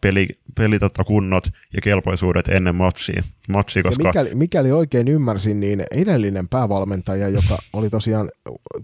peli, 0.00 0.28
peli 0.56 0.78
tota, 0.78 1.04
kunnot 1.04 1.44
ja 1.74 1.80
kelpoisuudet 1.80 2.48
ennen 2.48 2.74
matsia, 2.74 3.22
matsia 3.48 3.82
koska... 3.82 4.02
Ja 4.02 4.08
mikäli, 4.08 4.34
mikäli 4.34 4.72
oikein 4.72 5.08
ymmärsin, 5.08 5.60
niin 5.60 5.84
edellinen 5.90 6.48
päävalmentaja, 6.48 7.28
joka 7.28 7.58
oli 7.72 7.90
tosiaan 7.90 8.30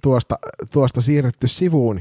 tuosta, 0.03 0.39
tuosta 0.73 1.01
siirretty 1.01 1.49
sivuun, 1.49 2.01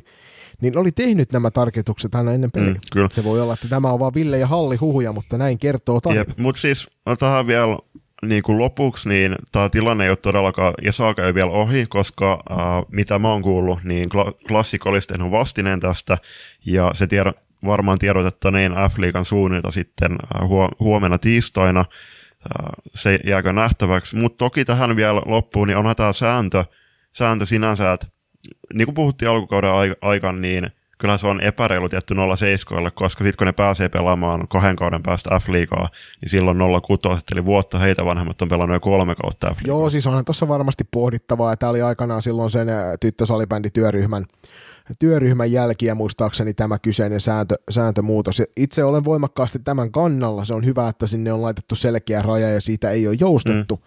niin 0.62 0.78
oli 0.78 0.92
tehnyt 0.92 1.32
nämä 1.32 1.52
tarkoitukset 1.52 2.16
aina 2.16 2.34
ennen 2.34 2.52
peliä. 2.52 2.74
Mm, 2.74 2.80
kyllä. 2.94 3.08
Se 3.12 3.24
voi 3.24 3.42
olla, 3.42 3.54
että 3.54 3.68
tämä 3.68 3.92
on 3.92 4.00
vaan 4.00 4.14
Ville 4.14 4.40
ja 4.40 4.48
Halli 4.48 4.76
huhuja, 4.76 5.14
mutta 5.14 5.38
näin 5.38 5.60
kertoo 5.60 6.02
tarina. 6.02 6.26
Mutta 6.38 6.62
siis 6.62 6.90
tähän 7.20 7.48
vielä 7.48 7.78
niin 8.22 8.44
kuin 8.44 8.58
lopuksi, 8.58 9.10
niin 9.10 9.36
tämä 9.52 9.70
tilanne 9.70 10.04
ei 10.04 10.10
ole 10.10 10.18
todellakaan, 10.18 10.74
ja 10.82 10.92
saaka 10.92 11.26
ei 11.26 11.34
vielä 11.34 11.52
ohi, 11.52 11.86
koska 11.86 12.44
äh, 12.52 12.58
mitä 12.92 13.20
mä 13.20 13.32
oon 13.32 13.42
kuullut, 13.42 13.84
niin 13.84 14.10
Classic 14.48 14.86
olisi 14.86 15.08
tehnyt 15.08 15.32
vastineen 15.32 15.80
tästä, 15.80 16.18
ja 16.66 16.92
se 16.94 17.08
tiedo, 17.08 17.34
varmaan 17.66 18.00
tiedotettaneen 18.00 18.72
F-liigan 18.72 19.26
suunnilta 19.26 19.72
sitten 19.72 20.12
äh, 20.12 20.50
huomenna 20.80 21.18
tiistaina, 21.18 21.80
äh, 21.80 22.70
se 22.96 23.20
jääkö 23.26 23.54
nähtäväksi, 23.54 24.16
mutta 24.16 24.38
toki 24.38 24.66
tähän 24.66 24.96
vielä 24.96 25.22
loppuun, 25.26 25.68
niin 25.68 25.78
onhan 25.78 25.96
tämä 25.96 26.14
sääntö, 26.14 26.66
sääntö 27.12 27.46
sinänsä, 27.46 27.94
että 27.94 28.08
niin 28.74 28.86
kuin 28.86 28.96
puhuttiin 28.96 29.30
alkukauden 29.30 29.72
aikana, 30.02 30.40
niin 30.40 30.72
kyllä 30.98 31.18
se 31.18 31.28
on 31.28 31.42
epäreilu 31.42 31.90
tietty 31.90 32.16
07, 32.36 32.92
koska 32.94 33.24
sitten 33.24 33.38
kun 33.38 33.48
ne 33.48 33.52
pääsee 33.52 33.90
pelaamaan 33.90 34.48
kahden 34.48 34.76
kauden 34.76 35.04
päästä 35.04 35.30
F-liigaa, 35.40 35.90
niin 36.22 36.30
silloin 36.30 36.58
06, 36.82 37.26
eli 37.32 37.46
vuotta 37.46 37.80
heitä 37.80 38.06
vanhemmat 38.06 38.42
on 38.42 38.50
pelannut 38.50 38.76
jo 38.76 38.80
kolme 38.80 39.16
kautta 39.16 39.54
f 39.54 39.58
Joo, 39.68 39.90
siis 39.90 40.08
onhan 40.08 40.26
tuossa 40.26 40.48
varmasti 40.48 40.84
pohdittavaa, 40.92 41.54
että 41.54 41.60
tämä 41.60 41.70
oli 41.70 41.82
aikanaan 41.82 42.22
silloin 42.22 42.52
sen 42.52 42.68
tyttösalibändityöryhmän 43.00 44.26
työryhmän 45.00 45.52
jälkiä 45.52 45.96
muistaakseni 45.96 46.54
tämä 46.54 46.80
kyseinen 46.80 47.22
sääntö, 47.22 47.56
sääntömuutos. 47.70 48.42
Itse 48.58 48.84
olen 48.84 49.04
voimakkaasti 49.04 49.60
tämän 49.60 49.92
kannalla. 49.92 50.46
Se 50.46 50.54
on 50.54 50.66
hyvä, 50.66 50.88
että 50.88 51.08
sinne 51.08 51.34
on 51.34 51.42
laitettu 51.42 51.76
selkeä 51.76 52.22
raja 52.22 52.50
ja 52.50 52.62
siitä 52.62 52.92
ei 52.92 53.08
ole 53.08 53.18
joustettu. 53.20 53.76
Mm. 53.76 53.82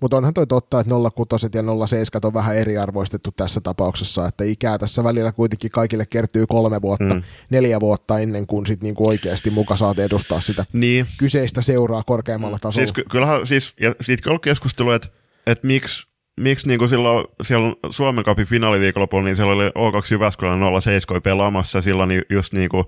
Mutta 0.00 0.16
onhan 0.16 0.34
toi 0.34 0.46
totta, 0.46 0.80
että 0.80 0.94
06 1.14 1.46
ja 1.54 1.86
07 1.86 2.20
on 2.24 2.34
vähän 2.34 2.56
eriarvoistettu 2.56 3.32
tässä 3.32 3.60
tapauksessa, 3.60 4.26
että 4.26 4.44
ikää 4.44 4.78
tässä 4.78 5.04
välillä 5.04 5.32
kuitenkin 5.32 5.70
kaikille 5.70 6.06
kertyy 6.06 6.46
kolme 6.48 6.82
vuotta, 6.82 7.14
mm. 7.14 7.22
neljä 7.50 7.80
vuotta 7.80 8.18
ennen 8.18 8.46
kuin 8.46 8.66
sit 8.66 8.82
niinku 8.82 9.08
oikeasti 9.08 9.50
muka 9.50 9.76
saat 9.76 9.98
edustaa 9.98 10.40
sitä 10.40 10.64
niin. 10.72 11.06
kyseistä 11.18 11.62
seuraa 11.62 12.02
korkeammalla 12.02 12.58
tasolla. 12.58 12.86
Siis 12.86 12.92
ky- 12.92 13.04
kyllähän 13.10 13.46
siis, 13.46 13.74
ja 13.80 13.94
siitä 14.00 14.30
on 14.30 14.40
keskustelu, 14.40 14.90
että, 14.90 15.08
että 15.46 15.66
miksi 15.66 16.06
miksi 16.40 16.68
niin 16.68 16.88
silloin 16.88 17.26
siellä 17.42 17.74
Suomen 17.90 18.24
Cupin 18.24 18.46
finaaliviikonlopulla, 18.46 19.24
niin 19.24 19.36
siellä 19.36 19.52
oli 19.52 19.68
O2 19.68 20.06
Jyväskylän 20.10 20.60
07 20.82 21.22
pelaamassa, 21.22 21.80
silloin 21.80 22.22
just 22.30 22.52
niin 22.52 22.68
kuin, 22.68 22.84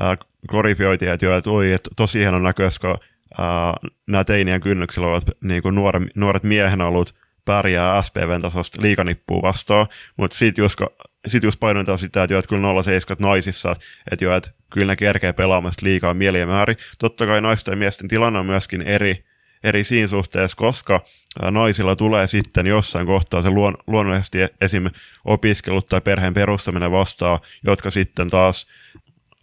äh, 0.00 0.18
glorifioitiin, 0.48 1.12
että 1.12 1.26
joo, 1.26 1.36
että 1.36 1.50
oi, 1.50 1.72
että 1.72 1.90
tosi 1.96 2.18
hieno 2.18 2.38
näköistä, 2.38 2.80
kun 2.80 2.98
uh, 3.38 3.90
nämä 4.06 4.24
teinien 4.24 4.60
kynnyksillä 4.60 5.06
ovat 5.06 5.24
niin 5.40 5.62
kuin 5.62 5.74
nuore, 5.74 6.00
nuoret 6.14 6.42
miehen 6.42 6.80
ollut 6.80 7.14
pärjää 7.44 8.02
SPVn 8.02 8.42
tasosta 8.42 8.82
liikanippuu 8.82 9.42
vastaan, 9.42 9.86
mutta 10.16 10.36
sitten 10.36 10.62
just, 10.62 10.80
sit 11.26 11.42
just 11.42 11.60
painotetaan 11.60 11.98
sitä, 11.98 12.22
että, 12.22 12.34
jo, 12.34 12.38
että 12.38 12.48
kyllä 12.48 12.82
07 12.82 13.16
naisissa, 13.18 13.76
että, 14.12 14.24
jo, 14.24 14.36
että 14.36 14.50
kyllä 14.72 14.92
ne 14.92 14.96
kerkee 14.96 15.32
pelaamasta 15.32 15.86
liikaa 15.86 16.14
mieli 16.14 16.46
määrin. 16.46 16.76
Totta 16.98 17.26
kai 17.26 17.40
naisten 17.40 17.72
ja 17.72 17.76
miesten 17.76 18.08
tilanne 18.08 18.38
on 18.38 18.46
myöskin 18.46 18.82
eri, 18.82 19.24
eri 19.64 19.84
siinä 19.84 20.08
suhteessa, 20.08 20.56
koska 20.56 21.04
naisilla 21.50 21.96
tulee 21.96 22.26
sitten 22.26 22.66
jossain 22.66 23.06
kohtaa 23.06 23.42
se 23.42 23.50
luon, 23.50 23.76
luonnollisesti 23.86 24.38
esim. 24.60 24.90
opiskelut 25.24 25.86
tai 25.86 26.00
perheen 26.00 26.34
perustaminen 26.34 26.90
vastaa, 26.90 27.40
jotka 27.64 27.90
sitten 27.90 28.30
taas 28.30 28.66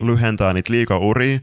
lyhentää 0.01 0.53
niitä 0.53 0.73
liikauria, 0.73 1.39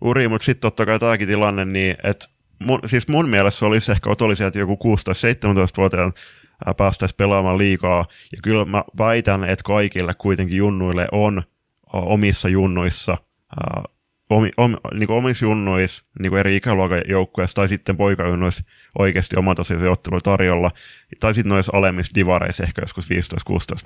uri, 0.00 0.28
mutta 0.28 0.44
sitten 0.44 0.60
totta 0.60 0.86
kai 0.86 0.98
tämäkin 0.98 1.28
tilanne, 1.28 1.64
niin 1.64 1.96
että 2.04 2.26
mun, 2.58 2.80
siis 2.86 3.08
mun 3.08 3.28
mielestä 3.28 3.66
olisi 3.66 3.92
ehkä 3.92 4.10
otollisia, 4.10 4.46
että 4.46 4.58
joku 4.58 4.78
16-17-vuotiaan 4.84 6.12
päästäisiin 6.76 7.16
pelaamaan 7.16 7.58
liikaa, 7.58 8.06
ja 8.32 8.38
kyllä 8.42 8.64
mä 8.64 8.84
väitän, 8.98 9.44
että 9.44 9.62
kaikille 9.62 10.12
kuitenkin 10.18 10.56
junnuille 10.56 11.08
on 11.12 11.42
omissa 11.92 12.48
junnuissa 12.48 13.16
omi, 14.30 14.50
om, 14.56 14.76
niin 14.94 15.10
omissa 15.10 15.44
junnuissa 15.44 16.04
niin 16.22 16.36
eri 16.36 16.56
ikäluokan 16.56 17.02
joukkueissa 17.08 17.54
tai 17.54 17.68
sitten 17.68 17.96
poikajunnuissa 17.96 18.64
oikeasti 18.98 19.36
omatasoisia 19.36 19.90
ottelu 19.90 20.20
tarjolla, 20.20 20.70
tai 21.20 21.34
sitten 21.34 21.48
noissa 21.48 21.72
alemmissa 21.74 22.14
divareissa 22.14 22.62
ehkä 22.62 22.82
joskus 22.82 23.04
15-16 23.04 23.06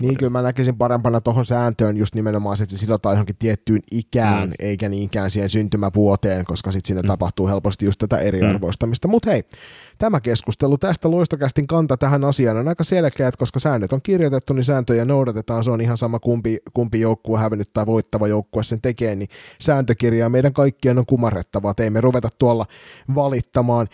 Niin 0.01 0.17
kyllä 0.17 0.31
mä 0.31 0.43
näkisin 0.43 0.77
parempana 0.77 1.21
tuohon 1.21 1.47
sääntöön 1.47 1.97
just 1.97 2.15
nimenomaan, 2.15 2.63
että 2.63 2.77
se 2.77 2.79
sidotaan 2.79 3.15
johonkin 3.15 3.37
tiettyyn 3.37 3.81
ikään, 3.91 4.49
mm. 4.49 4.55
eikä 4.59 4.89
niinkään 4.89 5.31
siihen 5.31 5.51
syntymävuoteen, 5.51 6.45
koska 6.45 6.73
sitten 6.73 6.87
siinä 6.87 7.03
mm. 7.03 7.09
tapahtuu 7.09 7.49
helposti 7.49 7.85
just 7.85 7.99
tätä 7.99 8.19
eriarvoistamista. 8.19 9.09
Mm. 9.09 9.11
Mutta 9.11 9.31
hei, 9.31 9.45
tämä 9.99 10.21
keskustelu 10.21 10.79
tästä 10.79 11.11
loistokästin 11.11 11.67
kanta 11.67 11.97
tähän 11.97 12.25
asiaan 12.25 12.57
on 12.57 12.69
aika 12.69 12.85
selkeä, 12.85 13.29
että 13.29 13.39
koska 13.39 13.59
säännöt 13.59 13.93
on 13.93 14.03
kirjoitettu, 14.03 14.53
niin 14.53 14.65
sääntöjä 14.65 15.05
noudatetaan, 15.05 15.65
se 15.65 15.71
on 15.71 15.81
ihan 15.81 15.97
sama 15.97 16.19
kumpi, 16.19 16.59
kumpi 16.75 17.01
joukkue 17.01 17.39
hävinnyt 17.39 17.73
tai 17.73 17.87
voittava 17.87 18.29
joukkue 18.29 18.63
sen 18.63 18.81
tekee, 18.81 19.15
niin 19.15 19.29
sääntökirjaa 19.61 20.29
meidän 20.29 20.53
kaikkien 20.53 20.99
on 20.99 21.07
kumarrettava, 21.07 21.71
että 21.71 21.85
ei 21.85 21.91
me 21.91 22.01
ruveta 22.01 22.24
tuolla 22.39 22.67
valittamaan 23.15 23.89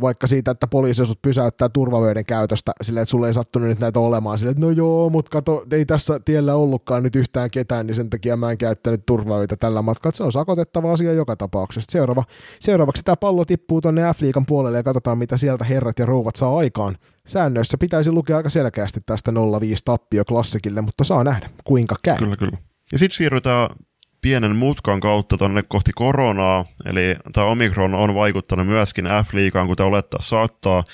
vaikka 0.00 0.26
siitä, 0.26 0.50
että 0.50 0.66
poliisi 0.66 1.06
sut 1.06 1.22
pysäyttää 1.22 1.68
turvavöiden 1.68 2.24
käytöstä, 2.24 2.72
sille 2.82 3.00
että 3.00 3.10
sulle 3.10 3.26
ei 3.26 3.34
sattunut 3.34 3.68
nyt 3.68 3.80
näitä 3.80 4.00
olemaan, 4.00 4.38
sille 4.38 4.50
että 4.50 4.66
no 4.66 4.70
joo, 4.70 5.10
mutta 5.10 5.30
kato, 5.30 5.64
ei 5.70 5.84
tässä 5.84 6.20
tiellä 6.24 6.54
ollutkaan 6.54 7.02
nyt 7.02 7.16
yhtään 7.16 7.50
ketään, 7.50 7.86
niin 7.86 7.94
sen 7.94 8.10
takia 8.10 8.36
mä 8.36 8.50
en 8.50 8.58
käyttänyt 8.58 9.06
turvavöitä 9.06 9.56
tällä 9.56 9.82
matkalla. 9.82 10.16
Se 10.16 10.24
on 10.24 10.32
sakotettava 10.32 10.92
asia 10.92 11.12
joka 11.12 11.36
tapauksessa. 11.36 11.92
Seuraava, 11.92 12.24
seuraavaksi 12.60 13.02
tämä 13.02 13.16
pallo 13.16 13.44
tippuu 13.44 13.80
tonne 13.80 14.02
F-liikan 14.02 14.46
puolelle 14.46 14.78
ja 14.78 14.82
katsotaan, 14.82 15.18
mitä 15.18 15.36
sieltä 15.36 15.64
herrat 15.64 15.98
ja 15.98 16.06
rouvat 16.06 16.36
saa 16.36 16.56
aikaan. 16.56 16.96
Säännöissä 17.26 17.78
pitäisi 17.78 18.12
lukea 18.12 18.36
aika 18.36 18.50
selkeästi 18.50 19.00
tästä 19.06 19.32
05 19.60 19.82
tappio 19.84 20.24
klassikille, 20.24 20.80
mutta 20.80 21.04
saa 21.04 21.24
nähdä, 21.24 21.50
kuinka 21.64 21.96
käy. 22.02 22.16
Kyllä, 22.16 22.36
kyllä. 22.36 22.58
Ja 22.92 22.98
sitten 22.98 23.16
siirrytään 23.16 23.70
pienen 24.24 24.56
mutkan 24.56 25.00
kautta 25.00 25.36
tonne 25.36 25.62
kohti 25.62 25.92
koronaa, 25.94 26.64
eli 26.86 27.16
tämä 27.32 27.46
Omikron 27.46 27.94
on 27.94 28.14
vaikuttanut 28.14 28.66
myöskin 28.66 29.04
F-liigaan, 29.04 29.66
kuten 29.66 29.86
olettaa 29.86 30.22
saattaa, 30.22 30.84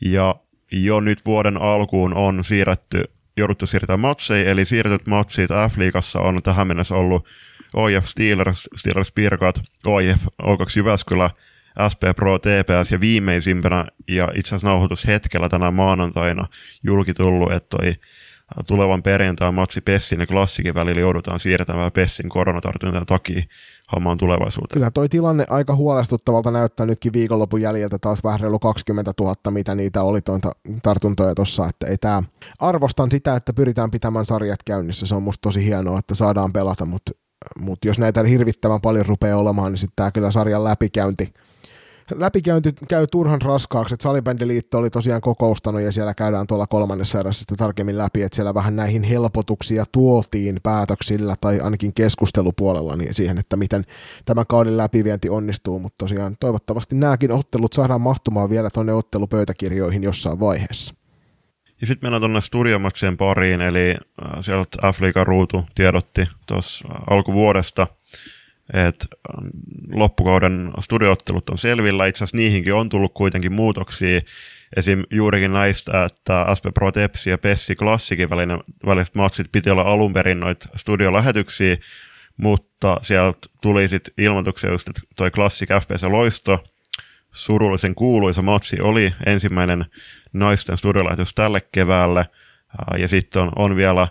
ja 0.00 0.34
jo 0.72 1.00
nyt 1.00 1.26
vuoden 1.26 1.62
alkuun 1.62 2.14
on 2.14 2.44
siirretty, 2.44 3.02
jouduttu 3.36 3.66
siirtää 3.66 3.96
matseja, 3.96 4.50
eli 4.50 4.64
siirretyt 4.64 5.06
matsit 5.06 5.50
F-liigassa 5.50 6.20
on 6.20 6.42
tähän 6.42 6.66
mennessä 6.66 6.94
ollut 6.94 7.28
OIF 7.74 8.04
Steelers, 8.04 8.68
Steelers 8.76 9.12
Pirkat, 9.12 9.60
OIF 9.86 10.22
O2 10.42 10.76
Jyväskylä, 10.76 11.30
SP 11.92 12.02
Pro 12.16 12.38
TPS 12.38 12.90
ja 12.90 13.00
viimeisimpänä. 13.00 13.84
Ja 14.08 14.28
itse 14.34 14.48
asiassa 14.48 14.68
nauhoitushetkellä 14.68 15.48
tänä 15.48 15.70
maanantaina 15.70 16.48
julki 16.82 17.14
tullut, 17.14 17.52
että 17.52 17.76
toi 17.76 17.94
tulevan 18.66 19.02
perjantain 19.02 19.54
matsi 19.54 19.80
Pessin 19.80 20.20
ja 20.20 20.26
Klassikin 20.26 20.74
välillä 20.74 21.00
joudutaan 21.00 21.40
siirtämään 21.40 21.92
Pessin 21.92 22.28
koronatartunnan 22.28 23.06
takia 23.06 23.42
hammaan 23.86 24.18
tulevaisuuteen. 24.18 24.74
Kyllä 24.74 24.90
toi 24.90 25.08
tilanne 25.08 25.44
aika 25.50 25.74
huolestuttavalta 25.74 26.50
näyttää 26.50 26.86
nytkin 26.86 27.12
viikonlopun 27.12 27.62
jäljiltä 27.62 27.98
taas 27.98 28.24
vähän 28.24 28.40
reilu 28.40 28.58
20 28.58 29.12
000, 29.20 29.34
mitä 29.50 29.74
niitä 29.74 30.02
oli 30.02 30.20
tuota 30.20 30.52
tartuntoja 30.82 31.34
tuossa, 31.34 31.68
että 31.68 31.86
ei 31.86 31.98
tää. 31.98 32.22
Arvostan 32.58 33.10
sitä, 33.10 33.36
että 33.36 33.52
pyritään 33.52 33.90
pitämään 33.90 34.24
sarjat 34.24 34.62
käynnissä, 34.62 35.06
se 35.06 35.14
on 35.14 35.22
musta 35.22 35.42
tosi 35.42 35.64
hienoa, 35.64 35.98
että 35.98 36.14
saadaan 36.14 36.52
pelata, 36.52 36.84
mutta 36.84 37.12
mut 37.58 37.78
jos 37.84 37.98
näitä 37.98 38.22
hirvittävän 38.22 38.80
paljon 38.80 39.06
rupeaa 39.06 39.38
olemaan, 39.38 39.72
niin 39.72 39.78
sitten 39.78 39.96
tämä 39.96 40.10
kyllä 40.10 40.30
sarjan 40.30 40.64
läpikäynti 40.64 41.34
läpikäynti 42.14 42.72
käy 42.88 43.06
turhan 43.06 43.42
raskaaksi, 43.42 43.94
että 43.94 44.02
Salibändiliitto 44.02 44.78
oli 44.78 44.90
tosiaan 44.90 45.20
kokoustanut 45.20 45.80
ja 45.80 45.92
siellä 45.92 46.14
käydään 46.14 46.46
tuolla 46.46 46.66
kolmannessa 46.66 47.20
erässä 47.20 47.44
tarkemmin 47.56 47.98
läpi, 47.98 48.22
että 48.22 48.36
siellä 48.36 48.54
vähän 48.54 48.76
näihin 48.76 49.02
helpotuksia 49.02 49.84
tuotiin 49.92 50.60
päätöksillä 50.62 51.36
tai 51.40 51.60
ainakin 51.60 51.94
keskustelupuolella 51.94 52.96
niin 52.96 53.14
siihen, 53.14 53.38
että 53.38 53.56
miten 53.56 53.84
tämä 54.24 54.44
kauden 54.44 54.76
läpivienti 54.76 55.28
onnistuu, 55.28 55.78
mutta 55.78 55.98
tosiaan 55.98 56.36
toivottavasti 56.40 56.94
nämäkin 56.94 57.32
ottelut 57.32 57.72
saadaan 57.72 58.00
mahtumaan 58.00 58.50
vielä 58.50 58.70
tuonne 58.70 58.92
ottelupöytäkirjoihin 58.92 60.02
jossain 60.02 60.40
vaiheessa. 60.40 60.94
Ja 61.80 61.86
sitten 61.86 62.06
mennään 62.06 62.20
tuonne 62.20 62.40
studiomaksien 62.40 63.16
pariin, 63.16 63.60
eli 63.60 63.90
äh, 63.90 64.40
sieltä 64.40 64.92
f 64.92 64.98
ruutu 65.22 65.64
tiedotti 65.74 66.28
tuossa 66.46 66.88
alkuvuodesta– 67.10 67.86
että 68.72 69.06
ähm, 69.34 69.48
loppukauden 69.92 70.72
studioottelut 70.80 71.50
on 71.50 71.58
selvillä. 71.58 72.06
Itse 72.06 72.24
asiassa 72.24 72.36
niihinkin 72.36 72.74
on 72.74 72.88
tullut 72.88 73.14
kuitenkin 73.14 73.52
muutoksia. 73.52 74.20
Esim. 74.76 75.02
juurikin 75.10 75.52
näistä, 75.52 76.04
että 76.04 76.46
SP 76.58 76.64
Pro 76.74 76.92
Tepsi 76.92 77.30
ja 77.30 77.38
Pessi 77.38 77.76
Klassikin 77.76 78.30
välinen, 78.30 78.60
väliset 78.86 79.14
matsit 79.14 79.52
piti 79.52 79.70
olla 79.70 79.82
alun 79.82 80.12
perin 80.12 80.40
noita 80.40 80.68
studiolähetyksiä, 80.76 81.76
mutta 82.36 82.98
sieltä 83.02 83.38
tuli 83.62 83.88
sitten 83.88 84.14
ilmoituksia 84.18 84.70
just, 84.70 84.88
että 84.88 85.00
toi 85.16 85.30
Classic 85.30 85.68
FPS 85.80 86.02
Loisto, 86.02 86.64
surullisen 87.32 87.94
kuuluisa 87.94 88.42
matsi 88.42 88.80
oli 88.80 89.14
ensimmäinen 89.26 89.84
naisten 90.32 90.76
studiolähetys 90.76 91.34
tälle 91.34 91.60
keväälle, 91.72 92.20
äh, 92.20 93.00
ja 93.00 93.08
sitten 93.08 93.42
on, 93.42 93.52
on 93.56 93.76
vielä 93.76 94.08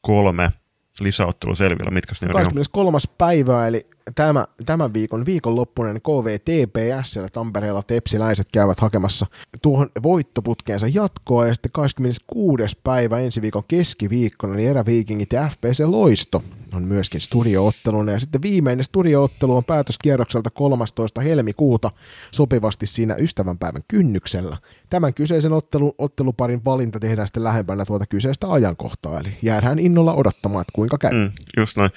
kolme 0.00 0.52
lisäottelu 1.00 1.54
selvillä, 1.54 1.90
mitkä 1.90 2.14
ne 2.20 2.32
23. 2.32 2.98
päivää, 3.18 3.68
eli 3.68 3.86
tämä, 4.14 4.46
tämän 4.66 4.92
viikon 4.92 5.26
viikonloppuinen 5.26 6.00
KVTPS 6.00 7.18
Tampereella 7.32 7.82
tepsiläiset 7.82 8.48
käyvät 8.52 8.80
hakemassa 8.80 9.26
tuohon 9.62 9.90
voittoputkeensa 10.02 10.86
jatkoa 10.88 11.46
ja 11.46 11.54
sitten 11.54 11.72
26. 11.72 12.78
päivä 12.84 13.20
ensi 13.20 13.42
viikon 13.42 13.64
keskiviikkona 13.68 14.54
niin 14.54 14.70
eräviikingit 14.70 15.32
ja 15.32 15.48
FPC 15.48 15.84
Loisto 15.86 16.44
on 16.74 16.82
myöskin 16.82 17.20
studiootteluna 17.20 18.12
ja 18.12 18.20
sitten 18.20 18.42
viimeinen 18.42 18.84
studioottelu 18.84 19.56
on 19.56 19.64
päätöskierrokselta 19.64 20.50
13. 20.50 21.20
helmikuuta 21.20 21.90
sopivasti 22.30 22.86
siinä 22.86 23.14
ystävänpäivän 23.14 23.82
kynnyksellä. 23.88 24.56
Tämän 24.90 25.14
kyseisen 25.14 25.52
ottelu, 25.52 25.94
otteluparin 25.98 26.64
valinta 26.64 27.00
tehdään 27.00 27.28
sitten 27.28 27.44
lähempänä 27.44 27.84
tuota 27.84 28.06
kyseistä 28.06 28.52
ajankohtaa, 28.52 29.20
eli 29.20 29.36
jäädään 29.42 29.78
innolla 29.78 30.14
odottamaan, 30.14 30.60
että 30.60 30.72
kuinka 30.74 30.98
käy. 30.98 31.12
Mm, 31.12 31.30
just 31.56 31.76
näin. 31.76 31.90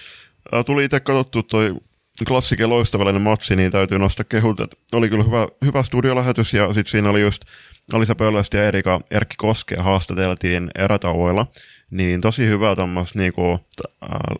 Tuli 0.65 0.85
itse 0.85 0.99
katsottu 0.99 1.43
toi 1.43 1.75
klassikin 2.25 2.69
loistavallinen 2.69 3.21
matsi, 3.21 3.55
niin 3.55 3.71
täytyy 3.71 3.99
nostaa 3.99 4.25
kehut, 4.29 4.59
että 4.59 4.77
oli 4.93 5.09
kyllä 5.09 5.23
hyvä, 5.23 5.47
hyvä 5.65 5.83
studiolähetys 5.83 6.53
ja 6.53 6.73
sitten 6.73 6.91
siinä 6.91 7.09
oli 7.09 7.21
just 7.21 7.41
Alisa 7.93 8.15
Pöllöstä 8.15 8.57
ja 8.57 8.63
Erika 8.63 9.01
Erkki 9.11 9.35
Koskea 9.37 9.83
haastateltiin 9.83 10.71
erätauoilla, 10.75 11.47
niin 11.91 12.21
tosi 12.21 12.47
hyvää 12.47 12.75
tämmöistä 12.75 13.19
niinku, 13.19 13.51
äh, 13.51 13.59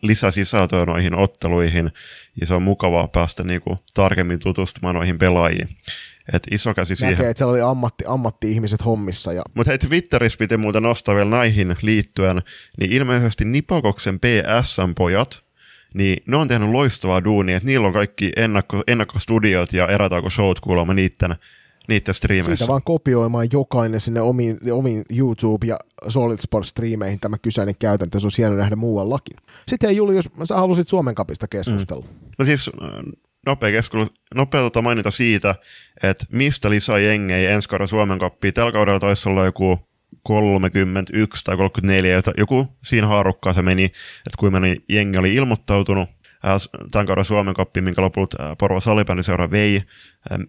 lisäsisältöä 0.02 0.86
noihin 0.86 1.16
otteluihin 1.16 1.92
ja 2.42 2.48
se 2.48 2.54
on 2.54 2.62
mukavaa 2.62 3.08
päästä 3.08 3.44
niinku, 3.44 3.78
tarkemmin 3.94 4.40
tutustumaan 4.40 4.96
noihin 4.96 5.20
pelaajiin. 5.20 5.70
Et 6.34 6.44
iso 6.52 6.74
käsi 6.74 6.94
Näkee, 6.94 7.10
siihen. 7.10 7.30
että 7.30 7.38
siellä 7.38 7.52
oli 7.52 7.62
ammatti, 7.62 8.04
ammatti-ihmiset 8.08 8.86
hommissa. 8.86 9.34
Ja... 9.34 9.44
Mutta 9.54 9.72
hei, 9.72 9.78
Twitterissä 9.78 10.38
piti 10.38 10.58
muuten 10.58 10.84
nostaa 10.84 11.16
vielä 11.16 11.30
näihin 11.30 11.76
liittyen, 11.82 12.42
niin 12.80 12.92
ilmeisesti 12.92 13.46
Nipokoksen 13.46 14.20
PSN-pojat, 14.20 15.47
niin 15.98 16.24
ne 16.26 16.38
on 16.38 16.48
tehnyt 16.48 16.70
loistavaa 16.70 17.24
duunia, 17.24 17.58
että 17.58 17.68
niillä 17.68 17.88
on 17.88 17.94
kaikki 17.94 18.32
ennakko, 18.36 18.84
ennakkostudiot 18.88 19.74
ja 19.74 19.88
erätauko-showt 19.88 20.60
kuulemma 20.62 20.94
niiden, 20.94 21.36
niiden 21.88 22.14
striimeissä. 22.14 22.56
Siitä 22.56 22.72
vaan 22.72 22.82
kopioimaan 22.86 23.48
jokainen 23.54 24.02
sinne 24.02 24.22
omiin, 24.22 24.60
omiin 24.72 25.06
YouTube- 25.12 25.68
ja 25.68 25.80
Solid 26.08 26.40
Sports-striimeihin 26.40 27.20
tämä 27.20 27.38
kyseinen 27.38 27.76
käytäntö, 27.80 28.20
se 28.20 28.26
olisi 28.26 28.38
hieno 28.38 28.56
nähdä 28.56 28.76
muuallakin. 28.76 29.38
Sitten 29.68 29.96
Juli, 29.96 30.16
jos 30.16 30.30
sä 30.44 30.56
halusit 30.56 30.88
Suomen 30.88 31.16
kapista 31.16 31.48
keskustella. 31.48 32.06
Mm. 32.06 32.30
No 32.40 32.46
siis 32.46 32.72
nopea, 33.46 33.72
keskustelu, 33.72 34.08
nopea 34.36 34.62
tota 34.62 34.82
mainita 34.82 35.12
siitä, 35.12 35.56
että 36.04 36.26
mistä 36.32 36.70
lisää 36.70 37.00
jengejä 37.00 37.50
ensi 37.50 37.70
kauden 37.70 37.88
Suomen 37.88 38.20
kappiin. 38.20 38.54
Tällä 38.54 38.72
kaudella 38.72 39.00
taisi 39.00 39.30
olla 39.30 39.46
joku 39.46 39.80
31 40.24 41.44
tai 41.44 41.58
34, 41.58 42.22
joku 42.38 42.78
siinä 42.84 43.08
haarukkaa 43.08 43.54
se 43.54 43.62
meni, 43.62 43.86
että 43.86 44.38
kuinka 44.40 44.60
meni 44.60 44.78
jengi 44.90 45.18
oli 45.18 45.36
ilmoittautunut 45.36 46.10
tämän 46.92 47.06
kauden 47.06 47.26
Suomen 47.26 47.54
kappi, 47.54 47.82
minkä 47.82 48.02
lopulta 48.02 48.56
Porvo 48.60 48.80
Salibändiseura 48.80 49.52
vei. 49.52 49.82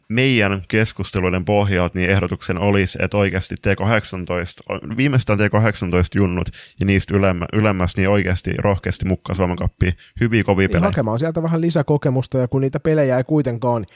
Meidän 0.08 0.62
keskusteluiden 0.68 1.44
pohjalta 1.44 1.98
niin 1.98 2.10
ehdotuksen 2.10 2.58
olisi, 2.58 2.98
että 3.02 3.16
oikeasti 3.16 3.54
T18, 3.54 4.96
viimeistään 4.96 5.38
T18-junnut 5.38 6.48
ja 6.80 6.86
niistä 6.86 7.16
ylemmä, 7.16 7.46
ylemmäs 7.52 7.96
niin 7.96 8.08
oikeasti 8.08 8.54
rohkeasti 8.58 9.04
mukaan 9.04 9.36
Suomen 9.36 9.56
kappiin. 9.56 9.92
Hyviä 10.20 10.44
kovia 10.44 10.66
niin, 10.66 10.72
pelejä. 10.72 10.88
Hakemaan 10.88 11.18
sieltä 11.18 11.42
vähän 11.42 11.60
lisäkokemusta 11.60 12.38
ja 12.38 12.48
kun 12.48 12.60
niitä 12.60 12.80
pelejä 12.80 13.16
ei 13.16 13.24
kuitenkaan 13.24 13.86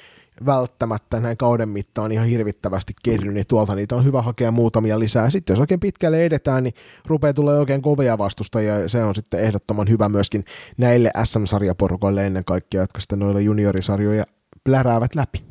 välttämättä 0.46 1.20
näin 1.20 1.36
kauden 1.36 1.68
mittaan 1.68 2.12
ihan 2.12 2.26
hirvittävästi 2.26 2.92
kerry, 3.02 3.32
niin 3.32 3.46
tuolta 3.48 3.74
niitä 3.74 3.96
on 3.96 4.04
hyvä 4.04 4.22
hakea 4.22 4.50
muutamia 4.50 4.98
lisää. 4.98 5.30
Sitten 5.30 5.54
jos 5.54 5.60
oikein 5.60 5.80
pitkälle 5.80 6.24
edetään, 6.24 6.64
niin 6.64 6.74
rupeaa 7.06 7.34
tulee 7.34 7.58
oikein 7.58 7.82
kovia 7.82 8.18
vastustajia 8.18 8.78
ja 8.78 8.88
se 8.88 9.04
on 9.04 9.14
sitten 9.14 9.40
ehdottoman 9.40 9.88
hyvä 9.88 10.08
myöskin 10.08 10.44
näille 10.76 11.10
SM-sarjaporukoille 11.24 12.26
ennen 12.26 12.44
kaikkea, 12.44 12.80
jotka 12.80 13.00
sitten 13.00 13.18
noilla 13.18 13.40
juniorisarjoja 13.40 14.24
pläräävät 14.64 15.14
läpi. 15.14 15.44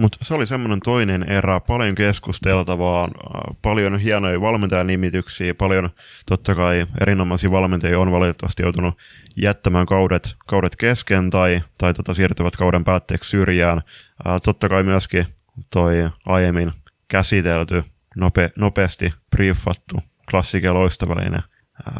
Mutta 0.00 0.18
se 0.22 0.34
oli 0.34 0.46
semmoinen 0.46 0.80
toinen 0.80 1.22
erä, 1.22 1.60
paljon 1.60 1.94
keskusteltavaa, 1.94 3.04
äh, 3.04 3.56
paljon 3.62 3.98
hienoja 3.98 4.40
valmentajanimityksiä, 4.40 5.54
paljon 5.54 5.90
totta 6.26 6.54
kai 6.54 6.86
erinomaisia 7.00 7.50
valmentajia 7.50 7.98
on 7.98 8.12
valitettavasti 8.12 8.62
joutunut 8.62 8.98
jättämään 9.36 9.86
kaudet, 9.86 10.36
kaudet 10.46 10.76
kesken 10.76 11.30
tai, 11.30 11.62
tai 11.78 11.94
tota, 11.94 12.14
siirtyvät 12.14 12.56
kauden 12.56 12.84
päätteeksi 12.84 13.30
syrjään. 13.30 13.82
Ää, 14.24 14.34
äh, 14.34 14.40
totta 14.40 14.68
kai 14.68 14.82
myöskin 14.82 15.26
toi 15.72 16.10
aiemmin 16.26 16.72
käsitelty, 17.08 17.84
nope, 18.16 18.50
nopeasti 18.58 19.14
briefattu 19.30 20.00
klassikin 20.30 20.74
loistavallinen 20.74 21.42
äh, 21.88 21.94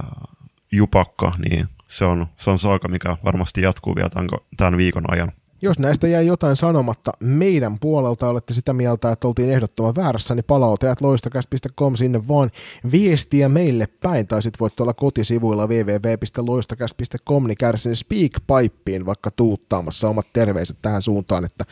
jupakka, 0.73 1.33
niin 1.39 1.69
se 1.89 2.05
on, 2.05 2.27
se 2.37 2.51
on 2.51 2.59
saaka, 2.59 2.89
mikä 2.89 3.17
varmasti 3.25 3.63
jatkuu 3.63 3.97
vielä 3.97 4.11
tämän, 4.11 4.29
tämän 4.57 4.77
viikon 4.77 5.13
ajan. 5.13 5.33
Jos 5.63 5.79
näistä 5.79 6.09
jäi 6.09 6.27
jotain 6.27 6.57
sanomatta 6.57 7.13
meidän 7.21 7.79
puolelta, 7.79 8.29
olette 8.29 8.55
sitä 8.55 8.73
mieltä, 8.73 9.13
että 9.13 9.29
oltiin 9.29 9.51
ehdottoman 9.51 9.95
väärässä, 9.95 10.35
niin 10.35 10.45
palautajat 10.45 11.01
loistakäst.com 11.01 11.97
sinne 11.97 12.29
vaan. 12.29 12.51
Viestiä 12.93 13.49
meille 13.49 13.89
päin, 14.03 14.27
tai 14.27 14.43
sitten 14.43 14.61
voit 14.61 14.77
tuolla 14.77 14.95
kotisivuilla 14.95 15.67
www.loistakäst.com 15.67 17.47
niin 17.47 17.59
käydä 17.59 17.79
sinne 17.79 17.95
speakpipeen 17.95 19.07
vaikka 19.07 19.31
tuuttaamassa 19.31 20.09
omat 20.09 20.27
terveiset 20.33 20.77
tähän 20.83 21.03
suuntaan, 21.03 21.45
että 21.45 21.65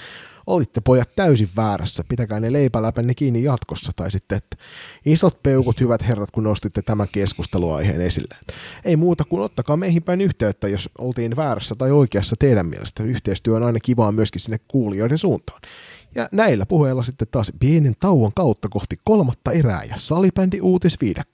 olitte 0.49 0.81
pojat 0.81 1.15
täysin 1.17 1.49
väärässä, 1.57 2.05
pitäkää 2.09 2.41
ne 2.41 2.53
leipäläpänne 2.53 3.15
kiinni 3.15 3.43
jatkossa, 3.43 3.93
tai 3.97 4.11
sitten, 4.11 4.39
että 4.39 4.57
isot 5.07 5.43
peukut, 5.43 5.81
hyvät 5.81 6.09
herrat, 6.09 6.31
kun 6.31 6.45
nostitte 6.45 6.83
tämän 6.83 7.09
keskusteluaiheen 7.13 8.01
esille. 8.01 8.35
Ei 8.85 8.97
muuta 8.97 9.25
kuin 9.25 9.43
ottakaa 9.43 9.77
meihin 9.77 10.03
päin 10.03 10.21
yhteyttä, 10.21 10.69
jos 10.69 10.91
oltiin 10.99 11.37
väärässä 11.37 11.75
tai 11.75 11.91
oikeassa 11.91 12.37
teidän 12.39 12.69
mielestä. 12.69 13.03
Yhteistyö 13.03 13.57
on 13.57 13.63
aina 13.63 13.79
kivaa 13.83 14.13
myöskin 14.13 14.41
sinne 14.41 14.59
kuulijoiden 14.69 15.19
suuntaan. 15.19 15.61
Ja 16.15 16.29
näillä 16.33 16.67
puheilla 16.67 17.03
sitten 17.03 17.29
taas 17.31 17.53
pienen 17.61 17.95
tauon 18.01 18.33
kautta 18.35 18.69
kohti 18.69 18.97
kolmatta 19.05 19.53
erää 19.53 19.85
ja 19.85 19.95
salibändi 19.97 20.61
uutisviidakko. 20.61 21.33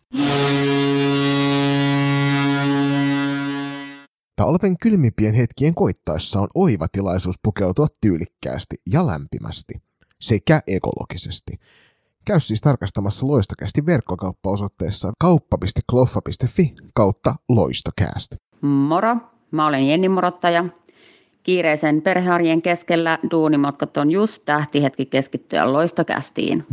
Talven 4.37 4.77
kylmimpien 4.83 5.35
hetkien 5.35 5.75
koittaessa 5.75 6.41
on 6.41 6.49
oiva 6.55 6.87
tilaisuus 6.93 7.37
pukeutua 7.43 7.87
tyylikkäästi 8.01 8.77
ja 8.93 9.07
lämpimästi 9.07 9.75
sekä 10.21 10.61
ekologisesti. 10.67 11.53
Käy 12.25 12.41
siis 12.41 12.61
tarkastamassa 12.61 13.27
Loistokästi 13.27 13.87
verkkokauppaosoitteessa 13.87 15.13
kauppa.kloffa.fi 15.21 16.73
kautta 16.95 17.35
Loistokääst. 17.49 18.37
Moro, 18.61 19.17
mä 19.51 19.67
olen 19.67 19.89
Jenni 19.89 20.09
Morottaja. 20.09 20.65
Kiireisen 21.43 22.03
perhearjen 22.03 22.63
keskellä 22.63 23.19
duunimatkat 23.31 23.97
on 23.97 24.11
just 24.11 24.43
tähtihetki 24.45 25.07
keskittyä 25.07 25.73
Loistokästiin. 25.73 26.67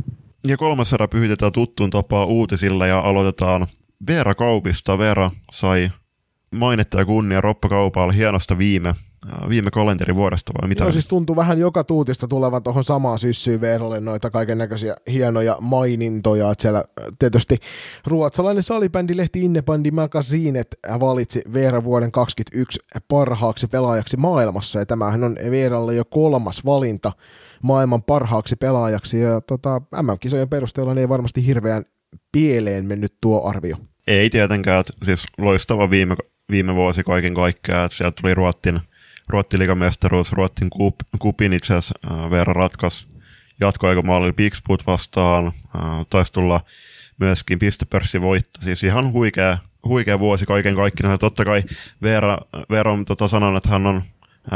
Ja 0.47 0.57
kolmas 0.57 0.93
erä 0.93 1.07
pyhitetään 1.07 1.51
tuttuun 1.51 1.89
tapaa 1.89 2.25
uutisilla 2.25 2.87
ja 2.87 2.99
aloitetaan 2.99 3.67
Veera 4.07 4.35
Kaupista. 4.35 4.97
Veera 4.97 5.31
sai 5.51 5.89
mainetta 6.51 6.99
ja 6.99 7.05
kunnia 7.05 7.41
Roppa 7.41 7.69
Kaupalla 7.69 8.13
hienosta 8.13 8.57
viime, 8.57 8.89
äh, 8.89 9.49
viime 9.49 9.71
kalenterivuodesta 9.71 10.51
vai 10.61 10.69
mitä? 10.69 10.83
Joo, 10.83 10.91
siis 10.91 11.07
tuntuu 11.07 11.35
vähän 11.35 11.59
joka 11.59 11.83
tuutista 11.83 12.27
tulevan 12.27 12.63
tuohon 12.63 12.83
samaan 12.83 13.19
syssyyn 13.19 13.61
Veeralle 13.61 13.99
noita 13.99 14.29
kaiken 14.29 14.57
näköisiä 14.57 14.95
hienoja 15.11 15.57
mainintoja. 15.61 16.51
Että 16.51 16.61
siellä 16.61 16.79
äh, 16.79 17.05
tietysti 17.19 17.57
ruotsalainen 18.07 18.63
salibändilehti 18.63 19.45
Innebandi 19.45 19.91
Magazine 19.91 20.63
valitsi 20.99 21.41
Veera 21.53 21.83
vuoden 21.83 22.11
2021 22.11 22.79
parhaaksi 23.07 23.67
pelaajaksi 23.67 24.17
maailmassa 24.17 24.79
ja 24.79 24.85
tämähän 24.85 25.23
on 25.23 25.37
Veeralle 25.51 25.95
jo 25.95 26.05
kolmas 26.05 26.65
valinta 26.65 27.11
maailman 27.61 28.03
parhaaksi 28.03 28.55
pelaajaksi 28.55 29.19
ja 29.19 29.41
tota, 29.41 29.81
MM-kisojen 30.01 30.49
perusteella 30.49 30.93
niin 30.93 31.01
ei 31.01 31.09
varmasti 31.09 31.45
hirveän 31.45 31.85
pieleen 32.31 32.85
mennyt 32.85 33.13
tuo 33.21 33.47
arvio. 33.47 33.77
Ei 34.07 34.29
tietenkään, 34.29 34.83
siis 35.03 35.23
loistava 35.37 35.89
viime 35.89 36.15
viime 36.51 36.75
vuosi 36.75 37.03
kaiken 37.03 37.33
kaikkiaan, 37.33 37.89
sieltä 37.91 38.21
tuli 38.21 38.33
Ruottin, 38.33 38.79
Ruottin 39.29 39.59
liigamestaruus, 39.59 40.31
Ruottin 40.31 40.69
kup, 40.69 40.95
kupin 41.19 41.53
itse 41.53 41.73
asiassa 41.73 41.95
äh, 42.11 42.31
Veera 42.31 42.53
ratkas 42.53 43.07
jatkoaikamaali 43.59 44.33
Bigsput 44.33 44.87
vastaan, 44.87 45.45
äh, 45.47 45.83
taisi 46.09 46.33
tulla 46.33 46.61
myöskin 47.19 47.59
pistepörssi 47.59 48.17
siis 48.63 48.83
ihan 48.83 49.11
huikea, 49.11 49.57
huikea 49.85 50.19
vuosi 50.19 50.45
kaiken 50.45 50.75
kaikkiaan. 50.75 51.19
Totta 51.19 51.45
kai 51.45 51.63
Veera, 52.01 52.37
Veera 52.69 52.91
on 52.91 53.05
tota 53.05 53.27
sanonut, 53.27 53.57
että 53.57 53.69
hän 53.69 53.87
on 53.87 54.01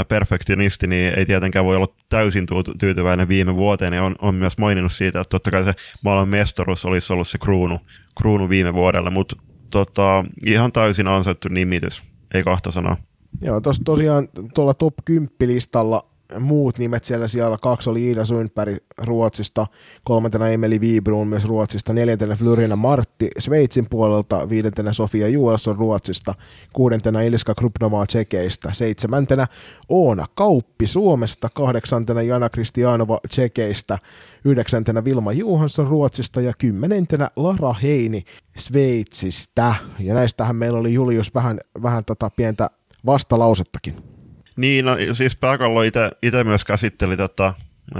perfektionisti, 0.07 0.87
niin 0.87 1.13
ei 1.13 1.25
tietenkään 1.25 1.65
voi 1.65 1.75
olla 1.75 1.95
täysin 2.09 2.45
tyytyväinen 2.79 3.27
viime 3.27 3.55
vuoteen, 3.55 3.93
ja 3.93 4.03
on, 4.03 4.15
on 4.19 4.35
myös 4.35 4.57
maininnut 4.57 4.91
siitä, 4.91 5.21
että 5.21 5.29
totta 5.29 5.51
kai 5.51 5.63
se 5.63 5.73
maailman 6.01 6.29
mestaruus 6.29 6.85
olisi 6.85 7.13
ollut 7.13 7.27
se 7.27 7.37
kruunu, 7.37 7.79
kruunu 8.17 8.49
viime 8.49 8.73
vuodelle, 8.73 9.09
mutta 9.09 9.35
tota, 9.75 10.25
ihan 10.45 10.71
täysin 10.71 11.07
ansaittu 11.07 11.47
nimitys, 11.49 12.03
ei 12.33 12.43
kahta 12.43 12.71
sanaa. 12.71 12.97
Joo, 13.41 13.61
tos, 13.61 13.81
tosiaan 13.85 14.27
tuolla 14.53 14.73
top 14.73 14.93
10 15.05 15.29
listalla 15.39 16.05
muut 16.39 16.77
nimet 16.77 17.03
siellä 17.03 17.27
siellä. 17.27 17.57
Kaksi 17.61 17.89
oli 17.89 18.07
Iida 18.07 18.25
Sundberg 18.25 18.77
Ruotsista, 18.97 19.67
kolmantena 20.03 20.49
Emeli 20.49 20.81
Vibrun 20.81 21.27
myös 21.27 21.45
Ruotsista, 21.45 21.93
neljäntenä 21.93 22.35
Flyrina 22.35 22.75
Martti 22.75 23.29
Sveitsin 23.39 23.87
puolelta, 23.89 24.49
viidentenä 24.49 24.93
Sofia 24.93 25.27
Juelsson 25.27 25.75
Ruotsista, 25.75 26.35
kuudentena 26.73 27.21
Iliska 27.21 27.55
Krupnovaa 27.55 28.05
Tsekeistä, 28.05 28.73
seitsemäntenä 28.73 29.47
Oona 29.89 30.25
Kauppi 30.35 30.87
Suomesta, 30.87 31.49
kahdeksantena 31.53 32.21
Jana 32.21 32.49
Kristianova 32.49 33.19
Tsekeistä, 33.27 33.97
yhdeksäntenä 34.45 35.03
Vilma 35.03 35.31
Juhansson 35.31 35.87
Ruotsista 35.87 36.41
ja 36.41 36.53
kymmenentenä 36.57 37.29
Lara 37.35 37.73
Heini 37.73 38.23
Sveitsistä. 38.57 39.75
Ja 39.99 40.13
näistähän 40.13 40.55
meillä 40.55 40.79
oli 40.79 40.93
Julius 40.93 41.33
vähän, 41.33 41.59
vähän 41.83 42.05
tota 42.05 42.29
pientä 42.29 42.69
vastalausettakin. 43.05 44.14
Niin, 44.55 44.85
no, 44.85 44.97
siis 45.11 45.35
Pääkallo 45.35 45.81
itse 46.21 46.43
myös 46.43 46.65
käsitteli 46.65 47.17
tätä, 47.17 47.53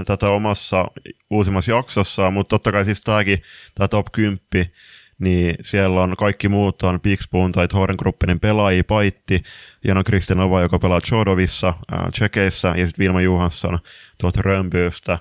tätä 0.06 0.28
omassa 0.28 0.86
uusimmassa 1.30 1.70
jaksossa, 1.70 2.30
mutta 2.30 2.50
totta 2.50 2.72
kai 2.72 2.84
siis 2.84 3.00
tämäkin, 3.00 3.42
tämä 3.74 3.88
top 3.88 4.06
10, 4.12 4.38
niin 5.18 5.54
siellä 5.62 6.00
on 6.00 6.16
kaikki 6.16 6.48
muut 6.48 6.82
on 6.82 7.00
Pixpoon 7.00 7.52
tai 7.52 7.68
Thorengruppenin 7.68 8.40
pelaajia, 8.40 8.84
Paitti, 8.84 9.42
Jano 9.84 10.04
Kristinova, 10.04 10.60
joka 10.60 10.78
pelaa 10.78 11.00
Chodovissa, 11.00 11.68
äh, 11.68 12.10
Tsekeissä, 12.12 12.68
ja 12.68 12.86
sitten 12.86 13.02
Vilma 13.04 13.20
Juhansson 13.20 13.78
tuolta 14.18 14.42
Römbyystä. 14.42 15.12
Äh, 15.12 15.20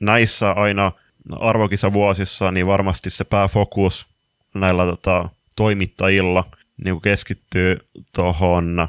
näissä 0.00 0.50
aina 0.52 0.92
arvokisavuosissa, 1.40 2.50
niin 2.50 2.66
varmasti 2.66 3.10
se 3.10 3.24
pääfokus 3.24 4.06
näillä 4.54 4.84
tota, 4.84 5.28
toimittajilla 5.56 6.44
niin 6.84 7.00
keskittyy 7.00 7.78
tuohon 8.14 8.88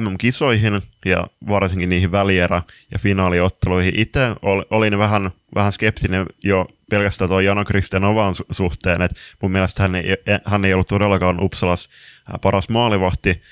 MM-kisoihin 0.00 0.82
ja 1.04 1.26
varsinkin 1.48 1.88
niihin 1.88 2.12
välierä- 2.12 2.62
ja 2.92 2.98
finaaliotteluihin. 2.98 4.00
Itse 4.00 4.20
olin 4.70 4.98
vähän, 4.98 5.30
vähän 5.54 5.72
skeptinen 5.72 6.26
jo 6.44 6.66
pelkästään 6.90 7.28
tuon 7.28 7.44
Jano 7.44 7.64
Kristenovan 7.64 8.34
su- 8.34 8.46
suhteen, 8.50 9.02
että 9.02 9.20
mun 9.42 9.50
mielestä 9.50 9.82
hän 9.82 9.94
ei, 9.94 10.04
hän 10.44 10.64
ei 10.64 10.74
ollut 10.74 10.88
todellakaan 10.88 11.40
Uppsalas 11.40 11.88
paras 12.42 12.68
maalivahti, 12.68 13.42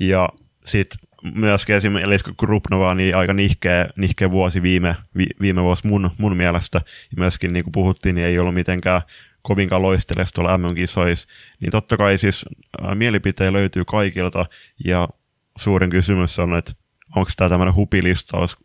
ja 0.00 0.28
sitten 0.64 0.98
myöskin 1.34 1.76
esimerkiksi 1.76 2.32
Krupnova 2.40 2.94
niin 2.94 3.16
aika 3.16 3.32
nihkeä, 3.32 3.88
nihkeä 3.96 4.30
vuosi 4.30 4.62
viime, 4.62 4.96
vi, 5.16 5.26
viime 5.40 5.62
vuosi 5.62 5.86
mun, 5.86 6.10
mun 6.18 6.36
mielestä, 6.36 6.78
ja 6.86 7.16
myöskin 7.16 7.52
niin 7.52 7.64
kuin 7.64 7.72
puhuttiin, 7.72 8.14
niin 8.14 8.26
ei 8.26 8.38
ollut 8.38 8.54
mitenkään 8.54 9.02
kovinkaan 9.42 9.82
loistelessa 9.82 10.34
tuolla 10.34 10.58
MM-kisoissa, 10.58 11.28
niin 11.60 11.70
totta 11.70 11.96
kai 11.96 12.18
siis 12.18 12.44
mielipiteitä 12.94 13.52
löytyy 13.52 13.84
kaikilta, 13.84 14.46
ja 14.84 15.08
suurin 15.60 15.90
kysymys 15.90 16.38
on, 16.38 16.56
että 16.56 16.72
onko 17.16 17.30
tämä 17.36 17.48
tämmöinen 17.48 17.74
hupilistaus 17.74 18.56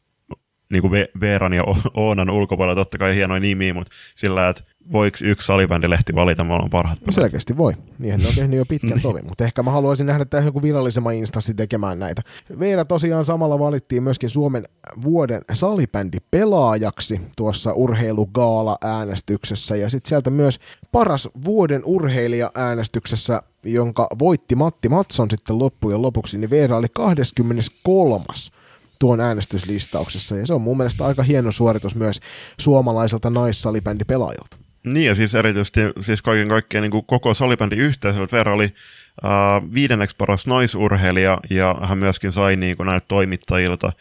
niin 0.70 0.82
kuin 0.82 1.06
Veeran 1.20 1.54
ja 1.54 1.64
Oonan 1.94 2.30
ulkopuolella, 2.30 2.76
totta 2.76 2.98
kai 2.98 3.16
hienoja 3.16 3.40
nimiä, 3.40 3.74
mutta 3.74 3.92
sillä, 4.16 4.50
että 4.50 4.64
voiko 4.92 5.18
yksi 5.24 5.46
salibändilehti 5.46 6.16
valita 6.16 6.44
maailman 6.44 6.70
parhaat 6.70 7.00
no 7.06 7.12
selkeästi 7.12 7.58
voi. 7.58 7.74
Niinhän 8.00 8.22
ne 8.22 8.28
on 8.28 8.36
tehnyt 8.36 8.58
jo 8.58 8.66
pitkän 8.66 8.90
niin. 8.94 9.02
tovin, 9.02 9.28
mutta 9.28 9.44
ehkä 9.44 9.64
mä 9.64 9.72
haluaisin 9.72 10.06
nähdä 10.06 10.26
tähän 10.26 10.46
joku 10.46 10.62
virallisemman 10.62 11.14
instanssi 11.14 11.54
tekemään 11.54 12.00
näitä. 12.00 12.22
Veera 12.60 12.86
tosiaan 12.86 13.26
samalla 13.26 13.60
valittiin 13.60 14.04
myöskin 14.04 14.30
Suomen 14.30 14.64
vuoden 15.02 15.42
salibändi 15.54 16.18
pelaajaksi 16.32 17.22
tuossa 17.38 17.74
urheilugaala-äänestyksessä 17.74 19.76
ja 19.76 19.90
sitten 19.90 20.10
sieltä 20.10 20.30
myös 20.30 20.60
paras 20.92 21.30
vuoden 21.46 21.82
urheilija-äänestyksessä 21.86 23.42
jonka 23.64 24.08
voitti 24.20 24.56
Matti 24.56 24.90
Matson 24.90 25.32
sitten 25.32 25.60
loppujen 25.60 26.02
lopuksi, 26.02 26.38
niin 26.38 26.50
Veera 26.50 26.78
oli 26.78 26.88
23 26.94 28.26
tuon 29.00 29.20
äänestyslistauksessa, 29.20 30.38
ja 30.38 30.46
se 30.46 30.54
on 30.54 30.62
mun 30.62 30.78
mielestä 30.78 31.06
aika 31.06 31.24
hieno 31.24 31.52
suoritus 31.52 31.96
myös 31.96 32.20
suomalaiselta 32.60 33.30
naissalibändipelaajalta. 33.30 34.58
Niin, 34.86 35.06
ja 35.06 35.16
siis 35.16 35.36
erityisesti 35.36 35.82
siis 36.02 36.22
kaiken 36.22 36.48
kaikkiaan 36.48 36.82
niin 36.82 36.92
kuin 36.92 37.06
koko 37.06 37.34
salibändin 37.34 37.80
yhteisöllä 37.80 38.28
Veera 38.32 38.54
oli 38.54 38.74
äh, 39.26 39.74
viidenneksi 39.74 40.16
paras 40.16 40.48
naisurheilija, 40.48 41.40
ja 41.50 41.76
hän 41.84 41.98
myöskin 41.98 42.32
sai 42.32 42.56
niin 42.56 42.78
kuin 42.78 42.88
näiltä 42.88 43.06
toimittajilta 43.08 43.92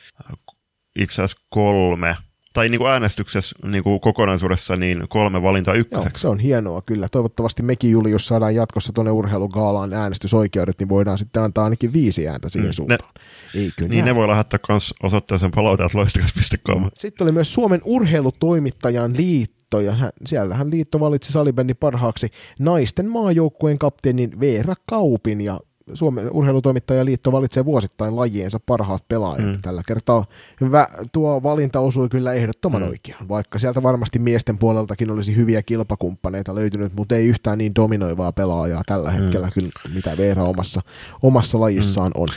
itse 0.96 1.22
asiassa 1.22 1.46
kolme 1.48 2.16
tai 2.54 2.68
niin 2.68 2.78
kuin 2.78 2.90
äänestyksessä 2.90 3.56
niin 3.64 3.84
kuin 3.84 4.00
kokonaisuudessa 4.00 4.76
niin 4.76 5.04
kolme 5.08 5.42
valintaa 5.42 5.74
ykköseksi. 5.74 6.16
Joo, 6.16 6.20
se 6.20 6.28
on 6.28 6.38
hienoa 6.38 6.82
kyllä. 6.82 7.08
Toivottavasti 7.08 7.62
mekin, 7.62 7.90
Juli, 7.90 8.10
jos 8.10 8.26
saadaan 8.26 8.54
jatkossa 8.54 8.92
tuonne 8.92 9.10
urheilugaalaan 9.10 9.92
äänestysoikeudet, 9.92 10.76
niin 10.78 10.88
voidaan 10.88 11.18
sitten 11.18 11.42
antaa 11.42 11.64
ainakin 11.64 11.92
viisi 11.92 12.28
ääntä 12.28 12.48
siihen 12.48 12.70
mm, 12.70 12.72
suuntaan. 12.72 13.10
Ne, 13.54 13.60
Eikö 13.60 13.82
niin, 13.82 13.90
näin? 13.90 14.04
ne 14.04 14.14
voi 14.14 14.28
lähettää 14.28 14.60
myös 14.68 14.94
osoitteeseen 15.02 15.52
palauteat.loistakas.com. 15.52 16.90
Sitten 16.98 17.24
oli 17.24 17.32
myös 17.32 17.54
Suomen 17.54 17.80
urheilutoimittajan 17.84 19.16
liitto, 19.16 19.80
ja 19.80 19.92
hän, 19.92 20.10
siellähän 20.26 20.70
liitto 20.70 21.00
valitsi 21.00 21.32
salibändin 21.32 21.76
parhaaksi 21.76 22.30
naisten 22.58 23.08
maajoukkueen 23.08 23.78
kapteenin 23.78 24.40
Veera 24.40 24.74
Kaupin, 24.86 25.40
ja 25.40 25.60
Suomen 25.94 26.30
urheilutoimittajaliitto 26.30 27.32
valitsee 27.32 27.64
vuosittain 27.64 28.16
lajiensa 28.16 28.60
parhaat 28.66 29.08
pelaajat. 29.08 29.46
Mm. 29.46 29.62
Tällä 29.62 29.82
kertaa 29.86 30.24
hyvä, 30.60 30.88
tuo 31.12 31.42
valinta 31.42 31.80
osui 31.80 32.08
kyllä 32.08 32.32
ehdottoman 32.32 32.82
mm. 32.82 32.88
oikeaan, 32.88 33.28
vaikka 33.28 33.58
sieltä 33.58 33.82
varmasti 33.82 34.18
miesten 34.18 34.58
puoleltakin 34.58 35.10
olisi 35.10 35.36
hyviä 35.36 35.62
kilpakumppaneita 35.62 36.54
löytynyt, 36.54 36.94
mutta 36.94 37.16
ei 37.16 37.26
yhtään 37.26 37.58
niin 37.58 37.74
dominoivaa 37.74 38.32
pelaajaa 38.32 38.82
tällä 38.86 39.10
mm. 39.10 39.16
hetkellä 39.16 39.48
kyllä, 39.54 39.70
mitä 39.94 40.16
Veera 40.16 40.44
omassa, 40.44 40.80
omassa 41.22 41.60
lajissaan 41.60 42.12
mm. 42.16 42.20
on. 42.20 42.28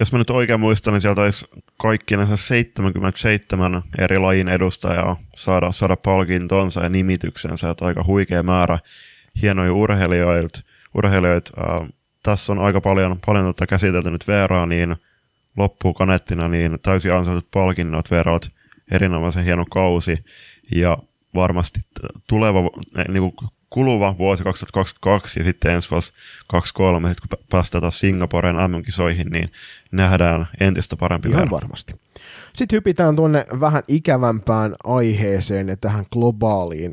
Jos 0.00 0.12
mä 0.12 0.18
nyt 0.18 0.30
oikein 0.30 0.60
muistan, 0.60 0.94
niin 0.94 1.00
sieltä 1.00 1.20
olisi 1.20 1.46
kaikki 1.76 2.16
näissä 2.16 2.36
77 2.36 3.82
eri 3.98 4.18
lajin 4.18 4.48
edustajaa 4.48 5.16
saada, 5.36 5.72
saada 5.72 5.96
palkintonsa 5.96 6.82
ja 6.82 6.88
nimityksensä, 6.88 7.70
että 7.70 7.84
aika 7.84 8.04
huikea 8.06 8.42
määrä 8.42 8.78
hienoja 9.42 9.72
urheilijoita, 9.72 10.60
urheilijoita 10.94 11.50
äh, 11.60 11.88
tässä 12.22 12.52
on 12.52 12.58
aika 12.58 12.80
paljon, 12.80 13.18
paljon 13.26 13.44
tuota 13.44 13.66
käsitelty 13.66 14.10
nyt 14.10 14.28
Veeraa, 14.28 14.66
niin 14.66 14.96
loppuu 15.56 15.94
kanettina, 15.94 16.48
niin 16.48 16.78
täysin 16.82 17.12
ansaitut 17.12 17.50
palkinnot 17.50 18.10
Veerot, 18.10 18.48
erinomaisen 18.90 19.44
hieno 19.44 19.64
kausi, 19.70 20.24
ja 20.74 20.98
varmasti 21.34 21.80
tuleva, 22.28 22.60
niin 23.08 23.22
kuin 23.22 23.50
kuluva 23.70 24.18
vuosi 24.18 24.44
2022 24.44 25.40
ja 25.40 25.44
sitten 25.44 25.72
ensi 25.72 25.90
vuosi 25.90 26.12
2023, 26.46 27.14
kun 27.20 27.46
päästään 27.50 27.82
taas 27.82 28.00
Singaporen 28.00 28.56
MM-kisoihin, 28.56 29.26
niin 29.30 29.52
nähdään 29.92 30.48
entistä 30.60 30.96
parempi 30.96 31.28
Ihan 31.28 31.50
varmasti. 31.50 31.94
Sitten 32.56 32.76
hypitään 32.76 33.16
tuonne 33.16 33.46
vähän 33.60 33.82
ikävämpään 33.88 34.74
aiheeseen 34.84 35.68
ja 35.68 35.76
tähän 35.76 36.06
globaaliin 36.12 36.92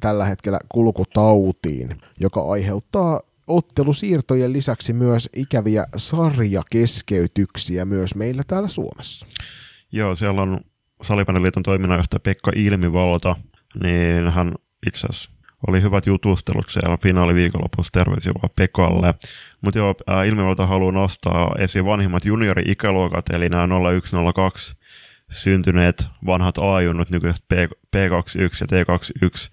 tällä 0.00 0.24
hetkellä 0.24 0.58
kulkutautiin, 0.68 2.00
joka 2.20 2.42
aiheuttaa 2.42 3.20
ottelusiirtojen 3.48 4.52
lisäksi 4.52 4.92
myös 4.92 5.28
ikäviä 5.36 5.86
sarjakeskeytyksiä 5.96 7.84
myös 7.84 8.14
meillä 8.14 8.42
täällä 8.46 8.68
Suomessa. 8.68 9.26
Joo, 9.92 10.16
siellä 10.16 10.42
on 10.42 10.60
Salipäneliiton 11.02 11.62
toiminnanjohtaja 11.62 12.20
Pekka 12.20 12.52
Ilmivalta, 12.56 13.36
niin 13.82 14.28
hän 14.28 14.54
itse 14.86 15.06
asiassa 15.06 15.30
oli 15.68 15.82
hyvät 15.82 16.06
jutustelut 16.06 16.70
siellä 16.70 16.98
finaaliviikonlopussa, 17.02 17.92
terveisiä 17.92 18.32
vaan 18.34 18.50
Pekalle. 18.56 19.14
Mutta 19.60 19.78
joo, 19.78 19.94
Ilmivalta 20.26 20.66
haluaa 20.66 20.92
nostaa 20.92 21.54
esiin 21.58 21.84
vanhimmat 21.84 22.24
juniori-ikäluokat, 22.24 23.30
eli 23.30 23.48
nämä 23.48 23.68
0102 23.68 24.72
syntyneet 25.30 26.06
vanhat 26.26 26.58
A-junnut, 26.58 27.10
nykyiset 27.10 27.44
P21 27.54 27.58
ja 28.60 28.66
T21 28.84 29.50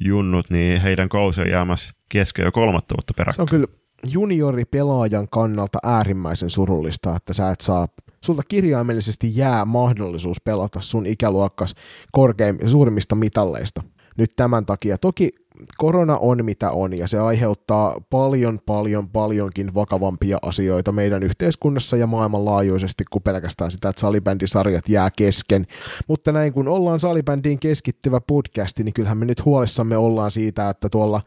junnut, 0.00 0.50
niin 0.50 0.80
heidän 0.80 1.08
kausi 1.08 1.40
on 1.40 1.50
jäämässä 1.50 1.90
kesken 2.08 2.44
jo 2.44 2.52
kolmatta 2.52 2.94
vuotta 2.96 3.14
peräkkäin. 3.16 3.36
Se 3.36 3.42
on 3.42 3.48
kyllä 3.48 3.66
junioripelaajan 4.10 5.28
kannalta 5.28 5.78
äärimmäisen 5.82 6.50
surullista, 6.50 7.16
että 7.16 7.34
sä 7.34 7.50
et 7.50 7.60
saa, 7.60 7.88
sulta 8.24 8.42
kirjaimellisesti 8.48 9.36
jää 9.36 9.64
mahdollisuus 9.64 10.40
pelata 10.40 10.80
sun 10.80 11.06
ikäluokkas 11.06 11.74
korkeim, 12.12 12.58
suurimmista 12.66 13.14
mitalleista 13.14 13.82
nyt 14.18 14.32
tämän 14.36 14.66
takia. 14.66 14.98
Toki 14.98 15.30
korona 15.78 16.18
on 16.18 16.44
mitä 16.44 16.70
on 16.70 16.98
ja 16.98 17.08
se 17.08 17.18
aiheuttaa 17.18 18.00
paljon, 18.10 18.60
paljon, 18.66 19.08
paljonkin 19.08 19.74
vakavampia 19.74 20.38
asioita 20.42 20.92
meidän 20.92 21.22
yhteiskunnassa 21.22 21.96
ja 21.96 22.06
maailmanlaajuisesti 22.06 23.04
kuin 23.10 23.22
pelkästään 23.22 23.70
sitä, 23.70 23.88
että 23.88 24.00
salibändisarjat 24.00 24.88
jää 24.88 25.10
kesken. 25.16 25.66
Mutta 26.08 26.32
näin 26.32 26.52
kun 26.52 26.68
ollaan 26.68 27.00
salibändiin 27.00 27.58
keskittyvä 27.58 28.20
podcasti, 28.20 28.84
niin 28.84 28.94
kyllähän 28.94 29.18
me 29.18 29.24
nyt 29.24 29.44
huolissamme 29.44 29.96
ollaan 29.96 30.30
siitä, 30.30 30.70
että 30.70 30.88
tuolla 30.88 31.20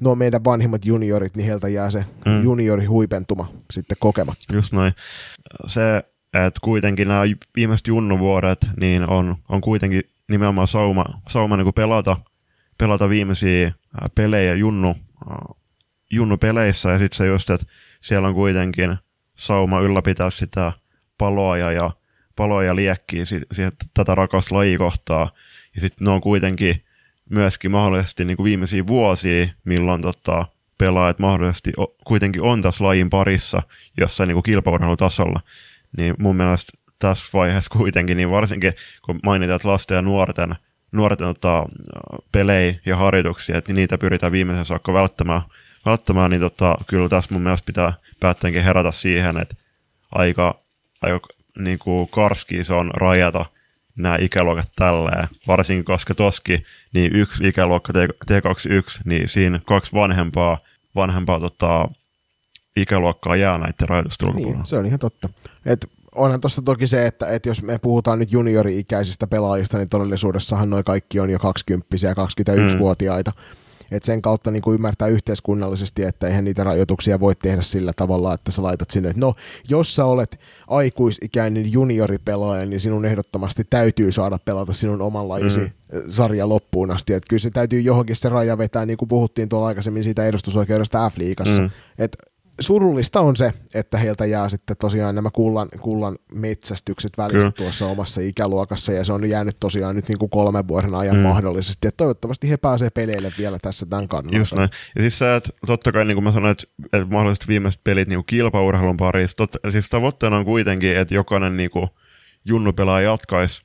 no 0.00 0.14
meidän 0.14 0.44
vanhimmat 0.44 0.84
juniorit, 0.84 1.36
niin 1.36 1.46
heiltä 1.46 1.68
jää 1.68 1.90
se 1.90 2.04
mm. 2.26 2.42
juniori 2.42 2.84
huipentuma 2.84 3.48
sitten 3.72 3.96
kokematta. 4.00 4.54
Just 4.54 4.72
noin. 4.72 4.92
Se, 5.66 5.96
että 6.34 6.60
kuitenkin 6.62 7.08
nämä 7.08 7.22
viimeiset 7.56 7.86
junnuvuodet, 7.86 8.66
niin 8.80 9.10
on, 9.10 9.36
on 9.48 9.60
kuitenkin 9.60 10.02
nimenomaan 10.30 10.68
sauma, 10.68 11.04
sauma 11.28 11.56
niin 11.56 11.74
pelata, 11.74 12.16
pelata 12.80 13.08
viimeisiä 13.08 13.72
pelejä 14.14 14.54
junnu, 14.54 14.96
junnu 16.10 16.36
peleissä 16.36 16.90
ja 16.90 16.98
sitten 16.98 17.16
se 17.16 17.26
just, 17.26 17.50
että 17.50 17.66
siellä 18.00 18.28
on 18.28 18.34
kuitenkin 18.34 18.96
sauma 19.34 19.80
ylläpitää 19.80 20.30
sitä 20.30 20.72
paloa 21.18 21.56
ja, 21.56 21.72
ja 21.72 21.90
paloja 22.36 22.76
liekkiä 22.76 23.24
si- 23.24 23.46
siihen 23.52 23.72
tätä 23.94 24.14
rakasta 24.14 24.54
lajikohtaa. 24.54 25.30
Ja 25.74 25.80
sitten 25.80 26.04
ne 26.04 26.10
on 26.10 26.20
kuitenkin 26.20 26.84
myöskin 27.30 27.70
mahdollisesti 27.70 28.24
niin 28.24 28.36
kuin 28.36 28.44
viimeisiä 28.44 28.86
vuosia, 28.86 29.46
milloin 29.64 30.02
tota, 30.02 30.46
pelaajat 30.78 31.18
mahdollisesti 31.18 31.72
o, 31.76 31.86
kuitenkin 31.86 32.42
on 32.42 32.62
tässä 32.62 32.84
lajin 32.84 33.10
parissa 33.10 33.62
jossain 33.98 34.28
niin 34.28 34.42
kilpaurheilutasolla. 34.42 35.40
Niin 35.96 36.14
mun 36.18 36.36
mielestä 36.36 36.72
tässä 36.98 37.30
vaiheessa 37.34 37.70
kuitenkin, 37.78 38.16
niin 38.16 38.30
varsinkin 38.30 38.72
kun 39.06 39.20
mainitaan, 39.22 39.56
että 39.56 39.68
lasten 39.68 39.94
ja 39.94 40.02
nuorten, 40.02 40.56
nuorten 40.92 41.26
tota, 41.26 41.66
pelejä 42.32 42.74
ja 42.86 42.96
harjoituksia, 42.96 43.58
että 43.58 43.72
niitä 43.72 43.98
pyritään 43.98 44.32
viimeisen 44.32 44.64
saakka 44.64 44.92
välttämään, 44.92 45.42
välttämään 45.86 46.30
niin 46.30 46.40
tota, 46.40 46.76
kyllä 46.86 47.08
tässä 47.08 47.34
mun 47.34 47.42
mielestä 47.42 47.66
pitää 47.66 47.92
päättäjänkin 48.20 48.64
herätä 48.64 48.92
siihen, 48.92 49.36
että 49.36 49.54
aika, 50.12 50.60
aika 51.02 51.28
niin 51.58 51.78
kuin 51.78 52.08
karski 52.08 52.64
se 52.64 52.74
on 52.74 52.90
rajata 52.94 53.46
nämä 53.96 54.16
ikäluokat 54.20 54.68
tälleen, 54.76 55.28
varsinkin 55.46 55.84
koska 55.84 56.14
toski 56.14 56.64
niin 56.94 57.16
yksi 57.16 57.48
ikäluokka 57.48 57.92
T21, 57.92 59.00
niin 59.04 59.28
siinä 59.28 59.60
kaksi 59.64 59.92
vanhempaa, 59.92 60.58
vanhempaa 60.94 61.40
tota, 61.40 61.88
ikäluokkaa 62.76 63.36
jää 63.36 63.58
näiden 63.58 63.88
rajoitusten 63.88 64.28
ulkopuolella. 64.28 64.58
Niin, 64.58 64.66
se 64.66 64.78
on 64.78 64.86
ihan 64.86 64.98
totta. 64.98 65.28
Et 65.66 65.86
onhan 66.14 66.40
tuossa 66.40 66.62
toki 66.62 66.86
se, 66.86 67.06
että, 67.06 67.26
että 67.26 67.48
jos 67.48 67.62
me 67.62 67.78
puhutaan 67.78 68.18
nyt 68.18 68.32
juniori-ikäisistä 68.32 69.26
pelaajista, 69.26 69.78
niin 69.78 69.88
todellisuudessahan 69.88 70.70
noin 70.70 70.84
kaikki 70.84 71.20
on 71.20 71.30
jo 71.30 71.38
20 71.38 71.86
ja 72.02 72.14
21-vuotiaita. 72.14 73.32
Mm. 73.36 73.60
Et 73.90 74.02
sen 74.02 74.22
kautta 74.22 74.50
niin 74.50 74.62
kuin 74.62 74.74
ymmärtää 74.74 75.08
yhteiskunnallisesti, 75.08 76.02
että 76.02 76.26
eihän 76.26 76.44
niitä 76.44 76.64
rajoituksia 76.64 77.20
voi 77.20 77.34
tehdä 77.34 77.62
sillä 77.62 77.92
tavalla, 77.96 78.34
että 78.34 78.52
sä 78.52 78.62
laitat 78.62 78.90
sinne, 78.90 79.08
että 79.08 79.20
no, 79.20 79.34
jos 79.68 79.96
sä 79.96 80.04
olet 80.04 80.40
aikuisikäinen 80.66 81.72
junioripelaaja, 81.72 82.66
niin 82.66 82.80
sinun 82.80 83.04
ehdottomasti 83.04 83.64
täytyy 83.70 84.12
saada 84.12 84.38
pelata 84.44 84.72
sinun 84.72 85.02
oman 85.02 85.28
lajisi 85.28 85.60
mm. 85.60 85.70
sarja 86.08 86.48
loppuun 86.48 86.90
asti. 86.90 87.12
Että 87.12 87.26
kyllä 87.30 87.40
se 87.40 87.50
täytyy 87.50 87.80
johonkin 87.80 88.16
se 88.16 88.28
raja 88.28 88.58
vetää, 88.58 88.86
niin 88.86 88.96
kuin 88.96 89.08
puhuttiin 89.08 89.48
tuolla 89.48 89.66
aikaisemmin 89.66 90.04
siitä 90.04 90.26
edustusoikeudesta 90.26 91.10
F-liigassa. 91.10 91.62
Mm. 91.62 91.70
Että 91.98 92.18
surullista 92.60 93.20
on 93.20 93.36
se, 93.36 93.52
että 93.74 93.98
heiltä 93.98 94.26
jää 94.26 94.48
sitten 94.48 94.76
tosiaan 94.76 95.14
nämä 95.14 95.30
kullan, 95.32 95.68
kullan 95.80 96.18
metsästykset 96.34 97.18
välistä 97.18 97.38
Kyllä. 97.38 97.50
tuossa 97.50 97.86
omassa 97.86 98.20
ikäluokassa, 98.20 98.92
ja 98.92 99.04
se 99.04 99.12
on 99.12 99.28
jäänyt 99.28 99.56
tosiaan 99.60 99.96
nyt 99.96 100.08
niin 100.08 100.18
kuin 100.18 100.30
kolmen 100.30 100.68
vuoden 100.68 100.94
ajan 100.94 101.16
mm. 101.16 101.22
mahdollisesti, 101.22 101.86
ja 101.86 101.92
toivottavasti 101.96 102.50
he 102.50 102.56
pääsee 102.56 102.90
peleille 102.90 103.32
vielä 103.38 103.58
tässä 103.62 103.86
tämän 103.86 104.08
kannalta. 104.08 104.38
Just 104.38 104.52
näin. 104.54 104.70
Ja 104.96 105.02
siis 105.02 105.18
se, 105.18 105.36
että 105.36 105.50
totta 105.66 105.92
kai 105.92 106.04
niin 106.04 106.16
kuin 106.16 106.24
mä 106.24 106.32
sanoin, 106.32 106.52
että, 106.52 106.64
että 106.92 107.06
mahdollisesti 107.10 107.48
viimeiset 107.48 107.80
pelit 107.84 108.08
niin 108.08 108.24
kilpaurheilun 108.26 108.96
parissa, 108.96 109.36
totta, 109.36 109.70
siis 109.70 109.88
tavoitteena 109.88 110.36
on 110.36 110.44
kuitenkin, 110.44 110.96
että 110.96 111.14
jokainen 111.14 111.56
niin 111.56 111.70
kuin 111.70 111.88
junnupelaaja 112.48 113.10
jatkaisi 113.10 113.62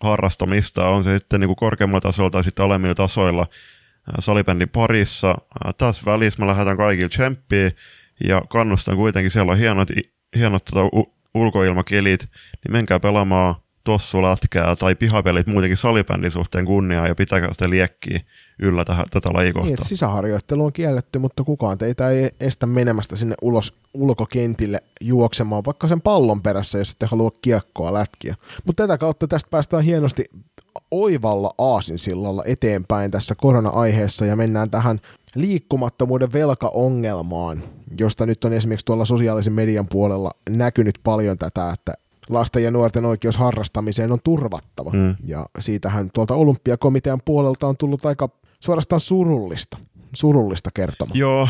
harrastamista, 0.00 0.88
on 0.88 1.04
se 1.04 1.18
sitten 1.18 1.40
niin 1.40 1.48
kuin 1.48 1.56
korkeammalla 1.56 2.00
tasolla 2.00 2.30
tai 2.30 2.44
sitten 2.44 2.64
alemmilla 2.64 2.94
tasoilla 2.94 3.46
salibändin 4.18 4.68
parissa. 4.68 5.34
Tässä 5.78 6.02
välissä 6.06 6.42
mä 6.42 6.46
lähetän 6.46 6.76
kaikille 6.76 7.08
tsemppiä, 7.08 7.70
ja 8.28 8.42
kannustan 8.48 8.96
kuitenkin, 8.96 9.30
siellä 9.30 9.52
on 9.52 9.58
hienot, 9.58 9.88
hienot 10.36 10.64
tota, 10.64 10.84
u- 10.84 11.14
ulkoilmakelit, 11.34 12.20
niin 12.20 12.72
menkää 12.72 13.00
pelaamaan 13.00 13.54
tossulätkää 13.84 14.76
tai 14.76 14.94
pihapelit 14.94 15.46
muutenkin 15.46 15.76
salibändin 15.76 16.30
suhteen 16.30 16.64
kunniaa 16.64 17.08
ja 17.08 17.14
pitäkää 17.14 17.52
sitä 17.52 17.70
liekkiä 17.70 18.20
yllä 18.58 18.82
täh- 18.82 19.08
tätä 19.10 19.32
lajikohtaa. 19.32 19.74
Niin, 19.76 19.86
sisäharjoittelu 19.86 20.64
on 20.64 20.72
kielletty, 20.72 21.18
mutta 21.18 21.44
kukaan 21.44 21.78
teitä 21.78 22.10
ei 22.10 22.30
estä 22.40 22.66
menemästä 22.66 23.16
sinne 23.16 23.34
ulos 23.42 23.74
ulkokentille 23.94 24.82
juoksemaan 25.00 25.64
vaikka 25.64 25.88
sen 25.88 26.00
pallon 26.00 26.42
perässä, 26.42 26.78
jos 26.78 26.90
ette 26.90 27.06
halua 27.06 27.30
kiekkoa 27.42 27.92
lätkiä. 27.92 28.34
Mutta 28.66 28.82
tätä 28.82 28.98
kautta 28.98 29.28
tästä 29.28 29.50
päästään 29.50 29.84
hienosti 29.84 30.24
oivalla 30.90 31.54
aasinsillalla 31.58 32.42
eteenpäin 32.46 33.10
tässä 33.10 33.34
korona-aiheessa 33.34 34.26
ja 34.26 34.36
mennään 34.36 34.70
tähän 34.70 35.00
liikkumattomuuden 35.34 36.32
velkaongelmaan, 36.32 37.62
josta 38.00 38.26
nyt 38.26 38.44
on 38.44 38.52
esimerkiksi 38.52 38.86
tuolla 38.86 39.04
sosiaalisen 39.04 39.52
median 39.52 39.86
puolella 39.88 40.30
näkynyt 40.48 40.98
paljon 41.02 41.38
tätä, 41.38 41.70
että 41.70 41.94
lasten 42.28 42.64
ja 42.64 42.70
nuorten 42.70 43.04
oikeus 43.04 43.36
harrastamiseen 43.36 44.12
on 44.12 44.18
turvattava. 44.24 44.90
Mm. 44.90 45.16
Ja 45.24 45.46
siitähän 45.58 46.10
tuolta 46.14 46.34
olympiakomitean 46.34 47.20
puolelta 47.24 47.66
on 47.66 47.76
tullut 47.76 48.06
aika 48.06 48.28
suorastaan 48.60 49.00
surullista 49.00 49.76
surullista 50.14 50.70
kertomaa. 50.74 51.12
Joo, 51.16 51.48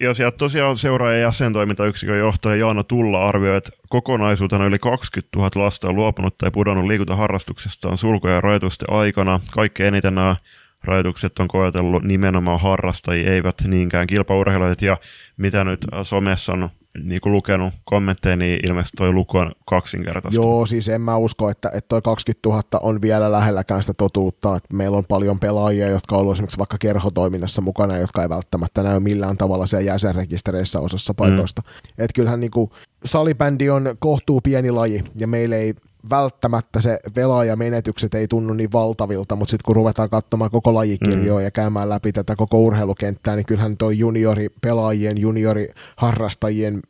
ja 0.00 0.14
sieltä 0.14 0.36
tosiaan 0.36 0.78
seuraaja 0.78 1.18
jäsentoimintayksikön 1.18 2.18
johtaja 2.18 2.56
Jaana 2.56 2.84
Tulla 2.84 3.28
arvioi, 3.28 3.56
että 3.56 3.70
kokonaisuutena 3.88 4.66
yli 4.66 4.78
20 4.78 5.38
000 5.38 5.50
lasta 5.54 5.88
on 5.88 5.96
luopunut 5.96 6.38
tai 6.38 6.50
pudonnut 6.50 6.86
liikuntaharrastuksestaan 6.86 7.98
sulkuja 7.98 8.34
ja 8.34 8.40
rajoitusten 8.40 8.90
aikana. 8.90 9.40
Kaikkein 9.50 9.88
eniten 9.88 10.14
nämä 10.14 10.36
rajoitukset 10.84 11.38
on 11.38 11.48
koetellut 11.48 12.02
nimenomaan 12.02 12.60
harrastajia, 12.60 13.32
eivät 13.32 13.56
niinkään 13.66 14.06
kilpaurheilijoita. 14.06 14.84
Ja 14.84 14.96
mitä 15.36 15.64
nyt 15.64 15.86
somessa 16.02 16.52
on 16.52 16.70
niin 16.98 17.20
kuin 17.20 17.32
lukenut 17.32 17.74
kommentteja, 17.84 18.36
niin 18.36 18.60
ilmeisesti 18.66 18.96
toi 18.96 19.12
luku 19.12 19.38
on 19.38 19.52
kaksinkertaista. 19.66 20.40
Joo, 20.40 20.66
siis 20.66 20.88
en 20.88 21.00
mä 21.00 21.16
usko, 21.16 21.50
että, 21.50 21.68
että 21.68 21.88
toi 21.88 22.02
20 22.02 22.48
000 22.48 22.62
on 22.82 23.02
vielä 23.02 23.32
lähelläkään 23.32 23.82
sitä 23.82 23.94
totuutta. 23.94 24.56
Että 24.56 24.76
meillä 24.76 24.96
on 24.96 25.04
paljon 25.04 25.38
pelaajia, 25.38 25.88
jotka 25.88 26.16
on 26.16 26.20
ollut 26.20 26.32
esimerkiksi 26.32 26.58
vaikka 26.58 26.76
kerhotoiminnassa 26.80 27.62
mukana, 27.62 27.98
jotka 27.98 28.22
ei 28.22 28.28
välttämättä 28.28 28.82
näy 28.82 29.00
millään 29.00 29.36
tavalla 29.36 29.66
siellä 29.66 29.86
jäsenrekistereissä 29.86 30.80
osassa 30.80 31.14
paikoista. 31.14 31.62
Mm. 31.64 32.04
Että 32.04 32.14
kyllähän 32.14 32.40
niin 32.40 32.50
kuin, 32.50 32.70
salibändi 33.04 33.70
on 33.70 33.96
kohtuu 33.98 34.40
pieni 34.40 34.70
laji, 34.70 35.04
ja 35.14 35.26
meillä 35.26 35.56
ei 35.56 35.74
välttämättä 36.10 36.80
se 36.80 36.98
velaajamenetykset 37.16 38.14
ei 38.14 38.28
tunnu 38.28 38.54
niin 38.54 38.72
valtavilta, 38.72 39.36
mutta 39.36 39.50
sitten 39.50 39.64
kun 39.66 39.76
ruvetaan 39.76 40.10
katsomaan 40.10 40.50
koko 40.50 40.74
lajikirjoa 40.74 41.38
mm. 41.38 41.44
ja 41.44 41.50
käymään 41.50 41.88
läpi 41.88 42.12
tätä 42.12 42.36
koko 42.36 42.58
urheilukenttää, 42.58 43.36
niin 43.36 43.46
kyllähän 43.46 43.76
tuo 43.76 43.90
junioripelaajien, 43.90 45.18
junioriharrastajien 45.18 46.80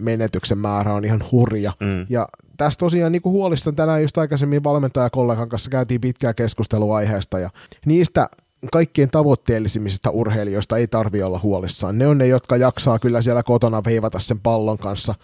menetyksen 0.00 0.58
määrä 0.58 0.94
on 0.94 1.04
ihan 1.04 1.24
hurja. 1.32 1.72
Mm. 1.80 2.06
Ja 2.08 2.28
tässä 2.56 2.78
tosiaan 2.78 3.12
niin 3.12 3.22
kuin 3.22 3.32
huolissa 3.32 3.72
tänään 3.72 4.02
just 4.02 4.18
aikaisemmin 4.18 4.64
valmentajakollegan 4.64 5.48
kanssa 5.48 5.70
käytiin 5.70 6.00
pitkää 6.00 6.34
keskustelua 6.34 6.96
aiheesta 6.96 7.38
ja 7.38 7.50
niistä 7.86 8.28
kaikkien 8.72 9.10
tavoitteellisimmista 9.10 10.10
urheilijoista 10.10 10.76
ei 10.76 10.86
tarvi 10.86 11.22
olla 11.22 11.40
huolissaan. 11.42 11.98
Ne 11.98 12.06
on 12.06 12.18
ne, 12.18 12.26
jotka 12.26 12.56
jaksaa 12.56 12.98
kyllä 12.98 13.22
siellä 13.22 13.42
kotona 13.42 13.84
veivata 13.84 14.18
sen 14.18 14.40
pallon 14.40 14.78
kanssa, 14.78 15.14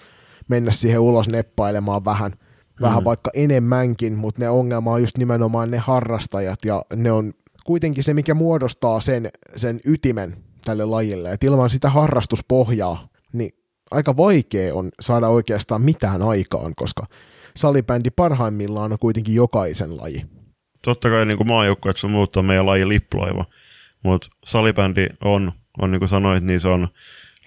mennä 0.48 0.72
siihen 0.72 1.00
ulos 1.00 1.28
neppailemaan 1.28 2.04
vähän– 2.04 2.32
vähän 2.80 3.02
mm. 3.02 3.04
vaikka 3.04 3.30
enemmänkin, 3.34 4.14
mutta 4.14 4.40
ne 4.40 4.48
ongelma 4.48 4.92
on 4.92 5.00
just 5.00 5.18
nimenomaan 5.18 5.70
ne 5.70 5.78
harrastajat 5.78 6.58
ja 6.64 6.82
ne 6.96 7.12
on 7.12 7.32
kuitenkin 7.64 8.04
se, 8.04 8.14
mikä 8.14 8.34
muodostaa 8.34 9.00
sen, 9.00 9.30
sen 9.56 9.80
ytimen 9.84 10.36
tälle 10.64 10.84
lajille. 10.84 11.32
Et 11.32 11.44
ilman 11.44 11.70
sitä 11.70 11.90
harrastuspohjaa, 11.90 13.08
niin 13.32 13.50
aika 13.90 14.16
vaikea 14.16 14.74
on 14.74 14.90
saada 15.00 15.28
oikeastaan 15.28 15.82
mitään 15.82 16.22
aikaan, 16.22 16.74
koska 16.76 17.06
salibändi 17.56 18.10
parhaimmillaan 18.10 18.92
on 18.92 18.98
kuitenkin 18.98 19.34
jokaisen 19.34 19.96
laji. 19.96 20.26
Totta 20.84 21.10
kai 21.10 21.26
niin 21.26 21.46
maajoukkueeksi 21.46 22.06
on 22.06 22.10
muuttaa 22.10 22.42
meidän 22.42 22.66
laji 22.66 22.88
lippulaiva, 22.88 23.44
mutta 24.04 24.28
salibändi 24.44 25.06
on, 25.24 25.52
on 25.78 25.90
niin 25.90 25.98
kuin 25.98 26.08
sanoit, 26.08 26.44
niin 26.44 26.60
se 26.60 26.68
on 26.68 26.88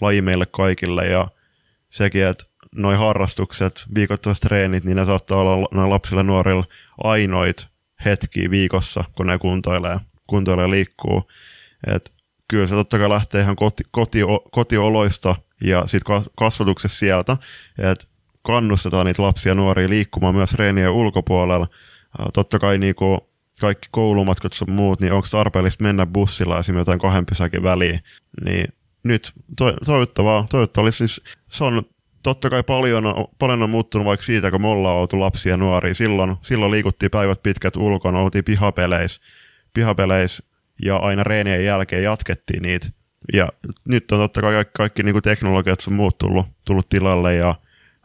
laji 0.02 0.22
meille 0.22 0.46
kaikille 0.46 1.08
ja 1.08 1.28
sekin, 1.90 2.26
että 2.26 2.44
noin 2.76 2.98
harrastukset, 2.98 3.86
viikoittaiset 3.96 4.42
treenit, 4.42 4.84
niin 4.84 4.98
ne 4.98 5.06
saattaa 5.06 5.38
olla 5.38 5.68
noin 5.72 5.90
lapsille 5.90 6.24
nuorilla 6.24 6.64
ainoit 7.04 7.68
hetki 8.06 8.50
viikossa, 8.50 9.04
kun 9.16 9.28
ne 9.28 9.38
kuntoilee, 9.38 10.00
kuntoilee 10.28 10.70
liikkuu. 10.70 11.32
Et 11.88 12.14
kyllä 12.48 12.68
se 12.68 12.76
totta 12.76 13.00
kai 13.00 13.10
lähtee 13.10 13.42
ihan 13.42 13.56
koti, 13.56 13.84
koti, 13.92 14.20
kotioloista 14.52 15.36
ja 15.64 15.88
sitten 15.88 16.24
kasvatuksessa 16.36 17.00
sieltä, 17.00 17.38
että 17.78 18.06
kannustetaan 18.42 19.06
niitä 19.06 19.22
lapsia 19.22 19.50
ja 19.50 19.56
nuoria 19.56 19.90
liikkumaan 19.90 20.36
myös 20.36 20.54
reenien 20.54 20.92
ulkopuolella. 20.92 21.68
Totta 22.34 22.60
kai 22.60 22.78
niinku 22.78 23.32
kaikki 23.62 23.88
koulumatkat 23.92 24.54
ja 24.62 24.74
muut, 24.74 25.02
niin 25.02 25.14
onko 25.14 25.28
tarpeellista 25.32 25.84
mennä 25.84 26.06
bussilla 26.06 26.60
esimerkiksi 26.60 26.82
jotain 26.82 27.00
kahden 27.00 27.26
pysäkin 27.26 27.64
väliin, 27.64 28.00
niin 28.44 28.68
nyt 29.04 29.32
to, 29.58 29.74
toivottavaa, 29.86 30.46
toivottavasti 30.50 30.98
siis 30.98 31.22
se 31.50 31.64
on 31.64 31.84
totta 32.24 32.50
kai 32.50 32.64
paljon 32.64 33.06
on, 33.06 33.26
paljon 33.40 33.64
on 33.64 33.70
muuttunut 33.70 34.06
vaikka 34.06 34.26
siitä, 34.26 34.52
kun 34.52 34.62
me 34.62 34.68
ollaan 34.68 34.98
oltu 34.98 35.20
lapsia 35.20 35.54
ja 35.54 35.58
nuoria. 35.58 35.94
Silloin, 35.94 36.36
silloin 36.42 36.72
liikuttiin 36.72 37.12
päivät 37.12 37.44
pitkät 37.44 37.76
ulkona, 37.76 38.20
oltiin 38.20 38.44
pihapeleissä, 38.44 39.22
pihapeleissä 39.74 40.44
ja 40.86 40.98
aina 40.98 41.24
reenien 41.24 41.66
jälkeen 41.66 42.04
jatkettiin 42.04 42.62
niitä. 42.62 42.88
Ja 43.34 43.50
nyt 43.88 44.12
on 44.12 44.20
totta 44.20 44.42
kai 44.42 44.54
kaikki, 44.54 44.72
kaikki 44.78 45.04
niin 45.04 45.14
kuin 45.14 45.24
teknologiat 45.24 45.88
on 45.88 45.94
muut 45.94 46.18
tullut, 46.18 46.46
tullut 46.66 46.90
tilalle 46.90 47.36
ja 47.36 47.56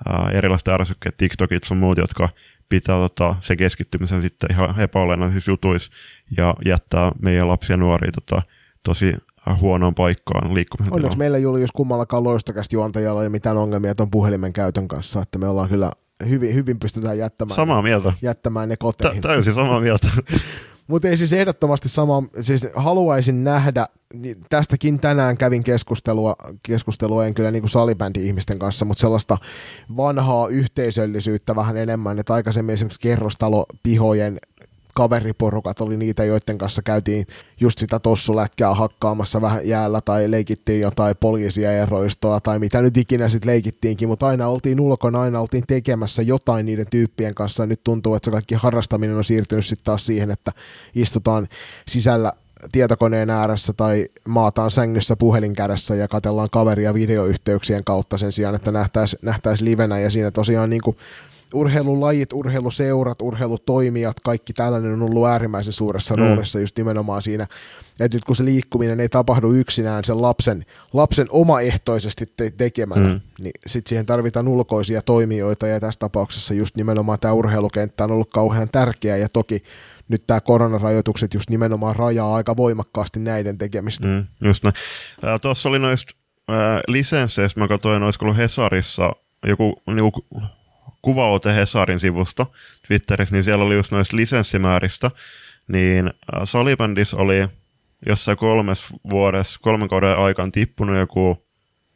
ää, 0.09 0.31
erilaiset 0.33 0.69
ärsykkeet, 0.69 1.17
TikTokit 1.17 1.65
sun 1.65 1.77
muut, 1.77 1.99
jotka 1.99 2.29
pitää 2.69 2.97
tota, 2.97 3.37
se 3.41 3.57
keskittymisen 3.57 4.23
sitten 4.23 4.53
ihan 4.53 4.81
epäolennaisissa 4.81 5.51
jutuissa 5.51 5.93
ja 6.37 6.55
jättää 6.65 7.13
meidän 7.23 7.49
lapsia 7.49 7.75
ja 7.75 7.79
nuoria 7.79 8.13
tota, 8.13 8.43
tosi 8.83 9.15
huonoon 9.55 9.95
paikkaan 9.95 10.55
liikkumisen 10.55 10.95
Onneksi 10.95 11.19
meillä 11.19 11.39
Julius 11.39 11.73
kummallakaan 11.73 12.25
loistokästi 12.25 12.77
juontajalla 12.77 13.23
ei 13.23 13.29
mitään 13.29 13.57
ongelmia 13.57 13.95
tuon 13.95 14.11
puhelimen 14.11 14.53
käytön 14.53 14.89
kanssa, 14.89 15.23
että 15.23 15.39
me 15.39 15.49
ollaan 15.49 15.69
kyllä 15.69 15.91
hyvin, 16.29 16.55
hyvin 16.55 16.79
pystytään 16.79 17.19
jättämään, 17.19 17.57
Samaa 17.57 17.83
mieltä. 17.83 18.13
jättämään 18.23 18.69
ne 18.69 18.77
koteihin. 18.77 19.23
Tä- 19.23 19.29
täysin 19.29 19.55
samaa 19.55 19.81
mieltä. 19.81 20.09
Mutta 20.87 21.09
ei 21.09 21.17
siis 21.17 21.33
ehdottomasti 21.33 21.89
sama, 21.89 22.23
siis 22.41 22.67
haluaisin 22.75 23.45
nähdä, 23.45 23.87
niin 24.15 24.37
tästäkin 24.51 25.01
tänään 25.01 25.37
kävin 25.37 25.65
keskustelua, 25.65 26.37
keskustelua 26.63 27.27
en 27.27 27.35
kyllä 27.35 27.51
niin 27.51 27.63
kuin 27.63 27.71
salibändi-ihmisten 27.71 28.59
kanssa, 28.59 28.85
mutta 28.85 29.01
sellaista 29.01 29.39
vanhaa 29.97 30.49
yhteisöllisyyttä 30.49 31.57
vähän 31.57 31.77
enemmän, 31.77 32.19
että 32.19 32.35
aikaisemmin 32.35 32.73
esimerkiksi 32.73 33.01
kerrostalopihojen 33.01 34.39
kaveriporukat 34.97 35.81
oli 35.81 35.97
niitä, 35.97 36.25
joiden 36.25 36.59
kanssa 36.59 36.83
käytiin 36.83 37.27
just 37.61 37.79
sitä 37.79 37.99
tossulätkää 37.99 38.75
hakkaamassa 38.75 39.41
vähän 39.41 39.69
jäällä 39.69 40.01
tai 40.01 40.31
leikittiin 40.31 40.81
jotain 40.81 41.17
poliisia 41.21 41.73
eroistoa 41.73 42.41
tai 42.41 42.59
mitä 42.59 42.83
nyt 42.83 42.97
ikinä 42.97 43.29
sitten 43.29 43.51
leikittiinkin, 43.51 44.09
mutta 44.09 44.27
aina 44.27 44.49
oltiin 44.49 44.81
ulkona, 44.81 45.21
aina 45.21 45.41
oltiin 45.41 45.65
tekemässä 45.67 46.23
jotain 46.23 46.67
niiden 46.67 46.87
tyyppien 46.91 47.35
kanssa. 47.35 47.67
Nyt 47.67 47.81
tuntuu, 47.85 48.15
että 48.15 48.25
se 48.25 48.31
kaikki 48.31 48.55
harrastaminen 48.55 49.17
on 49.17 49.25
siirtynyt 49.25 49.67
sitten 49.67 49.85
taas 49.85 50.07
siihen, 50.07 50.31
että 50.31 50.53
istutaan 50.95 51.49
sisällä 51.89 52.33
tietokoneen 52.73 53.31
ääressä 53.31 53.73
tai 53.73 54.09
maataan 54.29 54.71
sängyssä 54.71 55.17
puhelin 55.17 55.55
kädessä 55.55 55.95
ja 55.95 56.09
katellaan 56.09 56.51
kaveria 56.53 56.95
videoyhteyksien 56.95 57.85
kautta 57.85 58.19
sen 58.19 58.33
sijaan, 58.33 58.55
että 58.55 58.73
nähtäisiin 58.73 59.21
nähtäis 59.23 59.61
livenä 59.61 59.99
ja 59.99 60.11
siinä 60.11 60.31
tosiaan 60.31 60.71
niin 60.71 60.83
kuin 60.83 60.97
urheilulajit, 61.55 62.33
urheiluseurat, 62.33 63.23
urheilutoimijat, 63.23 64.21
kaikki 64.21 64.53
tällainen 64.53 64.93
on 64.93 65.03
ollut 65.03 65.27
äärimmäisen 65.27 65.73
suuressa 65.73 66.17
mm. 66.17 66.23
roolissa 66.23 66.61
just 66.61 66.77
nimenomaan 66.77 67.23
siinä, 67.23 67.47
että 68.01 68.17
nyt 68.17 68.25
kun 68.25 68.37
se 68.37 68.45
liikkuminen 68.45 69.01
ei 69.01 69.09
tapahdu 69.09 69.53
yksinään 69.53 70.05
sen 70.05 70.23
lapsen, 70.23 70.67
lapsen 70.93 71.27
omaehtoisesti 71.31 72.27
te- 72.37 72.51
tekemänä, 72.51 73.09
mm. 73.09 73.21
niin 73.39 73.53
sitten 73.67 73.89
siihen 73.89 74.07
tarvitaan 74.07 74.49
ulkoisia 74.49 75.03
toimijoita 75.03 75.67
ja 75.67 75.81
tässä 75.81 75.99
tapauksessa 75.99 76.55
just 76.55 76.77
nimenomaan 76.77 77.19
tämä 77.19 77.35
urheilukenttä 77.35 78.05
on 78.05 78.11
ollut 78.11 78.31
kauhean 78.31 78.69
tärkeä 78.73 79.17
ja 79.17 79.29
toki 79.29 79.63
nyt 80.09 80.23
tämä 80.27 80.41
koronarajoitukset 80.41 81.35
just 81.35 81.51
nimenomaan 81.51 81.97
rajaa 81.97 82.35
aika 82.35 82.57
voimakkaasti 82.57 83.21
näiden 83.21 83.59
tekemistä. 83.59 84.09
Mm, 84.09 84.27
just 84.45 84.65
näin. 84.65 84.75
Tuossa 85.43 85.69
oli 85.69 85.79
noista 85.79 86.13
lisensseistä, 86.89 87.61
mä 87.61 87.69
katsoin, 87.69 88.03
olisiko 88.03 88.25
ollut 88.25 88.37
Hesarissa 88.37 89.13
joku 89.47 89.83
niinku, 89.87 90.27
kuvaote 91.03 91.55
Hesarin 91.55 92.01
sivusta 92.01 92.47
Twitterissä, 92.87 93.35
niin 93.35 93.45
siellä 93.45 93.65
oli 93.65 93.75
just 93.75 93.93
noista 93.93 94.17
lisenssimääristä, 94.17 95.11
niin 95.69 96.11
Salibändis 96.45 97.15
oli 97.15 97.49
jossain 98.07 98.39
kolmes 98.39 98.85
vuodessa, 99.11 99.61
kolmen 99.63 99.89
kauden 99.89 100.19
aikaan 100.19 100.53
tippunut 100.53 100.97
joku 100.97 101.47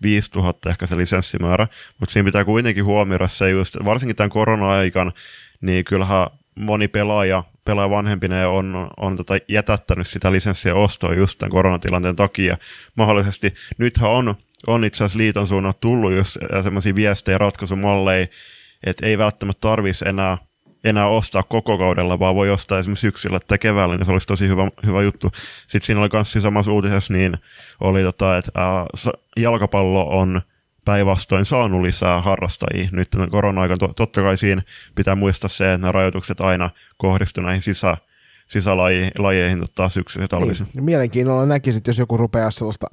5000 0.03 0.71
ehkä 0.71 0.87
se 0.87 0.97
lisenssimäärä, 0.97 1.67
mutta 1.99 2.13
siinä 2.13 2.25
pitää 2.25 2.45
kuitenkin 2.45 2.85
huomioida 2.85 3.29
se 3.29 3.51
just, 3.51 3.77
varsinkin 3.85 4.17
tämän 4.17 4.31
korona-aikan, 4.31 5.13
niin 5.61 5.85
kyllähän 5.85 6.27
moni 6.55 6.89
pelaaja, 6.89 7.45
pelaaja 7.65 7.91
vanhempinen 7.91 8.49
on, 8.49 8.91
on 8.97 9.17
tota 9.17 9.35
jätättänyt 9.49 10.07
sitä 10.07 10.33
lisenssiä 10.33 10.75
ostoa 10.75 11.15
just 11.15 11.39
tämän 11.39 11.51
koronatilanteen 11.51 12.17
takia. 12.17 12.57
Mahdollisesti 12.97 13.55
nythän 13.79 14.11
on, 14.11 14.35
on 14.67 14.85
itse 14.85 15.05
asiassa 15.05 15.19
liiton 15.19 15.47
suunnalta 15.47 15.79
tullut 15.81 16.13
just 16.13 16.37
semmoisia 16.63 16.95
viestejä 16.95 17.39
ratkaisumalleja, 17.39 18.27
että 18.87 19.07
ei 19.07 19.19
välttämättä 19.19 19.61
tarvitsisi 19.61 20.09
enää, 20.09 20.39
enää 20.85 21.07
ostaa 21.07 21.43
koko 21.43 21.79
kaudella, 21.79 22.19
vaan 22.19 22.35
voi 22.35 22.51
ostaa 22.51 22.79
esimerkiksi 22.79 23.01
syksyllä 23.01 23.41
tai 23.41 23.59
keväällä, 23.59 23.97
niin 23.97 24.07
se 24.07 24.13
olisi 24.13 24.27
tosi 24.27 24.49
hyvä, 24.49 24.71
hyvä 24.87 25.03
juttu. 25.03 25.31
Sitten 25.67 25.87
siinä 25.87 26.01
oli 26.01 26.09
myös 26.13 26.33
samassa 26.33 26.73
uutisessa, 26.73 27.13
niin 27.13 27.37
oli, 27.81 28.03
tota, 28.03 28.37
että 28.37 28.53
jalkapallo 29.37 30.19
on 30.19 30.41
päinvastoin 30.85 31.45
saanut 31.45 31.83
lisää 31.83 32.21
harrastajia 32.21 32.89
nyt 32.93 33.09
korona-aikana. 33.31 33.93
Totta 33.97 34.23
kai 34.23 34.39
siinä 34.39 34.63
pitää 34.95 35.15
muistaa 35.15 35.49
se, 35.49 35.73
että 35.73 35.79
nämä 35.79 35.93
rajoitukset 35.93 36.41
aina 36.41 36.71
kohdistuvat 36.97 37.47
näihin 37.47 37.63
sisä, 37.63 37.97
sisälajeihin 38.47 39.61
tota, 39.61 39.89
syksyllä 39.89 40.25
ja 40.25 40.29
talvisin. 40.29 40.67
Niin. 40.75 40.85
Mielenkiinnolla 40.85 41.47
näkisit, 41.47 41.87
jos 41.87 41.99
joku 41.99 42.17
rupeaa 42.17 42.51
sellaista 42.51 42.87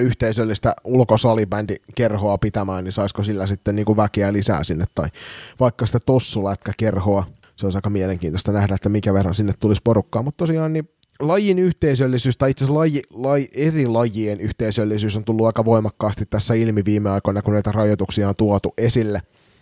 yhteisöllistä 0.00 0.74
ulkosalibändikerhoa 0.84 2.38
pitämään, 2.38 2.84
niin 2.84 2.92
saisiko 2.92 3.22
sillä 3.22 3.46
sitten 3.46 3.76
niin 3.76 3.86
kuin 3.86 3.96
väkeä 3.96 4.32
lisää 4.32 4.64
sinne, 4.64 4.84
tai 4.94 5.08
vaikka 5.60 5.86
sitä 5.86 5.98
tossulätkäkerhoa, 6.06 7.24
se 7.56 7.66
olisi 7.66 7.78
aika 7.78 7.90
mielenkiintoista 7.90 8.52
nähdä, 8.52 8.74
että 8.74 8.88
mikä 8.88 9.14
verran 9.14 9.34
sinne 9.34 9.52
tulisi 9.60 9.80
porukkaa, 9.84 10.22
mutta 10.22 10.38
tosiaan 10.38 10.72
niin 10.72 10.88
lajin 11.20 11.58
yhteisöllisyys, 11.58 12.36
tai 12.36 12.50
itse 12.50 12.64
asiassa 12.64 12.78
laji, 12.78 13.02
laji, 13.12 13.48
eri 13.54 13.86
lajien 13.86 14.40
yhteisöllisyys 14.40 15.16
on 15.16 15.24
tullut 15.24 15.46
aika 15.46 15.64
voimakkaasti 15.64 16.26
tässä 16.26 16.54
ilmi 16.54 16.84
viime 16.84 17.10
aikoina, 17.10 17.42
kun 17.42 17.52
näitä 17.52 17.72
rajoituksia 17.72 18.28
on 18.28 18.36
tuotu 18.36 18.74
esille. 18.78 19.20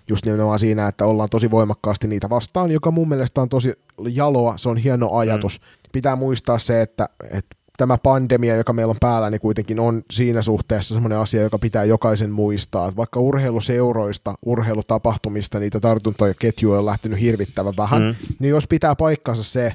Just 0.09 0.25
nimenomaan 0.25 0.59
siinä, 0.59 0.89
että 0.89 1.07
ollaan 1.07 1.29
tosi 1.31 1.51
voimakkaasti 1.51 2.09
niitä 2.09 2.31
vastaan, 2.31 2.73
joka 2.73 2.91
mun 2.91 3.09
mielestä 3.09 3.41
on 3.41 3.49
tosi 3.49 3.73
jaloa, 4.09 4.57
se 4.57 4.69
on 4.69 4.77
hieno 4.77 5.13
ajatus. 5.13 5.61
Mm. 5.61 5.91
Pitää 5.93 6.17
muistaa 6.17 6.59
se, 6.59 6.83
että, 6.83 7.09
että 7.31 7.57
tämä 7.77 7.99
pandemia, 7.99 8.57
joka 8.57 8.73
meillä 8.73 8.91
on 8.91 8.97
päällä, 9.01 9.31
niin 9.31 9.41
kuitenkin 9.41 9.81
on 9.81 10.03
siinä 10.11 10.43
suhteessa 10.43 10.95
semmoinen 10.95 11.19
asia, 11.19 11.43
joka 11.43 11.59
pitää 11.59 11.85
jokaisen 11.85 12.31
muistaa. 12.31 12.89
Että 12.89 12.97
vaikka 12.97 13.21
urheiluseuroista, 13.21 14.35
urheilutapahtumista, 14.47 15.59
niitä 15.59 15.81
tartuntoja 15.81 16.35
ketjuja 16.35 16.79
on 16.79 16.87
lähtenyt 16.87 17.21
hirvittävän 17.21 17.75
vähän, 17.77 18.03
mm. 18.03 18.15
niin 18.39 18.51
jos 18.51 18.67
pitää 18.69 18.97
paikkansa 18.97 19.45
se, 19.45 19.73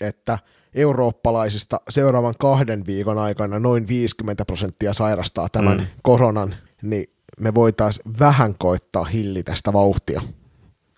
että 0.00 0.38
eurooppalaisista 0.74 1.80
seuraavan 1.88 2.34
kahden 2.38 2.86
viikon 2.86 3.18
aikana 3.18 3.58
noin 3.58 3.88
50 3.88 4.44
prosenttia 4.44 4.92
sairastaa 4.92 5.48
tämän 5.48 5.78
mm. 5.78 5.86
koronan, 6.02 6.54
niin 6.82 7.06
me 7.40 7.54
voitaisiin 7.54 8.18
vähän 8.18 8.54
koittaa 8.58 9.04
hillitä 9.04 9.54
sitä 9.54 9.72
vauhtia 9.72 10.22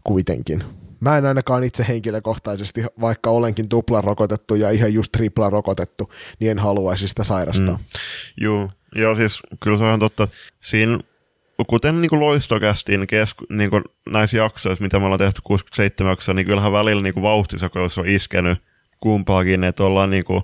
kuitenkin. 0.05 0.64
Mä 1.01 1.18
en 1.18 1.26
ainakaan 1.26 1.64
itse 1.64 1.84
henkilökohtaisesti, 1.88 2.84
vaikka 3.01 3.30
olenkin 3.30 3.68
tuplarokotettu 3.68 4.55
ja 4.55 4.70
ihan 4.70 4.94
just 4.94 5.12
triplarokotettu, 5.12 6.12
niin 6.40 6.51
en 6.51 6.59
haluaisi 6.59 7.09
sitä 7.09 7.24
sairastaa. 7.24 7.76
Mm. 7.76 7.84
Joo, 8.40 8.70
ja 8.94 9.14
siis 9.14 9.40
kyllä 9.61 9.78
se 9.78 9.84
on 9.84 10.01
totta. 10.01 10.28
Siinä 10.61 10.99
kuten 11.66 12.03
niin 12.03 12.20
loistokästiin 12.20 13.07
kesku, 13.07 13.44
niin 13.49 13.70
näissä 14.09 14.36
jaksoissa, 14.36 14.84
mitä 14.84 14.99
me 14.99 15.05
ollaan 15.05 15.18
tehty 15.18 15.40
67 15.44 16.11
jaksoa, 16.11 16.34
niin 16.34 16.47
kyllähän 16.47 16.72
välillä 16.72 17.03
niin 17.03 17.22
vauhtisokeus 17.22 17.99
on 17.99 18.09
iskenyt 18.09 18.59
kumpaakin, 19.01 19.64
että 19.64 19.84
ollaan 19.84 20.11
niin 20.11 20.24
kuin 20.24 20.42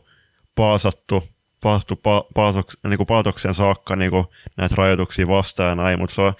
paasattu, 0.54 1.24
paastu 1.60 1.96
pa, 1.96 2.24
paasoks, 2.34 2.78
niin 2.86 2.96
kuin 2.96 3.06
paatoksen 3.06 3.54
saakka 3.54 3.96
niin 3.96 4.10
kuin 4.10 4.24
näitä 4.56 4.74
rajoituksia 4.78 5.28
vastaan 5.28 5.68
ja 5.68 5.74
näin, 5.74 5.98
mutta 5.98 6.14
se 6.14 6.20
on 6.20 6.32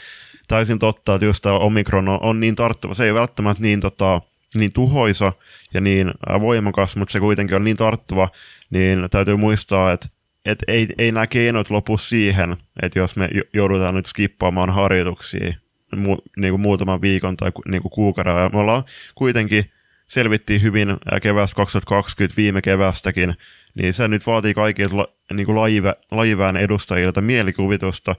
täysin 0.52 0.78
totta, 0.78 1.14
että 1.14 1.26
just 1.26 1.42
tämä 1.42 1.58
Omikron 1.58 2.08
on, 2.08 2.18
on 2.22 2.40
niin 2.40 2.54
tarttuva. 2.54 2.94
Se 2.94 3.04
ei 3.04 3.14
välttämättä 3.14 3.62
niin, 3.62 3.80
tota, 3.80 4.20
niin 4.54 4.72
tuhoisa 4.72 5.32
ja 5.74 5.80
niin 5.80 6.10
voimakas, 6.40 6.96
mutta 6.96 7.12
se 7.12 7.20
kuitenkin 7.20 7.56
on 7.56 7.64
niin 7.64 7.76
tarttuva, 7.76 8.28
niin 8.70 9.08
täytyy 9.10 9.36
muistaa, 9.36 9.92
että 9.92 10.08
et 10.44 10.58
ei, 10.68 10.88
ei 10.98 11.12
nämä 11.12 11.26
keinot 11.26 11.70
lopu 11.70 11.98
siihen, 11.98 12.56
että 12.82 12.98
jos 12.98 13.16
me 13.16 13.28
joudutaan 13.52 13.94
nyt 13.94 14.06
skippaamaan 14.06 14.70
harjoituksia 14.70 15.54
mu, 15.96 16.16
niin 16.36 16.52
kuin 16.52 16.60
muutaman 16.60 17.00
viikon 17.00 17.36
tai 17.36 17.52
niin 17.68 17.82
kuin 17.82 17.92
kuukauden, 17.92 18.36
ja 18.36 18.50
me 18.52 18.58
ollaan 18.58 18.84
kuitenkin 19.14 19.64
selvittiin 20.06 20.62
hyvin 20.62 20.88
keväästä 21.22 21.56
2020 21.56 22.36
viime 22.36 22.62
kevästäkin, 22.62 23.34
niin 23.74 23.94
se 23.94 24.08
nyt 24.08 24.26
vaatii 24.26 24.54
kaikilta 24.54 25.08
niin 25.32 25.46
kuin 25.46 25.56
lajivä, 25.56 25.94
lajivään 26.10 26.56
edustajilta 26.56 27.20
mielikuvitusta, 27.20 28.16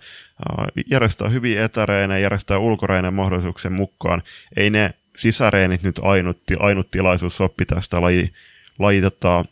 järjestää 0.91 1.29
hyviä 1.29 1.65
etäreinä, 1.65 2.17
järjestää 2.17 2.57
ulkoreinän 2.57 3.13
mahdollisuuksien 3.13 3.73
mukaan. 3.73 4.21
Ei 4.57 4.69
ne 4.69 4.93
sisäreenit 5.15 5.83
nyt 5.83 5.99
ainut, 6.01 6.37
ainut 6.59 6.91
tilaisuus 6.91 7.41
ole 7.41 7.49
pitää 7.57 7.81
sitä 7.81 8.01
laji, 8.01 8.33
laji 8.79 9.01
tota, 9.01 9.45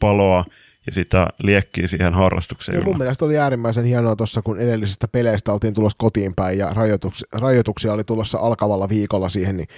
paloa 0.00 0.44
ja 0.86 0.92
sitä 0.92 1.26
liekkiä 1.42 1.86
siihen 1.86 2.14
harrastukseen. 2.14 2.78
Ja 2.78 2.84
mun 2.84 2.98
mielestä 2.98 3.24
oli 3.24 3.38
äärimmäisen 3.38 3.84
hienoa 3.84 4.16
tuossa, 4.16 4.42
kun 4.42 4.60
edellisistä 4.60 5.08
peleistä 5.08 5.52
oltiin 5.52 5.74
tulossa 5.74 5.96
kotiin 5.98 6.34
päin 6.34 6.58
ja 6.58 6.70
rajoituksia, 6.74 7.28
rajoituksia 7.32 7.92
oli 7.92 8.04
tulossa 8.04 8.38
alkavalla 8.38 8.88
viikolla 8.88 9.28
siihen, 9.28 9.56
niin 9.56 9.68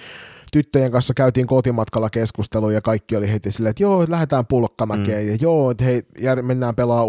tyttöjen 0.52 0.92
kanssa 0.92 1.14
käytiin 1.14 1.46
kotimatkalla 1.46 2.10
keskustelua 2.10 2.72
ja 2.72 2.80
kaikki 2.80 3.16
oli 3.16 3.32
heti 3.32 3.52
silleen, 3.52 3.70
että 3.70 3.82
joo, 3.82 4.06
lähdetään 4.08 4.46
pulkkamäkeen 4.46 5.24
mm. 5.24 5.30
ja 5.30 5.38
joo, 5.40 5.70
että 5.70 5.84
hei, 5.84 6.02
mennään 6.42 6.74
pelaa 6.74 7.04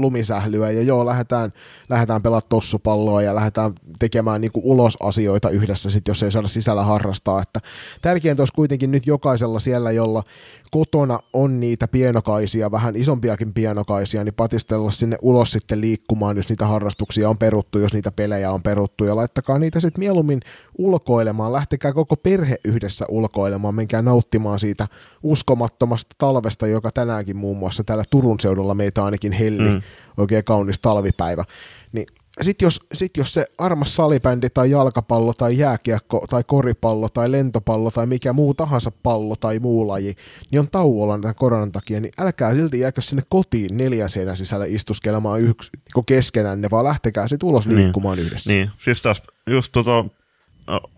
lumisählyä 0.00 0.70
ja 0.70 0.82
joo, 0.82 1.06
lähdetään, 1.06 1.52
lähdetään 1.88 2.22
pelaa 2.22 2.40
tossupalloa 2.40 3.22
ja 3.22 3.34
lähdetään 3.34 3.72
tekemään 3.98 4.40
niin 4.40 4.50
ulos 4.54 4.96
asioita 5.00 5.50
yhdessä, 5.50 5.90
sit, 5.90 6.08
jos 6.08 6.22
ei 6.22 6.32
saada 6.32 6.48
sisällä 6.48 6.82
harrastaa. 6.82 7.42
Että 7.42 7.60
tärkeintä 8.02 8.40
olisi 8.42 8.52
kuitenkin 8.52 8.90
nyt 8.90 9.06
jokaisella 9.06 9.60
siellä, 9.60 9.90
jolla 9.90 10.22
kotona 10.70 11.18
on 11.32 11.60
niitä 11.60 11.88
pienokaisia, 11.88 12.70
vähän 12.70 12.96
isompiakin 12.96 13.54
pienokaisia, 13.54 14.24
niin 14.24 14.34
patistella 14.34 14.90
sinne 14.90 15.16
ulos 15.22 15.52
sitten 15.52 15.80
liikkumaan, 15.80 16.36
jos 16.36 16.48
niitä 16.48 16.66
harrastuksia 16.66 17.30
on 17.30 17.38
peruttu, 17.38 17.78
jos 17.78 17.92
niitä 17.92 18.10
pelejä 18.10 18.50
on 18.50 18.62
peruttu 18.62 19.04
ja 19.04 19.16
laittakaa 19.16 19.58
niitä 19.58 19.80
sitten 19.80 20.00
mieluummin 20.00 20.40
ulkoilemaan, 20.78 21.52
lähtekää 21.52 21.92
koko 21.92 22.16
perhe 22.16 22.56
yhdessä 22.64 23.04
ulkoilemaan, 23.08 23.74
menkää 23.74 24.02
nauttimaan 24.02 24.58
siitä 24.58 24.88
uskomattomasta 25.22 26.16
talvesta, 26.18 26.66
joka 26.66 26.90
tänäänkin 26.90 27.36
muun 27.36 27.56
muassa 27.56 27.84
täällä 27.84 28.04
Turun 28.10 28.40
seudulla 28.40 28.74
meitä 28.74 29.04
ainakin 29.04 29.32
helli, 29.32 29.70
mm. 29.70 29.82
Oikein 30.16 30.44
kaunis 30.44 30.80
talvipäivä, 30.80 31.44
niin 31.92 32.06
sitten 32.40 32.66
jos, 32.66 32.80
sit 32.94 33.16
jos 33.16 33.34
se 33.34 33.46
armas 33.58 33.96
salibändi 33.96 34.50
tai 34.50 34.70
jalkapallo 34.70 35.32
tai 35.32 35.58
jääkiekko 35.58 36.26
tai 36.30 36.44
koripallo 36.46 37.08
tai 37.08 37.32
lentopallo 37.32 37.90
tai 37.90 38.06
mikä 38.06 38.32
muu 38.32 38.54
tahansa 38.54 38.92
pallo 39.02 39.36
tai 39.36 39.58
muu 39.58 39.88
laji, 39.88 40.14
niin 40.50 40.60
on 40.60 40.70
tauolla 40.70 41.18
tämän 41.18 41.34
koronan 41.34 41.72
takia, 41.72 42.00
niin 42.00 42.12
älkää 42.20 42.54
silti 42.54 42.80
jääkö 42.80 43.00
sinne 43.00 43.22
kotiin 43.28 43.76
neljän 43.76 44.10
seinän 44.10 44.36
sisällä 44.36 44.64
istuskelemaan 44.68 45.40
yksi, 45.40 45.70
niin 45.94 46.04
keskenään, 46.04 46.62
vaan 46.70 46.84
lähtekää 46.84 47.28
sitten 47.28 47.48
ulos 47.48 47.66
niin. 47.66 47.76
liikkumaan 47.76 48.18
yhdessä. 48.18 48.52
Niin, 48.52 48.70
siis 48.78 49.02
taas 49.02 49.22
just 49.50 49.72
tota, 49.72 50.04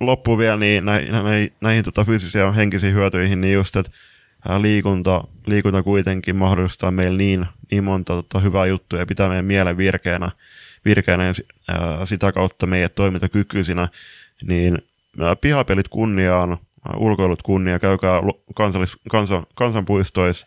loppu 0.00 0.38
vielä 0.38 0.56
niin 0.56 0.84
näihin, 0.84 1.12
näihin, 1.12 1.52
näihin 1.60 1.84
tota 1.84 2.04
fyysisiin 2.04 2.42
ja 2.42 2.52
henkisiin 2.52 2.94
hyötyihin, 2.94 3.40
niin 3.40 3.54
just, 3.54 3.76
että 3.76 3.90
liikunta, 4.58 5.24
liikunta 5.46 5.82
kuitenkin 5.82 6.36
mahdollistaa 6.36 6.90
meille 6.90 7.18
niin, 7.18 7.46
niin 7.70 7.84
monta 7.84 8.12
tota, 8.12 8.40
hyvää 8.40 8.66
juttua 8.66 8.98
ja 8.98 9.06
pitää 9.06 9.28
meidän 9.28 9.44
mielen 9.44 9.76
virkeänä, 9.76 10.30
virkeänä 10.84 11.24
ja 11.26 11.32
sitä 12.06 12.32
kautta 12.32 12.66
meidän 12.66 12.90
toimintakykyisinä, 12.94 13.88
niin 14.42 14.78
pihapelit 15.40 15.88
kunniaan, 15.88 16.58
ulkoilut 16.96 17.42
kunnia, 17.42 17.78
käykää 17.78 18.20
kansallis, 18.54 18.96
kansa, 19.10 19.42
kansanpuistoissa, 19.54 20.46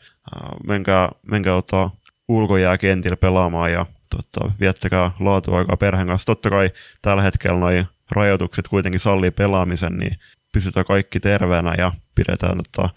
menkää, 0.68 1.10
menkää 1.32 1.56
ottaa 1.56 1.96
ulkojääkentillä 2.28 3.18
pelaamaan 3.18 3.72
ja 3.72 3.86
tota, 4.10 4.52
viettäkää 4.60 5.12
laatuaikaa 5.20 5.78
perheen 5.78 6.08
kanssa. 6.08 6.26
Totta 6.26 6.50
kai 6.50 6.70
tällä 7.02 7.22
hetkellä 7.22 7.60
noin 7.60 7.86
rajoitukset 8.12 8.68
kuitenkin 8.68 9.00
sallii 9.00 9.32
pelaamisen, 9.32 9.98
niin 9.98 10.16
pysytään 10.54 10.86
kaikki 10.86 11.20
terveenä 11.20 11.74
ja 11.78 11.92
pidetään 12.16 12.58
tota, 12.58 12.90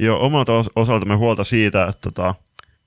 jo 0.00 0.18
omalta 0.20 0.52
osaltamme 0.76 1.14
huolta 1.14 1.44
siitä, 1.44 1.86
että 1.86 2.10
tota, 2.10 2.34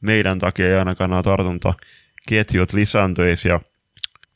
meidän 0.02 0.40
takia 0.40 0.68
ei 0.68 0.76
ainakaan 0.76 1.10
nämä 1.10 1.24
tartuntaketjut 1.24 2.74
lisääntyisi 2.74 3.50
ja 3.50 3.60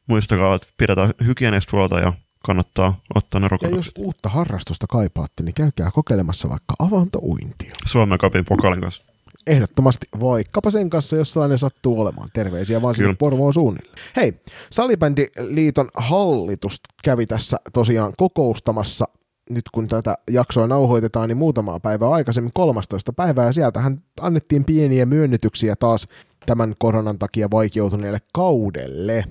muistakaa, 0.07 0.55
että 0.55 0.67
pidetään 0.78 1.13
hygienistä 1.25 1.78
huolta 1.78 1.99
ja 1.99 2.13
kannattaa 2.45 3.01
ottaa 3.15 3.39
ne 3.39 3.47
rokotukset. 3.47 3.95
Ja 3.95 4.01
jos 4.01 4.05
uutta 4.05 4.30
harrastusta 4.30 4.86
kaipaatte, 4.89 5.43
niin 5.43 5.53
käykää 5.53 5.91
kokeilemassa 5.91 6.49
vaikka 6.49 6.73
avantouintia. 6.80 7.71
Suomen 7.86 8.17
kapin 8.17 8.45
pokalin 8.45 8.82
kanssa. 8.82 9.03
Ehdottomasti 9.47 10.07
vaikkapa 10.19 10.71
sen 10.71 10.89
kanssa, 10.89 11.15
jos 11.15 11.34
sellainen 11.34 11.57
sattuu 11.57 12.01
olemaan. 12.01 12.30
Terveisiä 12.34 12.82
vaan 12.82 12.95
sinne 12.95 13.15
Porvoon 13.19 13.53
suunnille. 13.53 13.91
Hei, 14.15 14.34
Salibändiliiton 14.71 15.88
hallitus 15.97 16.82
kävi 17.03 17.25
tässä 17.25 17.57
tosiaan 17.73 18.13
kokoustamassa 18.17 19.07
nyt 19.50 19.66
kun 19.72 19.88
tätä 19.88 20.16
jaksoa 20.32 20.68
nauhoitetaan, 20.68 21.30
niin 21.30 21.38
muutamaa 21.38 21.80
päivää 21.80 22.10
aikaisemmin 22.10 22.52
13 22.54 23.14
päivää, 23.14 23.45
ja 23.45 23.52
sieltähän 23.52 24.02
annettiin 24.22 24.66
pieniä 24.66 25.06
myönnytyksiä 25.06 25.76
taas 25.76 26.08
tämän 26.45 26.76
koronan 26.80 27.20
takia 27.20 27.48
vaikeutuneelle 27.52 28.22
kaudelle. 28.34 29.24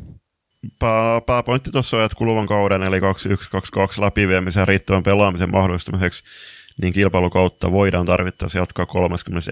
Pää, 0.79 1.21
pääpointti 1.21 1.71
tuossa 1.71 1.97
on, 1.97 2.05
että 2.05 2.19
kuluvan 2.19 2.47
kauden 2.47 2.83
eli 2.83 3.01
2122 3.01 4.01
läpiviemisen 4.01 4.69
riittävän 4.69 5.03
pelaamisen 5.03 5.51
mahdollistamiseksi 5.51 6.25
niin 6.83 6.93
kilpailukautta 6.93 7.73
voidaan 7.73 8.07
tarvittaessa 8.07 8.59
jatkaa 8.59 8.87
31 8.87 9.51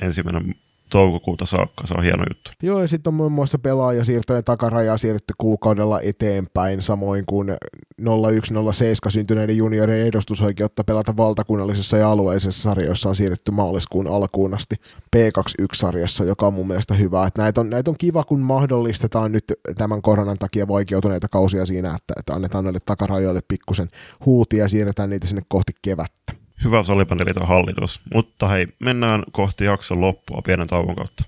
toukokuuta 0.91 1.47
saakka. 1.47 1.87
Se 1.87 1.95
on 1.95 2.03
hieno 2.03 2.24
juttu. 2.30 2.51
Joo, 2.62 2.80
ja 2.80 2.89
sitten 2.89 3.11
on 3.11 3.14
muun 3.14 3.32
muassa 3.32 3.59
pelaajasiirtojen 3.59 4.45
takarajaa 4.45 4.99
siirretty 4.99 5.35
kuukaudella 5.39 6.01
eteenpäin, 6.01 6.82
samoin 6.82 7.24
kuin 7.26 7.57
0107 8.05 9.12
syntyneiden 9.12 9.57
junioreiden 9.57 10.07
edustusoikeutta 10.07 10.85
pelata 10.85 11.16
valtakunnallisessa 11.16 11.97
ja 11.97 12.11
alueellisessa 12.11 12.62
sarjoissa 12.62 13.09
on 13.09 13.16
siirretty 13.16 13.51
maaliskuun 13.51 14.07
alkuun 14.07 14.55
asti 14.55 14.76
P21-sarjassa, 15.16 16.24
joka 16.24 16.47
on 16.47 16.55
mun 16.55 16.66
mielestä 16.66 16.95
hyvä. 16.95 17.26
Että 17.26 17.43
näitä, 17.43 17.61
on, 17.61 17.70
näitä 17.70 17.91
on 17.91 17.97
kiva, 17.99 18.24
kun 18.24 18.41
mahdollistetaan 18.41 19.32
nyt 19.32 19.45
tämän 19.76 20.03
koronan 20.03 20.39
takia 20.39 20.68
vaikeutuneita 20.68 21.28
kausia 21.28 21.66
siinä, 21.66 21.89
että, 21.89 22.14
että 22.18 22.35
annetaan 22.35 22.64
noille 22.64 22.80
takarajoille 22.87 23.41
pikkusen 23.49 23.89
huutia 24.26 24.64
ja 24.64 24.68
siirretään 24.68 25.11
niitä 25.11 25.26
sinne 25.26 25.43
kohti 25.49 25.72
kevättä 25.82 26.43
hyvä 26.65 26.83
Salibändiliiton 26.83 27.49
hallitus. 27.49 28.01
Mutta 28.15 28.49
hei, 28.49 28.67
mennään 28.79 29.23
kohti 29.33 29.65
jakson 29.65 30.01
loppua 30.01 30.43
pienen 30.45 30.67
tauon 30.67 30.97
kautta. 30.97 31.25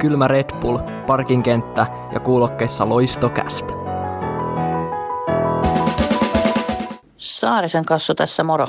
Kylmä 0.00 0.28
Red 0.28 0.50
Bull, 0.60 0.78
parkinkenttä 1.06 1.86
ja 2.12 2.20
kuulokkeissa 2.20 2.88
loistokästä. 2.88 3.72
Saarisen 7.16 7.84
kassu 7.84 8.14
tässä 8.14 8.44
moro. 8.44 8.66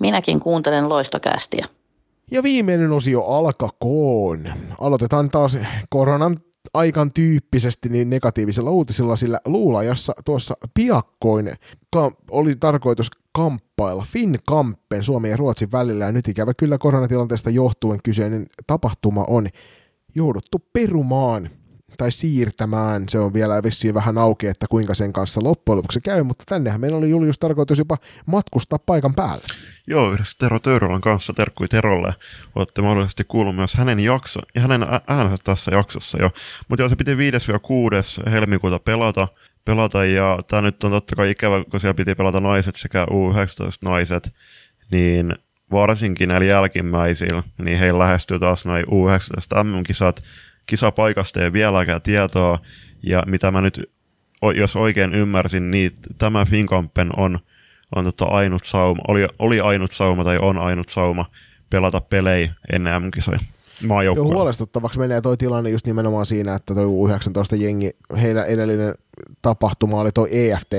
Minäkin 0.00 0.40
kuuntelen 0.40 0.88
loistokästiä. 0.88 1.66
Ja 2.30 2.42
viimeinen 2.42 2.92
osio 2.92 3.24
alkakoon. 3.24 4.52
Aloitetaan 4.80 5.30
taas 5.30 5.58
koronan 5.88 6.36
aikan 6.74 7.12
tyyppisesti 7.12 7.88
niin 7.88 8.10
negatiivisella 8.10 8.70
uutisilla, 8.70 9.16
sillä 9.16 9.40
Luulajassa 9.44 10.12
tuossa 10.24 10.56
piakkoin 10.74 11.54
ka- 11.90 12.12
oli 12.30 12.56
tarkoitus 12.56 13.10
kamppailla 13.32 14.06
Finnkampen 14.08 15.04
Suomen 15.04 15.30
ja 15.30 15.36
Ruotsin 15.36 15.72
välillä, 15.72 16.04
ja 16.04 16.12
nyt 16.12 16.28
ikävä 16.28 16.54
kyllä 16.54 16.78
koronatilanteesta 16.78 17.50
johtuen 17.50 18.00
kyseinen 18.04 18.46
tapahtuma 18.66 19.24
on 19.28 19.48
jouduttu 20.14 20.62
perumaan 20.72 21.50
tai 21.96 22.12
siirtämään. 22.12 23.08
Se 23.08 23.18
on 23.18 23.32
vielä 23.34 23.62
vissiin 23.62 23.94
vähän 23.94 24.18
auki, 24.18 24.46
että 24.46 24.66
kuinka 24.70 24.94
sen 24.94 25.12
kanssa 25.12 25.40
loppujen 25.44 25.76
lopuksi 25.76 26.00
käy, 26.00 26.22
mutta 26.22 26.44
tännehän 26.48 26.80
meillä 26.80 26.98
oli 26.98 27.10
Julius 27.10 27.38
tarkoitus 27.38 27.78
jopa 27.78 27.98
matkustaa 28.26 28.78
paikan 28.86 29.14
päälle. 29.14 29.44
Joo, 29.86 30.12
yhdessä 30.12 30.36
Tero 30.38 30.58
Töyrylän 30.58 31.00
kanssa 31.00 31.32
terkkui 31.32 31.68
Terolle. 31.68 32.14
Olette 32.54 32.82
mahdollisesti 32.82 33.24
kuullut 33.24 33.56
myös 33.56 33.74
hänen, 33.74 34.00
jakso, 34.00 34.40
ja 34.54 34.60
hänen 34.60 34.86
äänensä 35.06 35.36
tässä 35.44 35.70
jaksossa 35.70 36.18
jo. 36.20 36.30
Mutta 36.68 36.82
joo, 36.82 36.88
se 36.88 36.96
piti 36.96 37.14
5-6. 37.14 38.30
helmikuuta 38.30 38.78
pelata, 38.78 39.28
pelata 39.64 40.04
ja 40.04 40.38
tämä 40.48 40.62
nyt 40.62 40.84
on 40.84 40.90
totta 40.90 41.16
kai 41.16 41.30
ikävä, 41.30 41.64
kun 41.70 41.80
siellä 41.80 41.94
piti 41.94 42.14
pelata 42.14 42.40
naiset 42.40 42.76
sekä 42.76 43.04
U19-naiset, 43.04 44.34
niin 44.90 45.34
varsinkin 45.70 46.28
näillä 46.28 46.46
jälkimmäisillä, 46.46 47.42
niin 47.58 47.78
heillä 47.78 47.98
lähestyy 47.98 48.38
taas 48.38 48.64
noin 48.64 48.84
U19 48.84 49.64
MM-kisat, 49.64 50.22
kisapaikasta 50.66 51.42
ei 51.44 51.52
vieläkään 51.52 52.02
tietoa, 52.02 52.58
ja 53.02 53.22
mitä 53.26 53.50
mä 53.50 53.60
nyt, 53.60 53.90
jos 54.54 54.76
oikein 54.76 55.14
ymmärsin, 55.14 55.70
niin 55.70 55.96
tämä 56.18 56.44
Finkampen 56.44 57.10
on, 57.16 57.38
on 57.96 58.04
tota 58.04 58.24
ainut 58.24 58.64
sauma, 58.64 59.02
oli, 59.08 59.26
oli 59.38 59.60
ainut 59.60 59.92
sauma 59.92 60.24
tai 60.24 60.38
on 60.38 60.58
ainut 60.58 60.88
sauma 60.88 61.24
pelata 61.70 62.00
pelejä 62.00 62.54
ennen 62.72 63.02
M-kisoja. 63.02 63.38
Joo, 64.04 64.24
huolestuttavaksi 64.24 64.98
menee 64.98 65.20
toi 65.20 65.36
tilanne 65.36 65.70
just 65.70 65.86
nimenomaan 65.86 66.26
siinä, 66.26 66.54
että 66.54 66.74
toi 66.74 66.84
U19-jengi, 66.84 67.90
heidän 68.20 68.46
edellinen 68.46 68.94
tapahtuma 69.42 70.00
oli 70.00 70.12
toi 70.12 70.28
EFT, 70.32 70.72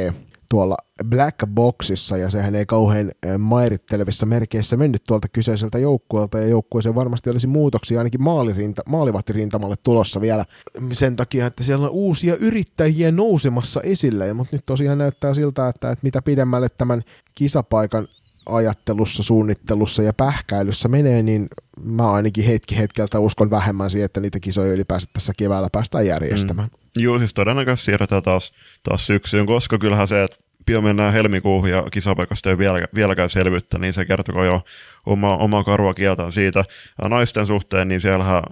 tuolla 0.50 0.78
Black 1.06 1.36
Boxissa, 1.48 2.18
ja 2.18 2.30
sehän 2.30 2.56
ei 2.56 2.66
kauhean 2.66 3.12
eh, 3.24 3.38
mairittelevissa 3.38 4.26
merkeissä 4.26 4.78
mennyt 4.78 5.04
tuolta 5.08 5.28
kyseiseltä 5.28 5.80
joukkueelta, 5.80 6.40
ja 6.40 6.48
joukkueeseen 6.48 6.96
varmasti 6.96 7.30
olisi 7.30 7.48
muutoksia 7.48 8.00
ainakin 8.00 8.24
maalirinta, 8.24 8.82
maalivahtirintamalle 8.90 9.76
tulossa 9.84 10.22
vielä 10.22 10.46
sen 10.92 11.16
takia, 11.16 11.46
että 11.46 11.64
siellä 11.64 11.86
on 11.86 11.94
uusia 11.94 12.36
yrittäjiä 12.36 13.12
nousemassa 13.12 13.82
esille, 13.82 14.34
mutta 14.34 14.56
nyt 14.56 14.66
tosiaan 14.66 14.98
näyttää 14.98 15.34
siltä, 15.34 15.68
että, 15.68 15.92
että 15.92 16.04
mitä 16.04 16.22
pidemmälle 16.22 16.68
tämän 16.70 17.04
kisapaikan 17.36 18.08
ajattelussa, 18.46 19.24
suunnittelussa 19.24 20.04
ja 20.04 20.14
pähkäilyssä 20.14 20.88
menee, 20.90 21.24
niin 21.24 21.48
mä 21.82 22.12
ainakin 22.12 22.46
hetki 22.46 22.78
hetkeltä 22.78 23.20
uskon 23.20 23.50
vähemmän 23.50 23.90
siihen, 23.90 24.06
että 24.06 24.20
niitä 24.20 24.40
kisoja 24.40 24.74
ylipäänsä 24.74 25.10
tässä 25.14 25.34
keväällä 25.38 25.70
päästään 25.72 26.06
järjestämään. 26.06 26.70
Mm. 26.74 26.87
Joo, 26.98 27.20
siis 27.20 27.34
todennäköisesti 27.34 27.86
siirretään 27.86 28.24
taas, 28.24 28.52
taas 28.84 29.08
syksyyn, 29.08 29.46
koska 29.46 29.78
kyllähän 29.78 30.08
se, 30.08 30.24
että 30.24 30.38
pian 30.66 30.84
mennään 30.84 31.14
helmikuuhun 31.14 31.70
ja 31.70 31.84
kisapaikasta 31.92 32.50
ei 32.50 32.58
vielä, 32.58 32.88
vieläkään 32.96 33.30
selvyyttä, 33.30 33.78
niin 33.78 33.94
se 33.94 34.06
kertoo 34.06 34.44
jo 34.44 34.62
oma, 35.06 35.38
oma 35.38 35.64
karua 35.64 35.94
kieltään 35.94 36.32
siitä. 36.32 36.66
Naisten 37.10 37.48
suhteen, 37.48 37.88
niin 37.88 38.02
siellä 38.02 38.44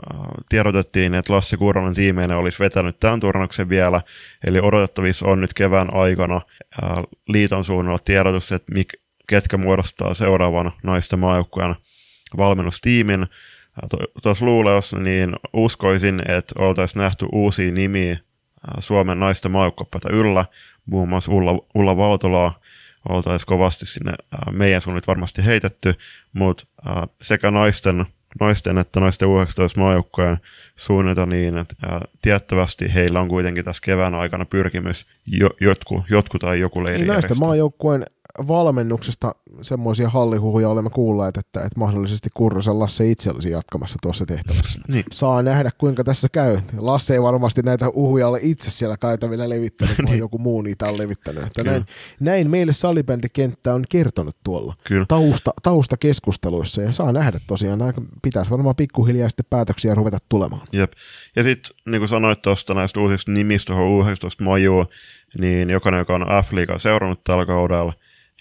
tiedotettiin, 0.50 1.14
että 1.14 1.34
Lassi 1.34 1.58
Kuuronen 1.58 1.94
tiimeinen 1.94 2.38
olisi 2.38 2.60
vetänyt 2.60 3.00
tämän 3.00 3.20
turnuksen 3.20 3.70
vielä, 3.70 4.02
eli 4.48 4.60
odotettavissa 4.60 5.26
on 5.26 5.42
nyt 5.42 5.54
kevään 5.54 5.94
aikana 5.94 6.42
liiton 7.28 7.64
suunnalla 7.64 8.00
tiedotus, 8.00 8.52
että 8.52 8.74
mik, 8.74 8.94
ketkä 9.28 9.58
muodostaa 9.58 10.14
seuraavan 10.14 10.72
naisten 10.84 11.20
maajoukkueen 11.20 11.76
valmennustiimin. 12.38 13.28
Tuossa 14.24 14.46
luuleossa 14.46 15.00
niin 15.00 15.36
uskoisin, 15.54 16.22
että 16.28 16.56
oltaisiin 16.60 17.00
nähty 17.02 17.26
uusia 17.32 17.72
nimiä 17.72 18.18
Suomen 18.80 19.20
naisten 19.20 19.52
maajoukkuepäitä 19.52 20.10
yllä, 20.12 20.46
muun 20.86 21.10
muassa 21.10 21.32
Ulla, 21.32 21.52
Ulla 21.76 21.98
Valtolaa 21.98 22.60
oltaisiin 23.10 23.48
kovasti 23.48 23.86
sinne 23.86 24.14
meidän 24.52 24.82
suunnit 24.82 25.08
varmasti 25.08 25.46
heitetty, 25.46 25.94
mutta 26.34 26.66
sekä 27.22 27.52
naisten, 27.52 28.06
naisten 28.40 28.78
että 28.78 29.00
naisten 29.00 29.28
U19 29.28 29.80
maajoukkojen 29.80 30.38
suunnita 30.76 31.26
niin, 31.26 31.58
että 31.58 31.76
tiettävästi 32.22 32.94
heillä 32.94 33.22
on 33.22 33.28
kuitenkin 33.28 33.66
tässä 33.66 33.82
kevään 33.86 34.16
aikana 34.16 34.46
pyrkimys 34.46 35.06
jo, 35.26 35.50
jotku, 35.62 36.04
jotku 36.10 36.40
tai 36.40 36.60
joku 36.60 36.84
leiri 36.84 36.98
niin 36.98 37.08
naisten 37.08 37.40
maajoukkueen 37.40 38.06
valmennuksesta 38.48 39.36
semmoisia 39.62 40.10
hallihuhuja 40.10 40.70
olemme 40.70 40.90
kuulleet, 40.90 41.38
että, 41.38 41.60
että 41.60 41.80
mahdollisesti 41.80 42.30
Kurrosen 42.34 42.80
Lasse 42.80 43.12
itse 43.12 43.32
olisi 43.32 43.50
jatkamassa 43.50 44.00
tuossa 44.02 44.26
tehtävässä. 44.26 44.82
Niin. 44.88 45.04
Saa 45.12 45.42
nähdä, 45.42 45.70
kuinka 45.78 46.04
tässä 46.04 46.28
käy. 46.32 46.58
Lasse 46.78 47.14
ei 47.14 47.22
varmasti 47.22 47.62
näitä 47.62 47.90
uhuja 47.90 48.28
ole 48.28 48.40
itse 48.42 48.72
siellä 48.72 48.98
käytävillä 48.98 49.50
levittänyt, 49.50 49.98
vaan 50.06 50.18
joku 50.18 50.38
muu 50.38 50.62
niitä 50.62 50.86
on 50.86 50.98
levittänyt. 50.98 51.44
Että 51.44 51.64
Kyllä. 51.64 51.72
näin, 51.72 51.86
näin 52.20 52.50
meille 52.50 52.74
salibändikenttä 52.74 53.74
on 53.74 53.84
kertonut 53.90 54.36
tuolla 54.44 54.74
Kyllä. 54.84 55.06
tausta, 55.08 55.54
taustakeskusteluissa 55.64 56.82
ja 56.82 56.92
saa 56.92 57.12
nähdä 57.12 57.40
tosiaan. 57.48 57.80
Nämä 57.80 57.94
Pitäisi 58.22 58.52
varmaan 58.52 58.76
pikkuhiljaa 58.76 59.30
sitten 59.30 59.46
päätöksiä 59.50 59.96
ruveta 59.96 60.18
tulemaan. 60.30 60.62
Jep. 60.72 60.92
Ja 61.36 61.44
sitten 61.44 61.76
niin 61.86 62.02
kuin 62.02 62.10
sanoit 62.10 62.42
tuosta 62.42 62.74
näistä 62.74 63.00
uusista 63.00 63.32
nimistä 63.32 63.74
tuohon 63.74 64.06
U19 64.06 64.44
Maju, 64.44 64.86
niin 65.40 65.70
jokainen, 65.70 66.00
joka 66.00 66.16
on 66.16 66.26
F-liigaa 66.46 66.78
seurannut 66.78 67.24
tällä 67.24 67.46
kaudella, 67.46 67.94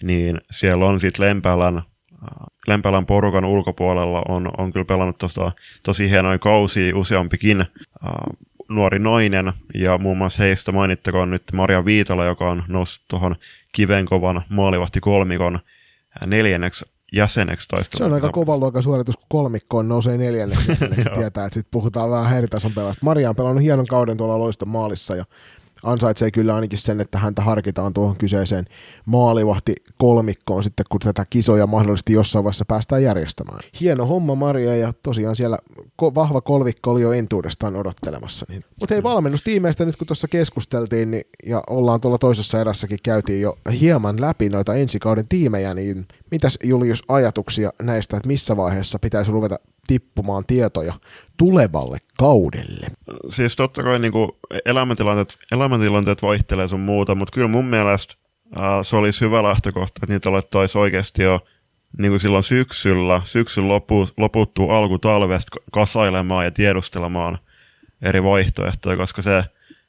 niin 0.03 0.41
siellä 0.51 0.85
on 0.85 0.99
sitten 0.99 1.25
Lempälän, 1.25 1.81
Lempälän 2.67 3.05
porukan 3.05 3.45
ulkopuolella 3.45 4.21
on, 4.27 4.51
on 4.57 4.73
kyllä 4.73 4.85
pelannut 4.85 5.17
tosta, 5.17 5.51
tosi 5.83 6.09
hienoja 6.09 6.39
kausia 6.39 6.97
useampikin 6.97 7.61
äh, 7.61 7.67
nuori 8.69 8.99
nainen, 8.99 9.53
ja 9.73 9.97
muun 9.97 10.17
muassa 10.17 10.43
heistä 10.43 10.71
mainittakoon 10.71 11.29
nyt 11.29 11.43
Maria 11.53 11.85
Viitala, 11.85 12.25
joka 12.25 12.49
on 12.51 12.63
noussut 12.67 13.05
tuohon 13.07 13.35
kivenkovan 13.71 14.41
maalivahti 14.49 14.99
kolmikon 14.99 15.59
neljänneksi 16.25 16.85
jäseneksi 17.13 17.67
Se 17.69 17.75
on 17.75 17.77
taistelun. 17.77 18.13
aika 18.13 18.29
kova 18.29 18.57
luokan 18.57 18.83
suoritus, 18.83 19.17
kun 19.17 19.25
kolmikkoon 19.29 19.87
nousee 19.87 20.17
neljänneksi. 20.17 20.67
niin 20.67 21.07
tietää, 21.15 21.45
että 21.45 21.53
sitten 21.53 21.71
puhutaan 21.71 22.11
vähän 22.11 22.37
eri 22.37 22.47
tason 22.47 22.71
pelaajasta. 22.73 23.05
Maria 23.05 23.29
on 23.29 23.35
pelannut 23.35 23.63
hienon 23.63 23.85
kauden 23.85 24.17
tuolla 24.17 24.39
loista 24.39 24.65
maalissa 24.65 25.15
ja 25.15 25.25
ansaitsee 25.83 26.31
kyllä 26.31 26.55
ainakin 26.55 26.79
sen, 26.79 27.01
että 27.01 27.17
häntä 27.17 27.41
harkitaan 27.41 27.93
tuohon 27.93 28.15
kyseiseen 28.15 28.65
maalivahti 29.05 29.75
kolmikkoon 29.97 30.63
sitten, 30.63 30.85
kun 30.89 30.99
tätä 30.99 31.25
kisoja 31.29 31.67
mahdollisesti 31.67 32.13
jossain 32.13 32.43
vaiheessa 32.43 32.65
päästään 32.67 33.03
järjestämään. 33.03 33.59
Hieno 33.81 34.05
homma 34.05 34.35
Maria 34.35 34.75
ja 34.75 34.93
tosiaan 35.03 35.35
siellä 35.35 35.57
ko- 36.01 36.15
vahva 36.15 36.41
kolmikko 36.41 36.91
oli 36.91 37.01
jo 37.01 37.11
entuudestaan 37.11 37.75
odottelemassa. 37.75 38.45
Niin. 38.49 38.63
Mutta 38.79 38.95
hei 38.95 39.03
valmennustiimeistä 39.03 39.85
nyt 39.85 39.95
kun 39.95 40.07
tuossa 40.07 40.27
keskusteltiin 40.27 41.11
niin, 41.11 41.23
ja 41.45 41.63
ollaan 41.69 42.01
tuolla 42.01 42.17
toisessa 42.17 42.61
erässäkin 42.61 42.99
käytiin 43.03 43.41
jo 43.41 43.57
hieman 43.79 44.21
läpi 44.21 44.49
noita 44.49 44.75
ensi 44.75 44.99
kauden 44.99 45.27
tiimejä, 45.27 45.73
niin 45.73 46.07
mitäs 46.31 46.57
Julius 46.63 47.03
ajatuksia 47.07 47.73
näistä, 47.81 48.17
että 48.17 48.27
missä 48.27 48.57
vaiheessa 48.57 48.99
pitäisi 48.99 49.31
ruveta 49.31 49.59
tippumaan 49.87 50.43
tietoja 50.47 50.93
tulevalle 51.37 51.97
kaudelle? 52.17 52.87
siis 53.29 53.55
totta 53.55 53.83
kai 53.83 53.99
niin 53.99 54.11
kuin 54.11 54.31
elämäntilanteet, 54.65 55.37
elämäntilanteet 55.51 56.21
vaihtelee 56.21 56.67
sun 56.67 56.79
muuta, 56.79 57.15
mutta 57.15 57.33
kyllä 57.33 57.47
mun 57.47 57.65
mielestä 57.65 58.15
ää, 58.55 58.83
se 58.83 58.95
olisi 58.95 59.21
hyvä 59.21 59.43
lähtökohta, 59.43 59.99
että 60.03 60.13
niitä 60.13 60.29
alettaisiin 60.29 60.81
oikeasti 60.81 61.23
jo 61.23 61.39
niin 61.97 62.11
kuin 62.11 62.19
silloin 62.19 62.43
syksyllä, 62.43 63.21
syksyn 63.23 63.67
lopu, 63.67 64.07
loputtuu 64.17 64.69
alkutalvesta 64.69 65.57
kasailemaan 65.71 66.45
ja 66.45 66.51
tiedustelemaan 66.51 67.37
eri 68.01 68.23
vaihtoehtoja, 68.23 68.97
koska 68.97 69.21
se 69.21 69.43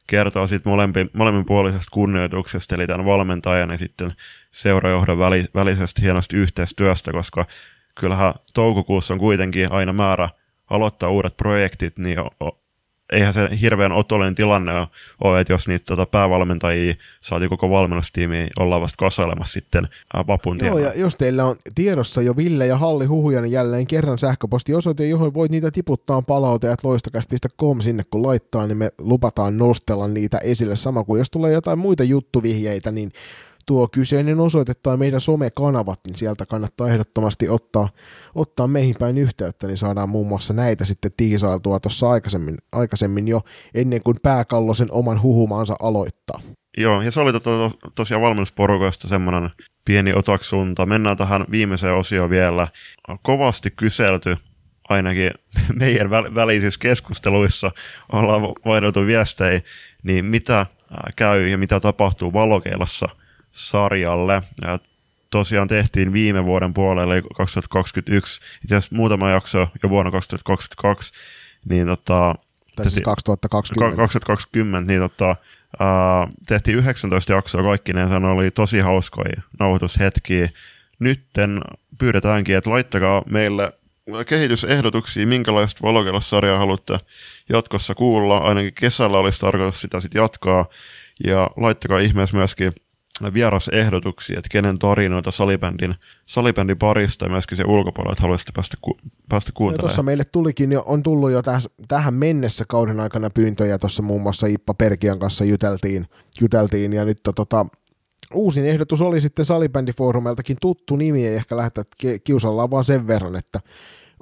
kertoo 0.07 0.47
sitten 0.47 0.71
molempi, 0.71 1.07
molemminpuolisesta 1.13 1.89
kunnioituksesta, 1.93 2.75
eli 2.75 2.87
tämän 2.87 3.07
valmentajan 3.07 3.71
ja 3.71 3.79
sitten 3.79 4.13
seurajohdon 4.51 5.19
väli, 5.19 5.45
välisestä 5.55 6.03
hienosta 6.03 6.37
yhteistyöstä, 6.37 7.13
koska 7.13 7.47
kyllähän 8.01 8.35
toukokuussa 8.55 9.15
on 9.15 9.21
kuitenkin 9.21 9.73
aina 9.73 9.93
määrä 9.93 10.29
aloittaa 10.71 11.11
uudet 11.11 11.37
projektit, 11.37 11.99
niin 11.99 12.19
eihän 13.13 13.33
se 13.33 13.49
hirveän 13.61 13.93
otollinen 13.93 14.35
tilanne 14.35 14.73
ole- 15.21 15.41
että 15.41 15.53
jos 15.53 15.69
niitä 15.69 15.85
tota, 15.87 16.07
päävalmentajia 16.07 16.95
saatiin 17.21 17.51
koko 17.51 17.71
valmennustiimiä, 17.71 18.49
ollaan 18.59 18.83
vasta 18.83 18.97
kasailemassa 18.97 19.53
sitten 19.53 19.89
vapun 20.27 20.59
Joo, 20.63 20.79
ja 20.79 20.93
jos 20.95 21.17
teillä 21.17 21.45
on 21.45 21.57
tiedossa 21.75 22.23
jo 22.23 22.37
Ville 22.37 22.67
ja 22.67 22.79
Halli 22.79 23.07
huhuja, 23.07 23.41
niin 23.41 23.53
jälleen 23.53 23.87
kerran 23.87 24.19
sähköpostiosoite, 24.19 25.07
johon 25.07 25.35
voit 25.35 25.51
niitä 25.51 25.71
tiputtaa 25.71 26.23
palauteet 26.23 26.85
loistokäst.com 26.85 27.81
sinne 27.81 28.03
kun 28.11 28.27
laittaa, 28.27 28.67
niin 28.67 28.79
me 28.79 28.91
lupataan 28.99 29.57
nostella 29.57 30.09
niitä 30.09 30.39
esille. 30.39 30.77
Sama 30.77 31.05
kuin 31.05 31.19
jos 31.19 31.31
tulee 31.31 31.53
jotain 31.53 31.79
muita 31.79 32.05
juttuvihjeitä, 32.05 32.91
niin 32.91 33.13
tuo 33.67 33.89
kyseinen 33.89 34.41
osoite 34.41 34.75
tai 34.75 34.97
meidän 34.97 35.21
somekanavat, 35.21 36.01
niin 36.07 36.17
sieltä 36.17 36.47
kannattaa 36.47 36.89
ehdottomasti 36.89 37.49
ottaa, 37.49 37.89
ottaa 38.35 38.67
meihin 38.67 38.95
päin 38.99 39.19
yhteyttä, 39.19 39.67
niin 39.67 39.77
saadaan 39.77 40.09
muun 40.09 40.27
muassa 40.27 40.55
näitä 40.55 40.85
sitten 40.85 41.11
tiisailtua 41.17 41.81
tuossa 41.81 42.11
aikaisemmin, 42.11 42.57
aikaisemmin 42.73 43.29
jo 43.29 43.41
ennen 43.75 44.03
kuin 44.03 44.17
pääkallosen 44.23 44.89
oman 44.91 45.23
huhumaansa 45.23 45.77
aloittaa. 45.81 46.41
Joo, 46.79 47.03
ja 47.03 47.11
se 47.11 47.21
oli 47.21 47.33
to, 47.33 47.41
to, 47.41 47.71
tosiaan 47.95 48.23
valmennusporukoista 48.23 49.09
semmoinen 49.09 49.51
pieni 49.85 50.13
otaksunta. 50.15 50.87
Mennään 50.87 51.17
tähän 51.17 51.45
viimeiseen 51.51 51.95
osioon 51.95 52.31
vielä. 52.31 52.69
Kovasti 53.23 53.71
kyselty, 53.71 54.37
ainakin 54.89 55.31
meidän 55.81 56.07
väl- 56.07 56.35
välisissä 56.35 56.81
keskusteluissa 56.81 57.73
ollaan 58.13 58.43
vaihdeltu 58.43 59.07
viestejä, 59.07 59.61
niin 60.03 60.25
mitä 60.25 60.67
käy 61.17 61.49
ja 61.49 61.59
mitä 61.59 61.81
tapahtuu 61.81 62.33
Valokeilassa 62.33 63.09
sarjalle. 63.57 64.43
Ja 64.63 64.79
tosiaan 65.31 65.69
tehtiin 65.69 66.13
viime 66.13 66.45
vuoden 66.45 66.75
puolella, 66.75 67.15
eli 67.15 67.23
2021, 67.37 68.41
itse 68.65 68.77
asiassa 68.77 68.97
muutama 68.97 69.31
jakso 69.31 69.69
jo 69.83 69.89
vuonna 69.89 70.11
2022, 70.11 71.13
niin 71.69 71.87
tota, 71.87 72.35
Tai 72.77 72.85
siis 72.85 72.95
Tehtiin- 72.95 73.05
2020. 73.05 73.97
2020, 73.97 74.93
niin 74.93 75.01
tota, 75.01 75.37
ää, 75.81 76.29
tehtiin 76.47 76.77
19 76.79 77.33
jaksoa 77.33 77.63
kaikkineen, 77.63 78.09
se 78.09 78.15
oli 78.17 78.51
tosi 78.51 78.81
hauskoja 78.81 79.43
nauhoitushetkiä. 79.59 80.49
Nytten 80.99 81.61
pyydetäänkin, 81.99 82.57
että 82.57 82.71
laittakaa 82.71 83.23
meille 83.31 83.73
kehitysehdotuksia, 84.27 85.27
minkälaista 85.27 85.81
valokeilassa-sarjaa 85.83 86.59
haluatte 86.59 86.99
jatkossa 87.49 87.95
kuulla. 87.95 88.39
Ainakin 88.39 88.75
kesällä 88.75 89.19
olisi 89.19 89.41
tarkoitus 89.41 89.81
sitä 89.81 90.01
sitten 90.01 90.21
jatkaa. 90.23 90.67
Ja 91.25 91.51
laittakaa 91.57 91.99
ihmeessä 91.99 92.37
myöskin 92.37 92.73
vierasehdotuksia, 93.35 94.39
että 94.39 94.49
kenen 94.53 94.79
tarinoita 94.79 95.31
salibändin, 95.31 95.95
salibändin 96.27 96.79
parista 96.79 97.25
ja 97.25 97.31
myöskin 97.31 97.57
se 97.57 97.65
ulkopuolella, 97.67 98.13
että 98.13 98.23
haluaisitte 98.23 98.53
päästä, 98.55 98.77
ku, 98.81 98.99
päästä 99.29 99.53
kuuntelemaan. 99.55 99.89
tuossa 99.89 100.03
meille 100.03 100.25
tulikin 100.25 100.73
jo, 100.73 100.83
on 100.87 101.03
tullut 101.03 101.31
jo 101.31 101.43
täs, 101.43 101.69
tähän 101.89 102.15
mennessä 102.15 102.65
kauden 102.69 103.01
aikana 103.01 103.31
pyyntöjä, 103.31 103.79
tuossa 103.79 104.03
muun 104.03 104.23
muassa 104.23 104.47
Ippa 104.47 104.75
Perkian 104.75 105.19
kanssa 105.19 105.45
juteltiin, 105.45 106.07
juteltiin. 106.41 106.93
Ja 106.93 107.05
nyt 107.05 107.19
tota, 107.35 107.67
uusin 108.35 108.67
ehdotus 108.67 109.03
oli 109.03 109.21
sitten 109.21 109.45
salibändifoorumeltakin 109.45 110.57
tuttu 110.61 110.97
nimi, 110.97 111.27
ei 111.27 111.35
ehkä 111.35 111.57
lähteä 111.57 111.85
ki- 111.99 112.19
kiusallaan 112.19 112.71
vaan 112.71 112.85
sen 112.85 113.07
verran, 113.07 113.37
että 113.37 113.61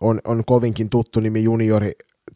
on, 0.00 0.20
on 0.24 0.44
kovinkin 0.44 0.90
tuttu 0.90 1.20
nimi 1.20 1.42
juniori, 1.42 1.92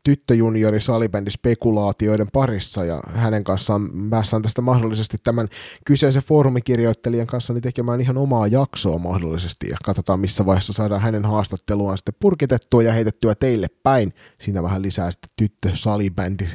tyttöjuniori 0.09 0.80
salibändi 0.80 1.30
spekulaatioiden 1.30 2.26
parissa 2.32 2.84
ja 2.84 3.00
hänen 3.14 3.44
kanssaan 3.44 3.90
päässään 4.11 4.42
tästä 4.42 4.62
mahdollisesti 4.62 5.16
tämän 5.22 5.48
kyseisen 5.86 6.22
foorumikirjoittelijan 6.22 7.26
kanssa 7.26 7.52
niin 7.52 7.62
tekemään 7.62 8.00
ihan 8.00 8.18
omaa 8.18 8.46
jaksoa 8.46 8.98
mahdollisesti 8.98 9.68
ja 9.68 9.76
katsotaan 9.84 10.20
missä 10.20 10.46
vaiheessa 10.46 10.72
saadaan 10.72 11.00
hänen 11.00 11.24
haastatteluaan 11.24 11.98
sitten 11.98 12.14
purkitettua 12.20 12.82
ja 12.82 12.92
heitettyä 12.92 13.34
teille 13.34 13.66
päin. 13.82 14.14
Siinä 14.38 14.62
vähän 14.62 14.82
lisää 14.82 15.11
sitten 15.11 15.30
tyttö 15.36 15.70
salibändi 15.74 16.48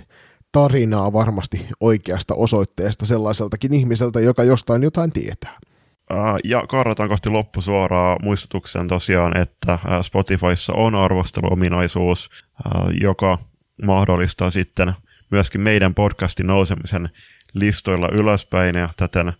tarinaa 0.51 1.14
varmasti 1.14 1.68
oikeasta 1.80 2.36
osoitteesta 2.36 3.06
sellaiseltakin 3.06 3.74
ihmiseltä, 3.74 4.20
joka 4.20 4.43
jostain 4.43 4.84
jotain 4.84 5.12
tietää. 5.12 5.58
Ää, 6.10 6.38
Ja 6.43 6.64
kaarataan 6.68 7.10
kohti 7.10 7.30
loppusuoraa 7.30 8.18
muistutuksen 8.22 8.88
tosiaan, 8.88 9.38
että 9.38 9.80
ää, 9.88 10.04
Spotifyssa 10.04 10.74
on 10.74 10.95
arvosteluominaisuus, 10.95 12.30
ää, 12.66 12.86
joka 13.01 13.38
mahdollistaa 13.84 14.51
sitten 14.51 14.93
myöskin 15.32 15.62
meidän 15.62 15.93
podcastin 15.93 16.47
nousemisen 16.47 17.10
listoilla 17.54 18.10
ylöspäin 18.12 18.76
ja 18.76 18.89
täten 18.97 19.34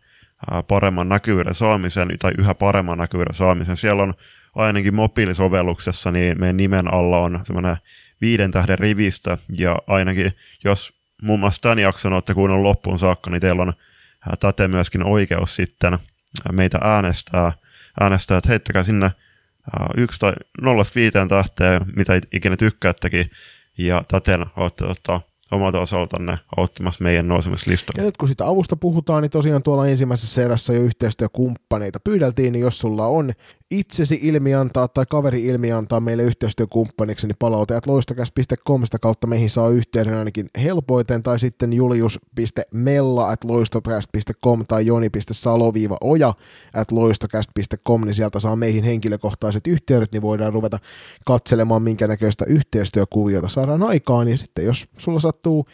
paremman 0.68 1.10
näkyvyyden 1.10 1.56
saamisen 1.56 2.08
tai 2.20 2.32
yhä 2.38 2.54
paremman 2.54 2.98
näkyvyyden 2.98 3.34
saamisen. 3.34 3.78
Siellä 3.78 4.04
on 4.04 4.14
ainakin 4.56 4.96
mobiilisovelluksessa, 4.96 6.12
niin 6.12 6.40
meidän 6.40 6.58
nimen 6.58 6.94
alla 6.94 7.20
on 7.20 7.40
semmoinen 7.44 7.78
viiden 8.22 8.52
tähden 8.52 8.80
rivistö 8.80 9.38
ja 9.58 9.78
ainakin 9.88 10.32
jos 10.64 10.94
muun 11.22 11.40
muassa 11.40 11.62
tämän 11.62 11.80
jakson 11.80 12.14
olette 12.14 12.34
kuunnellut 12.34 12.64
loppuun 12.64 13.00
saakka, 13.00 13.30
niin 13.30 13.42
teillä 13.42 13.62
on 13.62 13.74
täten 14.40 14.72
myöskin 14.72 15.04
oikeus 15.04 15.56
sitten 15.56 15.98
meitä 16.52 16.80
äänestää, 16.82 17.52
äänestää 18.02 18.38
että 18.38 18.50
heittäkää 18.50 18.84
sinne 18.84 19.12
yksi 19.98 20.20
tai 20.20 20.34
nollasta 20.62 20.96
viiteen 20.96 21.28
tähteä, 21.28 21.82
mitä 21.96 22.22
ikinä 22.32 22.58
tykkäättekin, 22.58 23.32
ja 23.78 24.04
täten 24.08 24.46
olette 24.56 24.86
tota, 24.86 25.22
omalta 25.52 25.80
osaltanne 25.80 26.40
auttamassa 26.58 27.04
meidän 27.04 27.26
Ja 27.26 27.30
nousemislistalle. 27.30 28.02
nyt 28.06 28.18
kun 28.18 28.28
sitä 28.28 28.46
avusta 28.46 28.76
puhutaan, 28.76 29.22
niin 29.22 29.32
tosiaan 29.32 29.64
tuolla 29.64 29.88
ensimmäisessä 29.88 30.44
erässä 30.44 30.74
jo 30.74 30.82
yhteistyökumppaneita 30.82 32.00
pyydeltiin, 32.00 32.54
niin 32.54 32.62
jos 32.62 32.80
sulla 32.80 33.08
on 33.08 33.34
itsesi 33.80 34.20
ilmiantaa 34.22 34.88
tai 34.88 35.06
kaveri 35.10 35.46
ilmiantaa 35.46 36.00
meille 36.00 36.24
yhteistyökumppaniksi, 36.24 37.28
niin 37.28 37.36
palautajat 37.40 37.86
loistokäst.comista 37.86 39.00
kautta 39.00 39.28
meihin 39.28 39.50
saa 39.50 39.70
yhteyden 39.70 40.14
ainakin 40.14 40.50
helpoiten, 40.58 41.24
tai 41.24 41.40
sitten 41.40 41.74
julius.mella 41.74 43.30
at 43.30 43.44
loistokäst.com 43.44 44.66
tai 44.68 44.86
joni.salo-oja 44.86 46.34
at 46.74 46.92
loistokäst.com, 46.92 48.06
niin 48.06 48.16
sieltä 48.16 48.40
saa 48.40 48.56
meihin 48.56 48.84
henkilökohtaiset 48.84 49.68
yhteydet, 49.68 50.12
niin 50.12 50.22
voidaan 50.22 50.54
ruveta 50.54 50.80
katselemaan 51.26 51.82
minkä 51.82 52.08
näköistä 52.08 52.46
yhteistyökuviota 52.46 53.48
saadaan 53.48 53.84
aikaan, 53.84 54.26
niin 54.26 54.38
sitten 54.38 54.66
jos 54.66 54.88
sulla 54.98 55.20
sattuu 55.20 55.66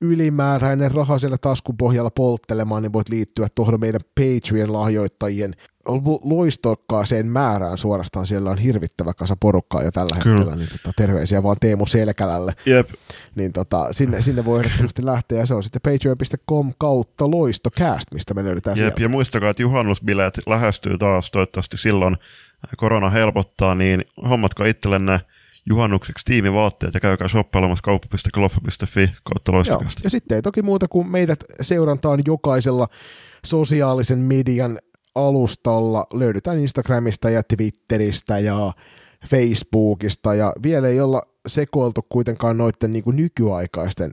ylimääräinen 0.00 0.90
raha 0.90 1.18
siellä 1.18 1.38
taskupohjalla 1.38 2.10
polttelemaan, 2.10 2.82
niin 2.82 2.92
voit 2.92 3.08
liittyä 3.08 3.46
tuohon 3.54 3.80
meidän 3.80 4.00
Patreon-lahjoittajien 4.20 5.54
loistokkaaseen 6.24 7.26
määrään 7.26 7.78
suorastaan. 7.78 8.26
Siellä 8.26 8.50
on 8.50 8.58
hirvittävä 8.58 9.14
kasa 9.14 9.36
porukkaa 9.40 9.82
jo 9.82 9.92
tällä 9.92 10.16
Kyllä. 10.22 10.36
hetkellä, 10.36 10.56
niin 10.56 10.68
tota, 10.68 10.92
terveisiä 10.96 11.42
vaan 11.42 11.56
Teemu 11.60 11.86
Selkälälle. 11.86 12.54
Jep. 12.66 12.88
Niin 13.34 13.52
tota, 13.52 13.88
sinne, 13.90 14.22
sinne 14.22 14.44
voi 14.44 14.60
ehdottomasti 14.60 15.04
lähteä, 15.04 15.38
ja 15.38 15.46
se 15.46 15.54
on 15.54 15.62
sitten 15.62 15.82
patreon.com 15.82 16.72
kautta 16.78 17.30
loistokääst, 17.30 18.12
mistä 18.14 18.34
me 18.34 18.44
löydetään 18.44 18.76
Jep, 18.76 18.84
sieltä. 18.84 19.02
ja 19.02 19.08
muistakaa, 19.08 19.50
että 19.50 19.62
juhannusbileet 19.62 20.40
lähestyy 20.46 20.98
taas, 20.98 21.30
toivottavasti 21.30 21.76
silloin 21.76 22.16
korona 22.76 23.10
helpottaa, 23.10 23.74
niin 23.74 24.04
hommatko 24.28 24.64
itsellenne– 24.64 25.20
juhannukseksi 25.66 26.24
tiimivaatteet 26.24 26.94
ja 26.94 27.00
käykää 27.00 27.28
shoppailemassa 27.28 27.82
kauppa.kloffa.fi 27.82 29.08
kautta 29.24 29.52
loistakasta. 29.52 30.00
Ja 30.04 30.10
sitten 30.10 30.36
ei 30.36 30.42
toki 30.42 30.62
muuta 30.62 30.88
kuin 30.88 31.08
meidät 31.08 31.44
seurantaan 31.60 32.22
jokaisella 32.26 32.88
sosiaalisen 33.46 34.18
median 34.18 34.78
alustalla. 35.16 36.06
Löydetään 36.12 36.58
Instagramista 36.58 37.30
ja 37.30 37.42
Twitteristä 37.42 38.38
ja 38.38 38.72
Facebookista 39.30 40.34
ja 40.34 40.52
vielä 40.62 40.88
ei 40.88 41.00
olla 41.00 41.22
sekoiltu 41.46 42.00
kuitenkaan 42.08 42.58
noiden 42.58 42.92
niin 42.92 43.04
kuin 43.04 43.16
nykyaikaisten 43.16 44.10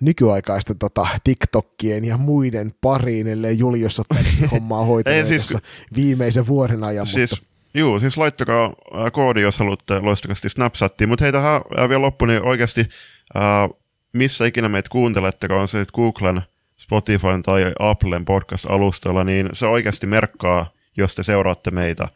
nykyaikaisten 0.00 0.78
tota, 0.78 1.06
TikTokkien 1.24 2.04
ja 2.04 2.16
muiden 2.16 2.70
pariin, 2.80 3.26
ellei 3.26 3.58
Julius 3.58 4.00
ole 4.00 4.18
hommaa 4.52 4.84
hoitanut 4.84 5.26
siis, 5.26 5.56
viimeisen 5.94 6.46
vuoden 6.46 6.84
ajan. 6.84 7.06
Siis, 7.06 7.30
mutta 7.30 7.56
Joo, 7.76 7.98
siis 7.98 8.16
laittakaa 8.16 8.72
koodi, 9.12 9.40
jos 9.40 9.58
haluatte 9.58 10.00
loistakasti 10.00 10.48
Snapchattiin. 10.48 11.08
Mutta 11.08 11.24
hei, 11.24 11.32
tähän 11.32 11.60
vielä 11.88 12.02
loppuun, 12.02 12.28
niin 12.28 12.42
oikeasti 12.42 12.88
ää, 13.34 13.68
missä 14.12 14.46
ikinä 14.46 14.68
meitä 14.68 14.88
kuuntelettekaan, 14.88 15.60
on 15.60 15.68
se 15.68 15.84
Googlen, 15.94 16.42
Spotifyn 16.86 17.42
tai 17.42 17.72
Applen 17.78 18.24
podcast-alustalla, 18.24 19.24
niin 19.24 19.48
se 19.52 19.66
oikeasti 19.66 20.06
merkkaa, 20.06 20.72
jos 20.96 21.14
te 21.14 21.22
seuraatte 21.22 21.70
meitä, 21.70 22.08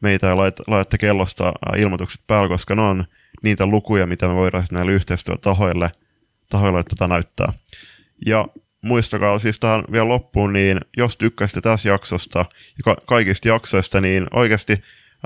meitä 0.00 0.26
ja 0.26 0.36
lait, 0.36 0.54
laitatte 0.66 0.98
kellosta 0.98 1.52
ilmoitukset 1.76 2.20
päällä, 2.26 2.48
koska 2.48 2.74
ne 2.74 2.82
on 2.82 3.04
niitä 3.42 3.66
lukuja, 3.66 4.06
mitä 4.06 4.28
me 4.28 4.34
voidaan 4.34 4.64
näille 4.72 4.92
yhteistyötahoille 4.92 5.90
tahoille 6.50 6.82
tota 6.82 7.08
näyttää. 7.08 7.52
Ja 8.26 8.48
muistakaa 8.82 9.38
siis 9.38 9.58
tähän 9.58 9.84
vielä 9.92 10.08
loppuun, 10.08 10.52
niin 10.52 10.80
jos 10.96 11.16
tykkäsitte 11.16 11.60
tästä 11.60 11.88
jaksosta 11.88 12.38
ja 12.38 12.82
ka- 12.84 12.96
kaikista 13.06 13.48
jaksoista, 13.48 14.00
niin 14.00 14.26
oikeasti 14.34 14.82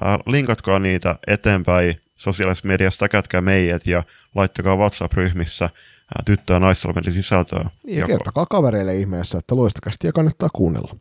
Äh, 0.06 0.18
linkatkaa 0.26 0.78
niitä 0.78 1.16
eteenpäin 1.26 2.00
sosiaalisessa 2.16 2.68
mediassa, 2.68 2.98
täkätkää 2.98 3.40
meidät 3.40 3.86
ja 3.86 4.02
laittakaa 4.34 4.76
WhatsApp-ryhmissä 4.76 5.64
äh, 5.64 5.72
tyttö- 6.24 6.52
ja 6.52 6.60
naissalmeiden 6.60 7.12
sisältöä. 7.12 7.70
Ja 7.84 8.06
kertokaa 8.06 8.46
kavereille 8.50 8.96
ihmeessä, 8.96 9.38
että 9.38 9.54
ja 10.04 10.12
kannattaa 10.12 10.48
kuunnella. 10.54 10.96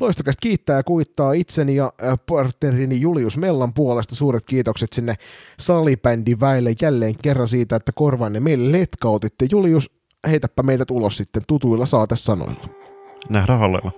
Loistokästi 0.00 0.38
kiittää 0.48 0.76
ja 0.76 0.82
kuittaa 0.82 1.32
itseni 1.32 1.76
ja 1.76 1.92
partnerini 2.28 3.00
Julius 3.00 3.38
Mellan 3.38 3.74
puolesta. 3.74 4.14
Suuret 4.16 4.44
kiitokset 4.46 4.92
sinne 4.92 5.14
salibändin 5.58 6.40
väille 6.40 6.74
jälleen 6.82 7.14
kerran 7.22 7.48
siitä, 7.48 7.76
että 7.76 7.92
korvanne 7.94 8.40
meille 8.40 8.78
letkautitte. 8.78 9.46
Julius, 9.50 9.90
heitäpä 10.28 10.62
meidät 10.62 10.90
ulos 10.90 11.16
sitten 11.16 11.42
tutuilla 11.46 11.86
saatesanoilla. 11.86 12.64
Nähdään 13.28 13.58
hallella. 13.58 13.92